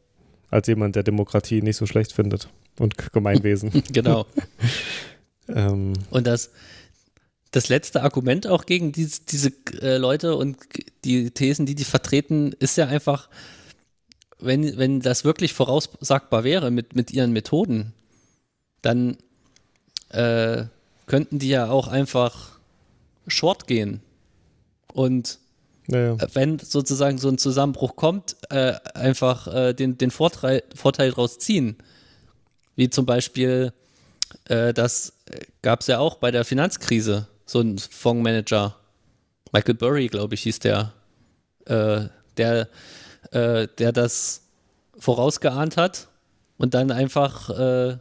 als 0.51 0.67
jemand, 0.69 0.97
der 0.97 1.03
Demokratie 1.03 1.63
nicht 1.63 1.77
so 1.77 1.87
schlecht 1.87 2.13
findet 2.13 2.49
und 2.79 3.13
Gemeinwesen. 3.13 3.71
genau. 3.93 4.27
ähm, 5.49 5.95
und 6.11 6.27
das, 6.27 6.51
das 7.51 7.69
letzte 7.69 8.03
Argument 8.03 8.47
auch 8.47 8.65
gegen 8.65 8.93
diese, 8.93 9.23
diese 9.23 9.53
äh, 9.83 9.97
Leute 9.97 10.37
und 10.37 10.57
die 11.05 11.31
Thesen, 11.31 11.67
die 11.67 11.75
die 11.75 11.85
vertreten, 11.85 12.53
ist 12.59 12.77
ja 12.77 12.87
einfach, 12.87 13.29
wenn, 14.39 14.79
wenn 14.79 15.01
das 15.01 15.25
wirklich 15.25 15.53
voraussagbar 15.53 16.45
wäre 16.45 16.71
mit, 16.71 16.95
mit 16.95 17.11
ihren 17.11 17.33
Methoden, 17.33 17.93
dann 18.83 19.17
äh, 20.11 20.65
könnten 21.07 21.41
die 21.41 21.49
ja 21.49 21.69
auch 21.69 21.89
einfach 21.89 22.61
short 23.27 23.67
gehen. 23.67 24.01
Und 24.93 25.40
ja, 25.91 26.15
ja. 26.15 26.17
wenn 26.35 26.59
sozusagen 26.59 27.19
so 27.19 27.29
ein 27.29 27.39
Zusammenbruch 27.39 27.97
kommt, 27.97 28.37
äh, 28.51 28.75
einfach 28.95 29.47
äh, 29.47 29.73
den, 29.75 29.99
den 29.99 30.11
Vorteil, 30.11 30.63
Vorteil 30.75 31.11
daraus 31.11 31.39
ziehen. 31.39 31.77
Wie 32.77 32.91
zum 32.91 33.07
Beispiel, 33.07 33.73
äh, 34.47 34.73
das 34.73 35.13
gab 35.63 35.81
es 35.81 35.87
ja 35.87 35.99
auch 35.99 36.17
bei 36.17 36.31
der 36.31 36.45
Finanzkrise, 36.45 37.27
so 37.47 37.61
ein 37.61 37.79
Fondsmanager. 37.79 38.77
Michael 39.53 39.75
Burry, 39.75 40.07
glaube 40.07 40.35
ich, 40.35 40.43
hieß 40.43 40.61
der, 40.61 40.93
äh, 41.67 42.03
der, 42.37 42.69
äh, 43.33 43.67
der 43.79 43.93
das 43.93 44.43
vorausgeahnt 44.99 45.77
hat 45.77 46.09
und 46.59 46.75
dann 46.75 46.91
einfach 46.91 47.51
äh, 47.51 47.99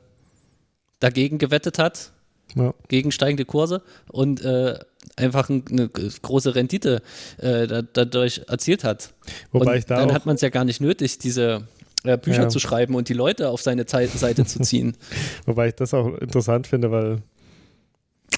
dagegen 1.00 1.38
gewettet 1.38 1.80
hat, 1.80 2.12
ja. 2.56 2.74
gegen 2.88 3.12
steigende 3.12 3.46
Kurse 3.46 3.82
und 4.12 4.44
äh, 4.44 4.80
einfach 5.16 5.50
eine 5.50 5.90
große 5.90 6.56
Rendite 6.56 7.02
äh, 7.38 7.84
dadurch 7.94 8.42
erzielt 8.48 8.84
hat. 8.84 9.14
Wobei 9.52 9.72
und 9.74 9.78
ich 9.80 9.86
da 9.86 9.98
dann 9.98 10.14
hat 10.14 10.26
man 10.26 10.36
es 10.36 10.42
ja 10.42 10.50
gar 10.50 10.66
nicht 10.66 10.82
nötig, 10.82 11.18
diese 11.20 11.68
äh, 12.04 12.18
Bücher 12.18 12.44
Ja. 12.44 12.50
zu 12.50 12.60
schreiben 12.60 12.96
und 12.96 13.10
die 13.10 13.14
Leute 13.14 13.50
auf 13.50 13.62
seine 13.62 13.86
Seite 13.88 14.46
zu 14.46 14.60
ziehen. 14.62 14.96
Wobei 15.46 15.70
ich 15.70 15.76
das 15.76 15.94
auch 15.94 16.18
interessant 16.18 16.68
finde, 16.68 16.92
weil, 16.92 17.22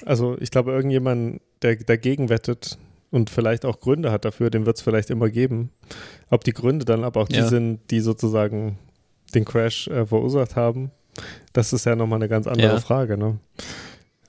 also 0.04 0.36
ich 0.40 0.50
glaube, 0.50 0.72
irgendjemand, 0.72 1.40
der 1.62 1.76
dagegen 1.76 2.28
wettet 2.28 2.78
und 3.10 3.30
vielleicht 3.30 3.64
auch 3.64 3.78
Gründe 3.80 4.10
hat 4.10 4.24
dafür, 4.24 4.50
den 4.50 4.66
wird 4.66 4.76
es 4.76 4.82
vielleicht 4.82 5.10
immer 5.10 5.28
geben. 5.30 5.70
Ob 6.30 6.44
die 6.44 6.52
Gründe 6.52 6.84
dann 6.84 7.04
aber 7.04 7.20
auch 7.20 7.28
die 7.28 7.36
Ja. 7.36 7.46
sind, 7.48 7.80
die 7.90 8.00
sozusagen 8.00 8.78
den 9.34 9.44
Crash 9.44 9.88
äh, 9.88 10.06
verursacht 10.06 10.56
haben, 10.56 10.90
das 11.52 11.72
ist 11.72 11.84
ja 11.84 11.94
nochmal 11.94 12.18
eine 12.18 12.28
ganz 12.28 12.46
andere. 12.46 12.80
Frage. 12.80 13.18
Ne? 13.18 13.38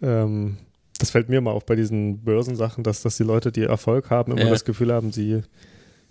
Ähm, 0.04 0.58
das 1.00 1.10
fällt 1.10 1.30
mir 1.30 1.42
mal 1.42 1.52
auf 1.52 1.66
bei 1.66 1.76
diesen 1.76 2.24
Börsensachen, 2.24 2.84
dass, 2.84 3.02
dass 3.02 3.18
die 3.18 3.24
Leute, 3.24 3.52
die 3.52 3.64
Erfolg 3.64 4.10
haben, 4.12 4.32
immer 4.34 4.44
Ja. 4.44 4.50
das 4.50 4.64
Gefühl 4.66 4.94
haben, 4.94 5.12
sie 5.12 5.42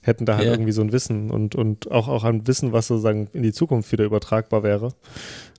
hätten 0.01 0.27
da 0.27 0.37
halt 0.37 0.47
Ja. 0.47 0.53
irgendwie 0.53 0.73
so 0.73 0.83
ein 0.83 0.91
Wissen 0.93 1.31
und, 1.31 1.55
und 1.55 1.91
auch, 1.93 2.09
auch 2.09 2.25
ein 2.25 2.47
Wissen, 2.49 2.73
was 2.73 2.89
sozusagen 2.89 3.29
in 3.33 3.43
die 3.45 3.53
Zukunft 3.53 3.93
wieder 3.93 4.05
übertragbar 4.05 4.65
wäre. 4.65 4.93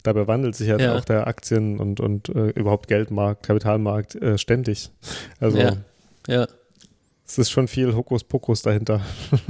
Dabei 0.04 0.28
wandelt 0.28 0.56
sich 0.56 0.70
halt 0.70 0.82
Ja. 0.82 0.98
auch 0.98 1.06
der 1.06 1.28
Aktien- 1.28 1.80
und, 1.80 2.02
und 2.02 2.28
äh, 2.30 2.50
überhaupt 2.50 2.90
Geldmarkt, 2.90 3.44
Kapitalmarkt 3.44 4.16
äh, 4.16 4.38
ständig. 4.38 4.90
Also 5.40 5.58
Ja. 5.58 5.78
Ja. 6.28 6.48
es 7.26 7.38
ist 7.38 7.52
schon 7.52 7.70
viel 7.70 7.96
Hokuspokus 7.96 8.62
dahinter. 8.64 9.02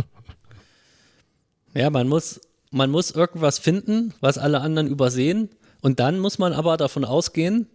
Ja, 1.75 1.89
man 1.89 2.07
muss, 2.07 2.39
man 2.71 2.91
muss 2.91 3.11
irgendwas 3.11 3.57
finden, 3.59 4.13
was 4.21 4.38
alle 4.38 4.61
anderen 4.61 4.88
übersehen. 4.88 5.49
Und 5.81 5.99
dann 5.99 6.19
muss 6.19 6.38
man 6.38 6.53
aber 6.53 6.77
davon 6.77 7.03
ausgehen, 7.03 7.67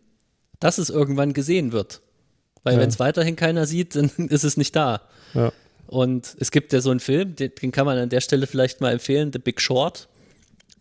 dass 0.60 0.78
es 0.78 0.90
irgendwann 0.90 1.32
gesehen 1.32 1.72
wird. 1.72 2.00
Weil 2.64 2.74
Ja. 2.74 2.80
wenn 2.80 2.88
es 2.88 2.98
weiterhin 2.98 3.36
keiner 3.36 3.66
sieht, 3.66 3.94
dann 3.96 4.10
ist 4.28 4.44
es 4.44 4.56
nicht 4.56 4.74
da. 4.76 5.02
Ja. 5.34 5.52
Und 5.86 6.36
es 6.38 6.50
gibt 6.50 6.72
ja 6.72 6.80
so 6.80 6.90
einen 6.90 7.00
Film, 7.00 7.34
den, 7.36 7.52
den 7.62 7.72
kann 7.72 7.86
man 7.86 7.96
an 7.98 8.08
der 8.10 8.20
Stelle 8.20 8.46
vielleicht 8.46 8.80
mal 8.80 8.92
empfehlen, 8.92 9.32
The 9.32 9.38
Big 9.38 9.60
Short, 9.60 10.08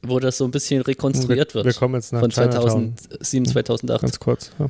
wo 0.02 0.20
das 0.20 0.38
so 0.38 0.46
ein 0.46 0.52
bisschen 0.52 0.82
rekonstruiert 0.82 1.54
wir, 1.54 1.64
wird. 1.64 1.66
wir 1.68 1.80
kommen 1.80 1.96
jetzt 1.96 2.12
nach 2.12 2.20
von 2.20 2.30
Chinatown. 2.32 2.96
2007, 2.98 3.46
2008. 3.46 4.02
Ganz 4.02 4.20
kurz. 4.20 4.52
Ja. 4.60 4.70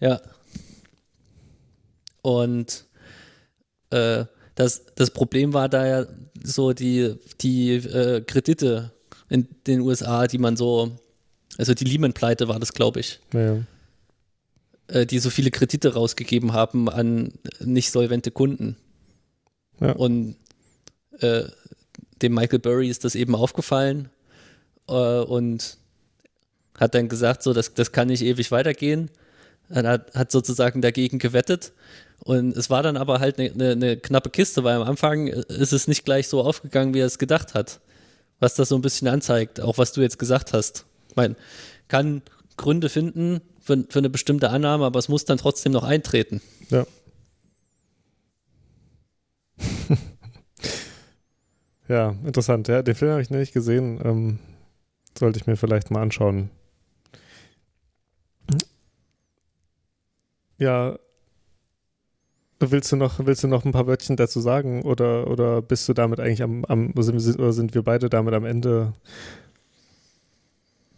Ja. 0.00 0.20
Und 2.22 2.84
äh, 3.90 4.24
das, 4.54 4.84
das 4.94 5.10
Problem 5.10 5.52
war 5.54 5.68
da 5.68 5.86
ja 5.86 6.06
so 6.42 6.72
die, 6.72 7.14
die 7.40 7.74
äh, 7.76 8.20
Kredite 8.22 8.92
in 9.28 9.48
den 9.66 9.80
USA, 9.80 10.26
die 10.26 10.38
man 10.38 10.56
so, 10.56 10.90
also 11.56 11.72
die 11.74 11.84
Lehman-Pleite 11.84 12.48
war 12.48 12.58
das, 12.60 12.72
glaube 12.72 13.00
ich, 13.00 13.20
Ja, 13.32 13.40
ja. 13.54 13.56
Äh, 14.90 15.06
die 15.06 15.18
so 15.18 15.30
viele 15.30 15.50
Kredite 15.50 15.94
rausgegeben 15.94 16.52
haben 16.52 16.88
an 16.88 17.32
nicht 17.60 17.90
solvente 17.90 18.30
Kunden. 18.30 18.76
Ja. 19.80 19.92
Und 19.92 20.36
äh, 21.20 21.44
dem 22.22 22.34
Michael 22.34 22.58
Burry 22.58 22.88
ist 22.88 23.04
das 23.04 23.14
eben 23.14 23.34
aufgefallen 23.34 24.10
äh, 24.88 24.92
und 24.92 25.78
hat 26.78 26.94
dann 26.94 27.08
gesagt, 27.08 27.42
so, 27.42 27.52
das, 27.52 27.74
das 27.74 27.92
kann 27.92 28.08
nicht 28.08 28.22
ewig 28.22 28.50
weitergehen. 28.50 29.10
Er 29.68 29.84
hat, 29.84 30.14
hat 30.14 30.32
sozusagen 30.32 30.82
dagegen 30.82 31.18
gewettet. 31.18 31.72
Und 32.24 32.56
es 32.56 32.68
war 32.68 32.82
dann 32.82 32.96
aber 32.96 33.20
halt 33.20 33.38
eine 33.38 33.54
ne, 33.54 33.76
ne 33.76 33.96
knappe 33.96 34.30
Kiste, 34.30 34.64
weil 34.64 34.76
am 34.76 34.82
Anfang 34.82 35.28
ist 35.28 35.72
es 35.72 35.88
nicht 35.88 36.04
gleich 36.04 36.28
so 36.28 36.42
aufgegangen, 36.42 36.92
wie 36.92 37.00
er 37.00 37.06
es 37.06 37.18
gedacht 37.18 37.54
hat. 37.54 37.80
Was 38.40 38.54
das 38.54 38.70
so 38.70 38.76
ein 38.76 38.82
bisschen 38.82 39.08
anzeigt, 39.08 39.60
auch 39.60 39.78
was 39.78 39.92
du 39.92 40.00
jetzt 40.00 40.18
gesagt 40.18 40.52
hast. 40.52 40.86
Ich 41.08 41.16
meine, 41.16 41.36
kann 41.88 42.22
Gründe 42.56 42.88
finden 42.88 43.40
für, 43.70 43.84
für 43.88 43.98
eine 44.00 44.10
bestimmte 44.10 44.50
Annahme, 44.50 44.84
aber 44.84 44.98
es 44.98 45.08
muss 45.08 45.24
dann 45.24 45.38
trotzdem 45.38 45.72
noch 45.72 45.84
eintreten. 45.84 46.40
Ja. 46.70 46.86
ja, 51.88 52.16
interessant. 52.24 52.68
Ja, 52.68 52.82
den 52.82 52.94
Film 52.94 53.12
habe 53.12 53.22
ich 53.22 53.30
noch 53.30 53.38
nicht 53.38 53.52
gesehen. 53.52 54.00
Ähm, 54.04 54.38
sollte 55.18 55.38
ich 55.38 55.46
mir 55.46 55.56
vielleicht 55.56 55.90
mal 55.90 56.02
anschauen. 56.02 56.50
Ja. 60.58 60.98
Willst 62.62 62.92
du 62.92 62.96
noch, 62.96 63.24
willst 63.24 63.42
du 63.42 63.48
noch 63.48 63.64
ein 63.64 63.72
paar 63.72 63.86
Wörtchen 63.86 64.16
dazu 64.16 64.38
sagen 64.38 64.82
oder, 64.82 65.28
oder 65.28 65.62
bist 65.62 65.88
du 65.88 65.94
damit 65.94 66.20
eigentlich 66.20 66.42
am, 66.42 66.66
am 66.66 66.92
sind, 66.94 67.38
oder 67.38 67.54
sind 67.54 67.74
wir 67.74 67.82
beide 67.82 68.10
damit 68.10 68.34
am 68.34 68.44
Ende 68.44 68.92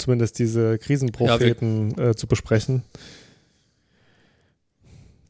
zumindest 0.02 0.38
diese 0.38 0.78
Krisenpropheten 0.78 1.98
äh, 1.98 2.14
zu 2.14 2.26
besprechen? 2.26 2.82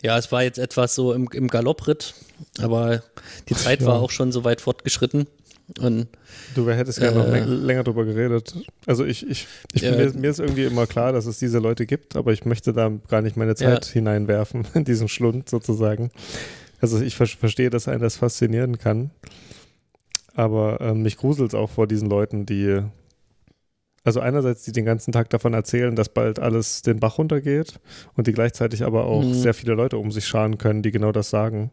Ja, 0.03 0.19
es 0.19 0.33
war 0.33 0.43
jetzt 0.43 0.59
etwas 0.59 0.95
so 0.95 1.13
im, 1.13 1.29
im 1.33 1.47
Galoppritt, 1.49 2.15
aber 2.61 3.03
die 3.49 3.55
Zeit 3.55 3.81
Ja. 3.81 3.87
war 3.89 4.01
auch 4.01 4.11
schon 4.11 4.33
so 4.33 4.45
weit 4.45 4.61
fortgeschritten. 4.61 5.27
Und 5.79 6.09
Du 6.57 6.69
hättest 6.69 6.99
gerne 6.99 7.19
noch 7.19 7.27
Äh. 7.29 7.41
läng- 7.41 7.65
länger 7.65 7.85
drüber 7.85 8.05
geredet. 8.05 8.55
Also 8.85 9.05
ich, 9.05 9.27
ich, 9.29 9.47
ich 9.73 9.83
Ja. 9.83 9.93
mir, 9.97 10.13
mir 10.13 10.29
ist 10.31 10.41
irgendwie 10.41 10.65
immer 10.65 10.87
klar, 10.89 11.13
dass 11.13 11.27
es 11.27 11.39
diese 11.39 11.61
Leute 11.61 11.87
gibt, 11.87 12.17
aber 12.17 12.33
ich 12.33 12.45
möchte 12.45 12.73
da 12.73 12.91
gar 13.09 13.23
nicht 13.23 13.37
meine 13.37 13.55
Zeit 13.55 13.85
hineinwerfen, 13.87 14.67
in 14.75 14.85
diesen 14.85 15.09
Schlund 15.09 15.49
sozusagen. 15.49 16.11
Also 16.81 17.01
ich 17.01 17.15
ver 17.15 17.27
verstehe, 17.29 17.71
dass 17.71 17.87
einen 17.87 18.03
das 18.03 18.17
faszinieren 18.17 18.79
kann. 18.79 19.11
Aber 20.35 20.81
ähm, 20.81 21.03
mich 21.03 21.17
gruselt 21.17 21.51
es 21.51 21.55
auch 21.55 21.71
vor 21.71 21.87
diesen 21.87 22.11
Leuten, 22.11 22.45
die, 22.45 22.81
also 24.05 24.21
einerseits, 24.21 24.65
die 24.65 24.73
den 24.73 24.85
ganzen 24.85 25.13
Tag 25.13 25.31
davon 25.31 25.55
erzählen, 25.55 25.95
dass 25.95 26.09
bald 26.09 26.39
alles 26.39 26.83
den 26.83 26.99
Bach 27.01 27.19
runtergeht 27.19 27.79
und 28.15 28.27
die 28.27 28.33
gleichzeitig 28.33 28.83
aber 28.85 29.05
auch 29.05 29.23
Mhm. 29.23 29.35
sehr 29.35 29.55
viele 29.55 29.75
Leute 29.75 29.99
um 29.99 30.11
sich 30.11 30.27
scharen 30.27 30.59
können, 30.59 30.83
die 30.83 30.91
genau 30.91 31.13
das 31.13 31.31
sagen 31.31 31.71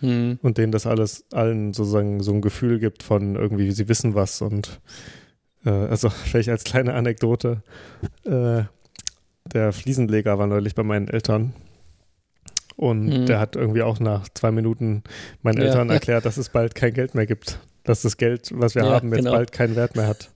Hm. 0.00 0.38
und 0.42 0.58
denen 0.58 0.72
das 0.72 0.86
alles 0.86 1.24
allen 1.32 1.72
sozusagen 1.72 2.22
so 2.22 2.32
ein 2.32 2.42
Gefühl 2.42 2.78
gibt 2.78 3.02
von 3.02 3.34
irgendwie, 3.34 3.70
sie 3.72 3.88
wissen 3.88 4.14
was 4.14 4.42
und 4.42 4.80
äh, 5.64 5.70
also 5.70 6.08
vielleicht 6.24 6.50
als 6.50 6.64
kleine 6.64 6.94
Anekdote, 6.94 7.62
äh, 8.24 8.62
der 9.52 9.72
Fliesenleger 9.72 10.38
war 10.38 10.46
neulich 10.46 10.74
bei 10.74 10.82
meinen 10.82 11.08
Eltern 11.08 11.52
und 12.76 13.06
Mhm. 13.06 13.26
der 13.26 13.40
hat 13.40 13.56
irgendwie 13.56 13.82
auch 13.82 13.98
nach 14.00 14.28
zwei 14.34 14.50
Minuten 14.50 15.02
meinen 15.42 15.58
Ja. 15.58 15.64
Eltern 15.64 15.88
erklärt, 15.90 16.26
dass 16.26 16.36
es 16.36 16.50
bald 16.50 16.74
kein 16.74 16.92
Geld 16.92 17.14
mehr 17.14 17.26
gibt, 17.26 17.58
dass 17.84 18.02
das 18.02 18.16
Geld, 18.18 18.50
was 18.54 18.74
wir 18.74 18.82
Ja, 18.84 18.90
haben, 18.90 19.08
jetzt 19.08 19.16
genau. 19.24 19.32
bald 19.32 19.50
keinen 19.52 19.76
Wert 19.76 19.96
mehr 19.96 20.06
hat. 20.06 20.30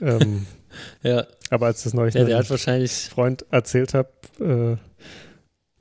Ähm, 0.00 0.46
Ja, 1.02 1.26
aber 1.50 1.66
als 1.66 1.84
das 1.84 1.94
neulich 1.94 2.14
ja, 2.14 2.24
der 2.24 2.38
hat 2.38 2.50
wahrscheinlich. 2.50 2.92
Freund 2.92 3.46
erzählt 3.50 3.94
habe, 3.94 4.10
äh, 4.40 4.76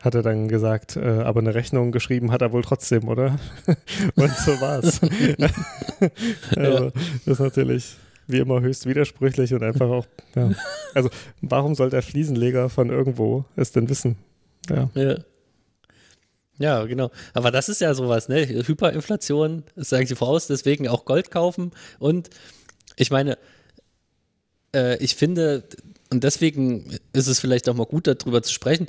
hat 0.04 0.16
er 0.16 0.22
dann 0.22 0.48
gesagt, 0.48 0.96
äh, 0.96 1.02
aber 1.02 1.40
eine 1.40 1.56
Rechnung 1.56 1.92
geschrieben 1.92 2.32
hat 2.32 2.42
er 2.42 2.52
wohl 2.52 2.64
trotzdem, 2.64 3.08
oder? 3.08 3.40
Und 4.16 4.32
so 4.38 4.60
war's. 4.62 5.02
also, 6.56 6.92
das 7.26 7.34
ist 7.34 7.40
natürlich 7.40 7.96
wie 8.28 8.40
immer 8.40 8.62
höchst 8.62 8.86
widersprüchlich 8.86 9.54
und 9.54 9.64
einfach 9.64 9.88
auch, 9.88 10.06
ja. 10.36 10.52
Also, 10.94 11.10
warum 11.40 11.76
soll 11.76 11.90
der 11.90 12.02
Fliesenleger 12.02 12.68
von 12.68 12.90
irgendwo 12.90 13.46
es 13.56 13.72
denn 13.72 13.88
wissen? 13.90 14.18
Ja. 14.70 14.90
Ja. 14.96 15.16
Ja, 16.60 16.84
genau. 16.84 17.10
Aber 17.34 17.52
das 17.52 17.70
ist 17.70 17.80
ja 17.80 17.94
sowas, 17.94 18.28
ne? 18.28 18.46
Hyperinflation, 18.46 19.64
das 19.78 19.88
sagen 19.90 20.08
sie 20.08 20.16
voraus, 20.16 20.48
deswegen 20.48 20.90
auch 20.90 21.06
Gold 21.06 21.32
kaufen. 21.32 21.72
Und 22.00 22.30
ich 22.98 23.12
meine, 23.12 23.38
äh, 24.76 24.98
ich 25.04 25.16
finde, 25.16 25.64
und 26.12 26.24
deswegen 26.24 26.98
ist 27.14 27.28
es 27.28 27.40
vielleicht 27.40 27.68
auch 27.70 27.76
mal 27.76 27.86
gut, 27.86 28.08
darüber 28.08 28.42
zu 28.42 28.54
sprechen, 28.54 28.88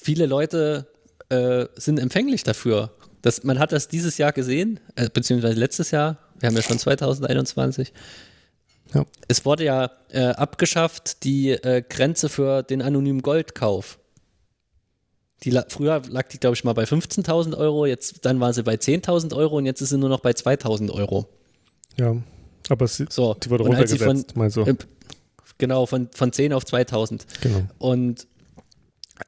viele 0.00 0.26
Leute 0.26 0.86
äh, 1.28 1.66
sind 1.76 1.98
empfänglich 1.98 2.42
dafür. 2.42 2.90
Das, 3.22 3.42
man 3.44 3.58
hat 3.58 3.72
das 3.72 3.88
dieses 3.88 4.18
Jahr 4.18 4.32
gesehen, 4.32 4.80
äh, 4.96 5.08
beziehungsweise 5.08 5.58
letztes 5.58 5.90
Jahr, 5.90 6.18
wir 6.38 6.48
haben 6.48 6.56
ja 6.56 6.62
schon 6.62 6.78
2021. 6.78 7.92
Ja. 8.94 9.06
Es 9.28 9.44
wurde 9.44 9.64
ja 9.64 9.90
äh, 10.10 10.26
abgeschafft, 10.26 11.24
die 11.24 11.50
äh, 11.50 11.82
Grenze 11.88 12.28
für 12.28 12.62
den 12.62 12.82
anonymen 12.82 13.22
Goldkauf. 13.22 13.98
Die, 15.42 15.50
la- 15.50 15.64
früher 15.68 16.02
lag 16.08 16.28
die, 16.28 16.38
glaube 16.38 16.54
ich, 16.54 16.64
mal 16.64 16.74
bei 16.74 16.84
15.000 16.84 17.56
Euro, 17.56 17.86
jetzt, 17.86 18.24
dann 18.24 18.40
war 18.40 18.52
sie 18.52 18.62
bei 18.62 18.74
10.000 18.74 19.34
Euro 19.34 19.56
und 19.56 19.66
jetzt 19.66 19.80
ist 19.80 19.88
sie 19.90 19.98
nur 19.98 20.08
noch 20.10 20.20
bei 20.20 20.30
2.000 20.32 20.90
Euro. 20.90 21.26
ja. 21.96 22.16
Aber 22.68 22.84
es, 22.86 22.96
So. 23.10 23.34
die 23.34 23.50
wurde 23.50 23.64
und 23.64 23.74
als 23.74 23.90
sie 23.90 23.96
runtergesetzt, 23.98 24.32
von, 24.32 24.38
mal 24.40 24.50
so. 24.50 24.62
äh, 24.66 24.74
genau, 25.58 25.86
von, 25.86 26.08
von 26.14 26.32
10 26.32 26.52
auf 26.52 26.64
2.000. 26.64 27.22
Genau. 27.40 27.62
Und 27.78 28.26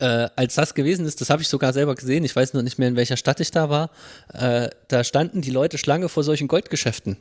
äh, 0.00 0.28
als 0.36 0.54
das 0.54 0.74
gewesen 0.74 1.06
ist, 1.06 1.20
das 1.20 1.30
habe 1.30 1.42
ich 1.42 1.48
sogar 1.48 1.72
selber 1.72 1.94
gesehen, 1.94 2.24
ich 2.24 2.34
weiß 2.34 2.54
noch 2.54 2.62
nicht 2.62 2.78
mehr, 2.78 2.88
in 2.88 2.96
welcher 2.96 3.16
Stadt 3.16 3.38
ich 3.40 3.50
da 3.50 3.68
war, 3.70 3.90
äh, 4.32 4.68
da 4.88 5.04
standen 5.04 5.42
die 5.42 5.50
Leute 5.50 5.78
Schlange 5.78 6.08
vor 6.08 6.24
solchen 6.24 6.48
Goldgeschäften 6.48 7.16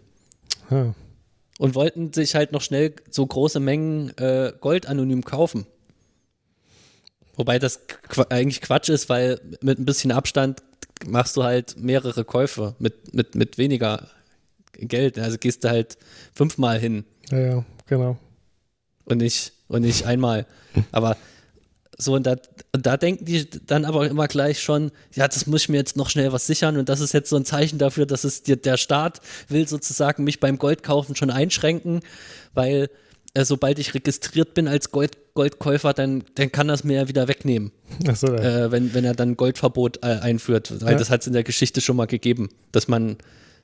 Ja. 0.72 0.95
und 1.59 1.76
wollten 1.76 2.11
sich 2.13 2.34
halt 2.34 2.51
noch 2.53 2.61
schnell 2.61 2.93
so 3.11 3.26
große 3.26 3.59
Mengen 3.59 4.18
äh, 4.18 4.51
Gold 4.59 4.88
anonym 4.88 5.24
kaufen. 5.24 5.68
Wobei 7.36 7.59
das 7.59 7.82
eigentlich 8.30 8.61
Quatsch 8.61 8.89
ist, 8.89 9.09
weil 9.09 9.41
mit 9.61 9.78
ein 9.78 9.86
bisschen 9.86 10.11
Abstand 10.11 10.63
machst 11.05 11.36
du 11.36 11.43
halt 11.43 11.76
mehrere 11.78 12.24
Käufe 12.24 12.76
mit, 12.80 13.13
mit, 13.13 13.36
mit 13.36 13.57
weniger 13.57 14.07
Geld. 14.80 15.17
Also 15.19 15.38
gehst 15.38 15.63
du 15.63 15.69
halt 15.69 15.97
fünfmal 16.34 16.80
hin 16.80 17.05
ja, 17.32 17.39
ja, 17.39 17.65
genau. 17.88 18.17
und 19.05 19.17
nicht, 19.17 19.53
und 19.67 19.82
nicht 19.82 20.05
einmal. 20.05 20.45
Aber 20.91 21.17
so, 21.97 22.13
und 22.13 22.28
da, 22.28 22.36
und 22.73 22.86
da 22.86 22.97
denken 22.97 23.23
die 23.26 23.49
dann 23.49 23.86
aber 23.86 24.07
immer 24.07 24.28
gleich 24.28 24.61
schon, 24.61 24.91
ja, 25.13 25.28
das 25.28 25.47
muss 25.47 25.61
ich 25.61 25.69
mir 25.69 25.78
jetzt 25.78 25.95
noch 25.95 26.09
schnell 26.09 26.34
was 26.34 26.45
sichern 26.45 26.76
und 26.78 26.89
das 26.89 26.99
ist 26.99 27.13
jetzt 27.13 27.30
so 27.30 27.38
ein 27.38 27.45
Zeichen 27.45 27.78
dafür, 27.80 28.05
dass 28.05 28.26
es 28.26 28.43
dir, 28.43 28.57
der 28.57 28.76
Staat 28.78 29.21
will 29.47 29.65
sozusagen 29.67 30.26
mich 30.26 30.41
beim 30.41 30.57
Goldkaufen 30.57 31.15
schon 31.15 31.30
einschränken, 31.30 32.01
weil 32.53 32.89
äh, 33.34 33.45
sobald 33.45 33.80
ich 33.80 33.93
registriert 33.93 34.53
bin 34.53 34.67
als 34.67 34.91
Gold, 34.91 35.17
Goldkäufer, 35.36 35.93
dann, 35.93 36.23
dann 36.36 36.51
kann 36.51 36.67
das 36.67 36.84
mir 36.84 36.95
ja 36.97 37.07
wieder 37.07 37.28
wegnehmen, 37.30 37.71
Achso, 38.07 38.28
ja. 38.28 38.65
äh, 38.65 38.71
wenn, 38.71 38.93
wenn 38.93 39.05
er 39.05 39.13
dann 39.15 39.38
Goldverbot 39.38 40.03
äh, 40.03 40.07
einführt. 40.19 40.73
Weil 40.82 40.93
Ja. 40.93 40.97
das 40.99 41.09
hat 41.09 41.21
es 41.21 41.28
in 41.28 41.34
der 41.34 41.43
Geschichte 41.43 41.80
schon 41.80 41.95
mal 41.95 42.07
gegeben, 42.07 42.49
dass 42.73 42.88
man 42.89 43.17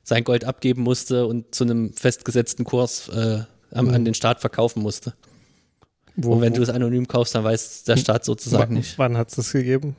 sein 0.04 0.24
Gold 0.24 0.46
abgeben 0.46 0.82
musste 0.84 1.26
und 1.28 1.54
zu 1.54 1.64
einem 1.64 1.94
festgesetzten 1.94 2.66
Kurs 2.66 3.08
äh, 3.10 3.44
am, 3.72 3.86
Mhm. 3.88 3.94
an 3.94 4.06
den 4.06 4.14
Staat 4.14 4.40
verkaufen 4.42 4.82
musste. 4.82 5.14
Wo, 6.16 6.34
Und 6.34 6.42
wenn 6.42 6.52
wo- 6.54 6.58
du 6.58 6.64
es 6.64 6.70
anonym 6.70 7.08
kaufst, 7.08 7.36
dann 7.36 7.44
weiß 7.44 7.84
der 7.84 7.98
Staat 7.98 8.26
sozusagen 8.26 8.74
wa- 8.76 8.78
nicht. 8.80 8.98
Wann 8.98 9.16
hat 9.18 9.30
es 9.30 9.36
das 9.36 9.52
gegeben? 9.52 9.96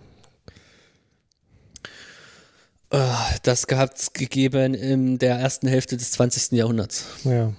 Äh, 2.90 2.98
Das 3.42 3.66
hat 3.70 3.96
es 3.98 4.12
gegeben 4.12 4.74
in 4.74 5.18
der 5.18 5.36
ersten 5.36 5.66
Hälfte 5.68 5.96
des 5.96 6.12
20. 6.12 6.57
Jahrhunderts. 6.57 7.07
Ja. 7.24 7.53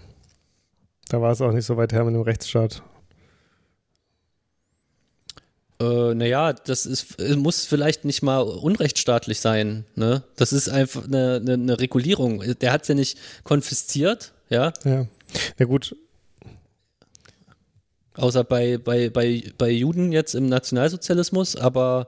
Da 1.10 1.22
war 1.22 1.32
es 1.32 1.42
auch 1.42 1.52
nicht 1.52 1.66
so 1.66 1.78
weit 1.78 1.94
her 1.94 2.04
mit 2.04 2.14
dem 2.14 2.22
Rechtsstaat. 2.22 2.84
Äh, 5.84 6.16
naja, 6.16 6.54
das 6.54 6.86
ist, 6.86 7.20
äh, 7.20 7.36
muss 7.36 7.66
vielleicht 7.66 8.06
nicht 8.06 8.22
mal 8.22 8.42
unrechtsstaatlich 8.42 9.40
sein. 9.40 9.86
Ne? 9.96 10.24
Das 10.36 10.54
ist 10.54 10.70
einfach 10.70 11.06
eine, 11.06 11.42
eine, 11.42 11.54
eine 11.54 11.80
Regulierung. 11.80 12.44
Der 12.62 12.72
hat 12.72 12.84
es 12.84 12.88
ja 12.88 12.96
nicht 12.96 13.18
konfisziert, 13.44 14.34
ja, 14.50 14.72
Ja. 14.84 15.08
Na 15.58 15.66
gut, 15.66 15.96
außer 18.16 18.44
bei, 18.44 18.78
bei, 18.78 19.10
bei, 19.10 19.44
bei 19.58 19.70
Juden 19.70 20.12
jetzt 20.12 20.36
im 20.36 20.48
Nationalsozialismus, 20.48 21.56
aber 21.56 22.08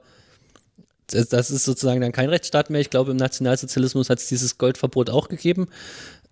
das, 1.07 1.30
das 1.30 1.51
ist 1.51 1.65
sozusagen 1.65 2.01
dann 2.01 2.11
kein 2.11 2.30
Rechtsstaat 2.30 2.69
mehr. 2.69 2.82
Ich 2.82 2.89
glaube, 2.89 3.11
im 3.11 3.17
Nationalsozialismus 3.17 4.09
hat 4.09 4.19
es 4.19 4.28
dieses 4.28 4.57
Goldverbot 4.57 5.09
auch 5.09 5.28
gegeben. 5.28 5.67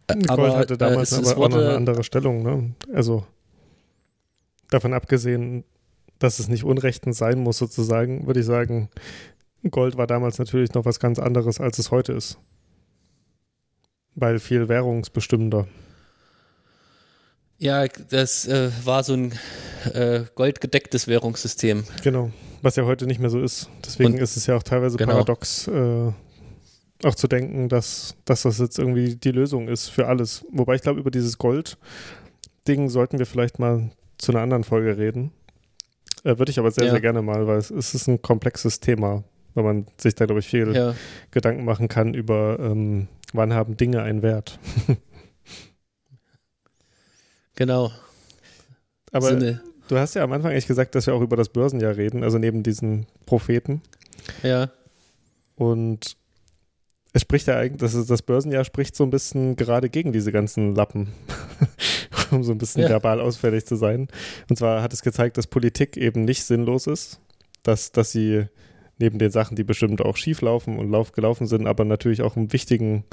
Gold 0.07 0.55
hatte 0.55 0.73
äh, 0.75 0.77
damals 0.77 1.11
es, 1.11 1.19
es 1.19 1.31
aber 1.31 1.45
auch 1.45 1.49
noch 1.49 1.57
eine 1.57 1.65
wurde, 1.65 1.75
andere 1.75 2.03
Stellung. 2.03 2.43
Ne? 2.43 2.75
Also 2.93 3.25
davon 4.69 4.93
abgesehen, 4.93 5.63
dass 6.23 6.39
es 6.39 6.47
nicht 6.47 6.63
Unrechten 6.63 7.11
sein 7.11 7.39
muss, 7.39 7.57
sozusagen, 7.57 8.25
würde 8.27 8.39
ich 8.39 8.45
sagen, 8.45 8.89
Gold 9.69 9.97
war 9.97 10.07
damals 10.07 10.39
natürlich 10.39 10.73
noch 10.73 10.85
was 10.85 10.99
ganz 11.01 11.19
anderes, 11.19 11.59
als 11.59 11.79
es 11.79 11.91
heute 11.91 12.13
ist. 12.13 12.37
Weil 14.15 14.39
viel 14.39 14.69
währungsbestimmender. 14.69 15.67
Ja, 17.57 17.85
das 17.87 18.47
äh, 18.47 18.71
war 18.85 19.03
so 19.03 19.13
ein 19.13 19.33
äh, 19.93 20.21
goldgedecktes 20.35 21.07
Währungssystem. 21.07 21.83
Genau. 22.03 22.31
Was 22.61 22.77
ja 22.77 22.85
heute 22.85 23.05
nicht 23.05 23.19
mehr 23.19 23.29
so 23.29 23.41
ist. 23.41 23.69
Deswegen 23.85 24.13
Und- 24.13 24.19
ist 24.21 24.37
es 24.37 24.47
ja 24.47 24.55
auch 24.55 24.63
teilweise 24.63 24.97
Genau. 24.97 25.11
paradox, 25.13 25.67
äh, 25.67 26.11
auch 27.03 27.15
zu 27.15 27.27
denken, 27.27 27.67
dass, 27.67 28.15
dass 28.23 28.43
das 28.43 28.59
jetzt 28.59 28.79
irgendwie 28.79 29.15
die 29.15 29.31
Lösung 29.31 29.67
ist 29.67 29.89
für 29.89 30.07
alles. 30.07 30.45
Wobei 30.51 30.75
ich 30.75 30.81
glaube, 30.81 31.01
über 31.01 31.11
dieses 31.11 31.37
Gold-Ding 31.37 32.87
sollten 32.89 33.19
wir 33.19 33.25
vielleicht 33.25 33.59
mal 33.59 33.91
zu 34.17 34.31
einer 34.31 34.41
anderen 34.41 34.63
Folge 34.63 34.97
reden. 34.97 35.31
Äh, 36.23 36.37
Würde 36.37 36.51
ich 36.51 36.59
aber 36.59 36.71
sehr, 36.71 36.85
Ja. 36.85 36.91
sehr 36.91 37.01
gerne 37.01 37.21
mal, 37.21 37.45
weil 37.47 37.57
es, 37.57 37.69
es 37.71 37.93
ist 37.93 38.07
ein 38.07 38.21
komplexes 38.21 38.79
Thema, 38.79 39.23
weil 39.53 39.63
man 39.63 39.87
sich 39.97 40.15
da, 40.15 40.25
glaube 40.25 40.39
ich, 40.39 40.47
viel 40.47 40.73
Ja, 40.75 40.95
Gedanken 41.31 41.65
machen 41.65 41.87
kann 41.87 42.13
über, 42.13 42.57
ähm, 42.59 43.07
wann 43.33 43.53
haben 43.53 43.77
Dinge 43.77 44.01
einen 44.01 44.21
Wert. 44.21 44.59
genau. 47.55 47.91
Aber 49.11 49.27
Sinne. 49.29 49.61
du 49.87 49.97
hast 49.97 50.15
ja 50.15 50.23
am 50.23 50.31
Anfang 50.31 50.51
echt 50.51 50.67
gesagt, 50.67 50.95
dass 50.95 51.05
wir 51.07 51.13
auch 51.13 51.21
über 51.21 51.35
das 51.37 51.49
Börsenjahr 51.49 51.95
reden, 51.97 52.23
also 52.23 52.37
neben 52.37 52.63
diesen 52.63 53.05
Propheten. 53.25 53.81
Ja, 54.41 54.71
Und 55.55 56.15
es 57.11 57.21
spricht 57.21 57.45
ja 57.47 57.57
eigentlich, 57.57 57.79
das, 57.91 58.07
das 58.07 58.21
Börsenjahr 58.23 58.63
spricht 58.63 58.95
so 58.95 59.03
ein 59.03 59.11
bisschen 59.11 59.55
gerade 59.55 59.89
gegen 59.89 60.13
diese 60.13 60.31
ganzen 60.31 60.73
Lappen, 60.73 61.09
um 62.33 62.43
so 62.43 62.51
ein 62.51 62.57
bisschen 62.57 62.83
Ja. 62.83 62.89
verbal 62.89 63.19
ausfällig 63.21 63.65
zu 63.65 63.75
sein. 63.75 64.07
Und 64.49 64.57
zwar 64.57 64.81
hat 64.81 64.93
es 64.93 65.01
gezeigt, 65.01 65.37
dass 65.37 65.47
Politik 65.47 65.97
eben 65.97 66.23
nicht 66.25 66.43
sinnlos 66.43 66.87
ist, 66.87 67.19
dass, 67.63 67.91
dass 67.91 68.11
sie 68.11 68.45
neben 68.99 69.17
den 69.19 69.31
Sachen, 69.31 69.55
die 69.55 69.63
bestimmt 69.63 70.01
auch 70.01 70.17
schief 70.17 70.41
laufen 70.41 70.77
und 70.77 70.89
lauf 70.91 71.11
gelaufen 71.13 71.47
sind, 71.47 71.65
aber 71.67 71.83
natürlich 71.85 72.21
auch 72.21 72.35
einen 72.35 72.53
wichtigen 72.53 73.03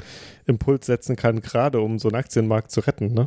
Impuls 0.45 0.85
setzen 0.85 1.15
kann, 1.15 1.41
gerade 1.41 1.81
um 1.81 1.99
so 1.99 2.07
einen 2.09 2.17
Aktienmarkt 2.17 2.71
zu 2.71 2.81
retten, 2.81 3.13
ne? 3.13 3.25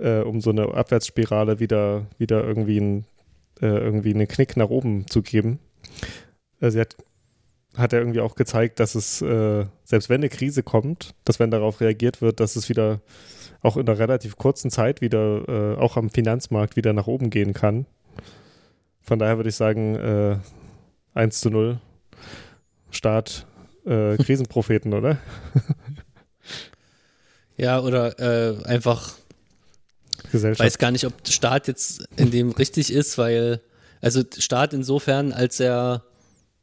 Äh, 0.00 0.20
um 0.22 0.40
so 0.40 0.50
eine 0.50 0.74
Abwärtsspirale 0.74 1.58
wieder, 1.60 2.06
wieder 2.18 2.44
irgendwie, 2.44 2.78
ein, 2.80 3.04
äh, 3.60 3.66
irgendwie 3.66 4.14
einen 4.14 4.28
Knick 4.28 4.56
nach 4.56 4.68
oben 4.70 5.06
zu 5.08 5.22
geben. 5.22 5.58
Äh, 6.60 6.70
sie 6.70 6.80
hat 6.80 6.96
hat 7.76 7.92
er 7.92 8.00
irgendwie 8.00 8.20
auch 8.20 8.34
gezeigt, 8.34 8.80
dass 8.80 8.96
es, 8.96 9.22
äh, 9.22 9.64
selbst 9.84 10.08
wenn 10.08 10.20
eine 10.20 10.30
Krise 10.30 10.64
kommt, 10.64 11.14
dass 11.24 11.38
wenn 11.38 11.52
darauf 11.52 11.80
reagiert 11.80 12.20
wird, 12.20 12.40
dass 12.40 12.56
es 12.56 12.68
wieder 12.68 13.00
auch 13.62 13.76
in 13.76 13.88
einer 13.88 13.98
relativ 13.98 14.36
kurzen 14.36 14.70
Zeit 14.70 15.00
wieder, 15.00 15.48
äh, 15.48 15.76
auch 15.76 15.96
am 15.96 16.10
Finanzmarkt 16.10 16.76
wieder 16.76 16.92
nach 16.92 17.06
oben 17.06 17.30
gehen 17.30 17.52
kann. 17.54 17.86
Von 19.00 19.18
daher 19.18 19.36
würde 19.36 19.48
ich 19.48 19.56
sagen, 19.56 19.96
äh, 19.96 20.38
1 21.14 21.40
zu 21.40 21.50
0 21.50 21.80
Start 22.90 23.46
äh, 23.84 24.16
Krisenpropheten, 24.22 24.94
oder? 24.94 25.18
Ja, 27.58 27.80
oder 27.80 28.18
äh, 28.20 28.64
einfach, 28.64 29.14
Gesellschaft. 30.30 30.64
weiß 30.64 30.78
gar 30.78 30.92
nicht, 30.92 31.04
ob 31.04 31.12
Staat 31.26 31.66
jetzt 31.66 32.04
in 32.16 32.30
dem 32.30 32.52
richtig 32.52 32.92
ist, 32.92 33.18
weil, 33.18 33.60
also 34.00 34.22
Staat 34.38 34.72
insofern, 34.72 35.32
als 35.32 35.58
er 35.58 36.04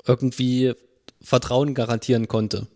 irgendwie 0.08 0.74
Vertrauen 1.22 1.74
garantieren 1.74 2.30
konnte. 2.30 2.68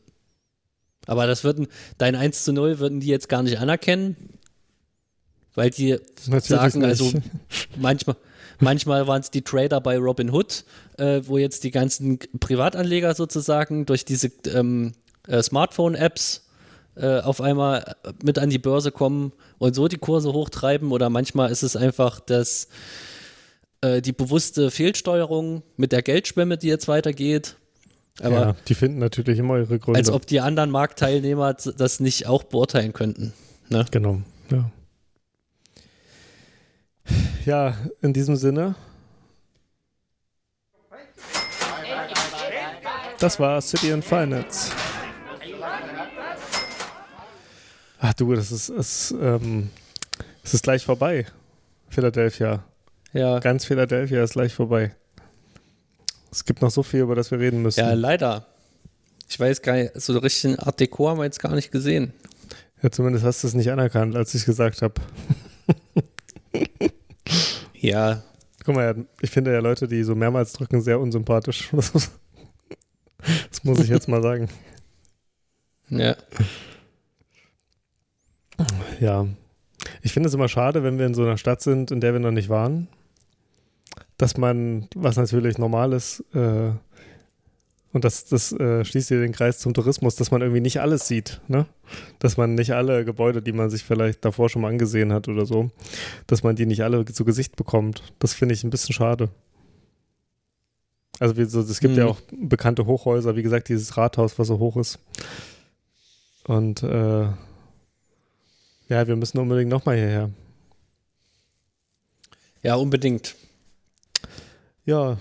Aber 1.09 1.25
das 1.25 1.43
würden, 1.43 1.67
dein 1.97 2.15
1 2.15 2.43
zu 2.43 2.53
0 2.53 2.77
würden 2.77 2.99
die 2.99 3.07
jetzt 3.07 3.29
gar 3.29 3.41
nicht 3.41 3.57
anerkennen, 3.57 4.15
weil 5.55 5.71
die 5.71 5.97
Natürlich 6.27 6.45
sagen, 6.45 6.79
nicht. 6.81 6.87
also 6.87 7.11
manchmal, 7.77 8.15
manchmal 8.59 9.07
waren 9.07 9.21
es 9.21 9.31
die 9.31 9.41
Trader 9.41 9.81
bei 9.81 9.97
Robinhood, 9.97 10.65
äh, 10.99 11.21
wo 11.25 11.39
jetzt 11.39 11.63
die 11.63 11.71
ganzen 11.71 12.19
Privatanleger 12.39 13.15
sozusagen 13.15 13.87
durch 13.87 14.05
diese 14.05 14.31
ähm, 14.53 14.93
äh, 15.27 15.41
Smartphone-Apps 15.41 16.47
äh, 16.95 17.21
auf 17.21 17.41
einmal 17.41 17.95
mit 18.23 18.37
an 18.37 18.51
die 18.51 18.59
Börse 18.59 18.91
kommen 18.91 19.33
und 19.57 19.73
so 19.73 19.87
die 19.87 19.97
Kurse 19.97 20.31
hochtreiben 20.31 20.91
oder 20.91 21.09
manchmal 21.09 21.49
ist 21.49 21.63
es 21.63 21.75
einfach 21.75 22.19
das 22.19 22.67
äh, 23.81 24.03
die 24.03 24.13
bewusste 24.13 24.69
Fehlsteuerung 24.69 25.63
mit 25.75 25.91
der 25.91 26.03
Geldschwemme, 26.03 26.59
die 26.59 26.67
jetzt 26.67 26.87
weitergeht. 26.87 27.55
Aber 28.21 28.35
ja, 28.35 28.55
die 28.67 28.75
finden 28.75 28.99
natürlich 28.99 29.39
immer 29.39 29.57
ihre 29.57 29.79
Gründe. 29.79 29.97
als 29.99 30.09
ob 30.09 30.25
die 30.25 30.41
anderen 30.41 30.71
Marktteilnehmer 30.71 31.53
das 31.53 31.99
nicht 31.99 32.27
auch 32.27 32.43
beurteilen 32.43 32.93
könnten. 32.93 33.33
Ne? 33.69 33.85
Genau, 33.91 34.21
ja. 34.51 34.69
Ja, 37.45 37.77
in 38.01 38.13
diesem 38.13 38.35
Sinne. 38.35 38.75
Das 43.19 43.39
war 43.39 43.61
City 43.61 43.91
and 43.91 44.03
Finance. 44.03 44.71
Ach 47.99 48.13
du, 48.13 48.33
das 48.33 48.51
ist, 48.51 48.69
ist, 48.69 49.13
ähm, 49.19 49.69
es 50.43 50.53
ist 50.53 50.63
gleich 50.63 50.85
vorbei. 50.85 51.25
Philadelphia. 51.89 52.63
Ja, 53.11 53.39
Ganz 53.39 53.65
Philadelphia 53.65 54.23
ist 54.23 54.33
gleich 54.33 54.53
vorbei. 54.53 54.95
Es 56.31 56.45
gibt 56.45 56.61
noch 56.61 56.71
so 56.71 56.83
viel, 56.83 57.01
über 57.01 57.15
das 57.15 57.31
wir 57.31 57.39
reden 57.39 57.61
müssen. 57.61 57.79
ja, 57.79 57.93
leider. 57.93 58.45
Ich 59.27 59.39
weiß 59.39 59.61
gar 59.61 59.73
nicht, 59.73 59.99
so 59.99 60.17
richtig 60.17 60.59
Art 60.59 60.79
Deco 60.79 61.09
haben 61.09 61.17
wir 61.19 61.25
jetzt 61.25 61.39
gar 61.39 61.53
nicht 61.53 61.71
gesehen. 61.71 62.13
Ja, 62.81 62.89
zumindest 62.91 63.25
hast 63.25 63.43
du 63.43 63.47
es 63.47 63.53
nicht 63.53 63.71
anerkannt, 63.71 64.15
als 64.15 64.33
ich 64.33 64.45
gesagt 64.45 64.81
habe. 64.81 64.95
Ja, 67.81 68.23
Guck 68.69 68.75
mal, 68.75 69.07
ich 69.19 69.31
finde 69.31 69.51
ja 69.51 69.61
Leute, 69.61 69.87
die 69.87 70.03
so 70.03 70.13
mehrmals 70.13 70.53
drücken, 70.53 70.79
sehr 70.81 70.99
unsympathisch. 70.99 71.71
Das 73.51 73.63
muss 73.65 73.79
ich 73.79 73.89
jetzt 73.89 74.07
mal 74.07 74.21
sagen. 74.21 74.47
ja. 75.89 76.15
Ja. 79.01 79.27
Ich 80.03 80.13
finde 80.13 80.29
es 80.29 80.35
immer 80.35 80.47
schade, 80.47 80.83
wenn 80.83 80.99
wir 80.99 81.05
in 81.05 81.13
so 81.13 81.23
einer 81.23 81.37
Stadt 81.37 81.61
sind, 81.61 81.91
in 81.91 81.99
der 81.99 82.13
wir 82.13 82.21
noch 82.21 82.31
nicht 82.31 82.47
waren, 82.47 82.87
dass 84.19 84.37
man, 84.37 84.87
was 84.95 85.17
natürlich 85.17 85.57
normal 85.57 85.93
ist, 85.93 86.23
äh, 86.35 86.69
und 87.91 88.03
das, 88.05 88.25
das 88.25 88.51
äh, 88.51 88.85
schließt 88.85 89.07
hier 89.07 89.19
den 89.19 89.31
Kreis 89.31 89.57
zum 89.57 89.73
Tourismus, 89.73 90.15
dass 90.15 90.29
man 90.29 90.41
irgendwie 90.41 90.61
nicht 90.61 90.79
alles 90.79 91.07
sieht, 91.07 91.41
ne? 91.47 91.65
Dass 92.19 92.37
man 92.37 92.53
nicht 92.53 92.71
alle 92.73 93.03
Gebäude, 93.03 93.41
die 93.41 93.51
man 93.51 93.71
sich 93.71 93.83
vielleicht 93.83 94.23
davor 94.23 94.47
schon 94.47 94.61
mal 94.61 94.67
angesehen 94.69 95.11
hat 95.11 95.27
oder 95.27 95.47
so, 95.47 95.71
dass 96.27 96.43
man 96.43 96.55
die 96.55 96.67
nicht 96.67 96.83
alle 96.83 97.03
zu 97.05 97.25
Gesicht 97.25 97.55
bekommt. 97.55 98.03
Das 98.19 98.33
finde 98.35 98.53
ich 98.53 98.63
ein 98.63 98.69
bisschen 98.69 98.93
schade. 98.93 99.29
Also 101.19 101.35
wie 101.35 101.45
so, 101.45 101.61
es 101.61 101.79
gibt 101.79 101.97
ja 101.97 102.03
Mhm. 102.05 102.09
auch 102.11 102.21
bekannte 102.31 102.85
Hochhäuser, 102.85 103.35
wie 103.35 103.41
gesagt, 103.41 103.69
dieses 103.69 103.97
Rathaus, 103.97 104.37
was 104.37 104.47
so 104.47 104.59
hoch 104.59 104.77
ist. 104.77 104.99
Und 106.43 106.83
äh, 106.83 107.23
ja, 108.87 109.07
wir 109.07 109.15
müssen 109.15 109.39
unbedingt 109.39 109.71
nochmal 109.71 109.95
hierher. 109.95 110.29
ja, 112.61 112.75
unbedingt. 112.75 113.35
Ja, 114.89 115.17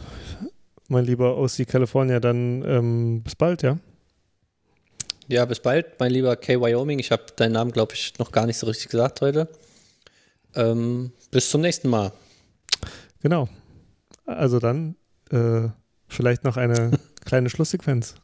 mein 0.88 1.04
lieber 1.04 1.36
OC 1.36 1.68
California, 1.68 2.20
dann 2.20 2.64
ähm, 2.66 3.22
bis 3.22 3.34
bald, 3.34 3.60
ja? 3.62 3.78
Ja, 5.26 5.44
bis 5.44 5.60
bald, 5.60 6.00
mein 6.00 6.10
lieber 6.10 6.36
K. 6.36 6.58
Wyoming. 6.58 6.98
Ich 6.98 7.12
habe 7.12 7.24
deinen 7.36 7.52
Namen, 7.52 7.72
glaube 7.72 7.92
ich, 7.92 8.18
noch 8.18 8.32
gar 8.32 8.46
nicht 8.46 8.56
so 8.56 8.66
richtig 8.66 8.88
gesagt 8.88 9.20
heute. 9.20 9.46
Ähm, 10.54 11.12
bis 11.30 11.50
zum 11.50 11.60
nächsten 11.60 11.90
Mal. 11.90 12.12
Genau. 13.20 13.50
Also 14.24 14.58
dann 14.58 14.96
äh, 15.30 15.68
vielleicht 16.06 16.44
noch 16.44 16.56
eine 16.56 16.92
kleine 17.26 17.50
Schlusssequenz. 17.50 18.14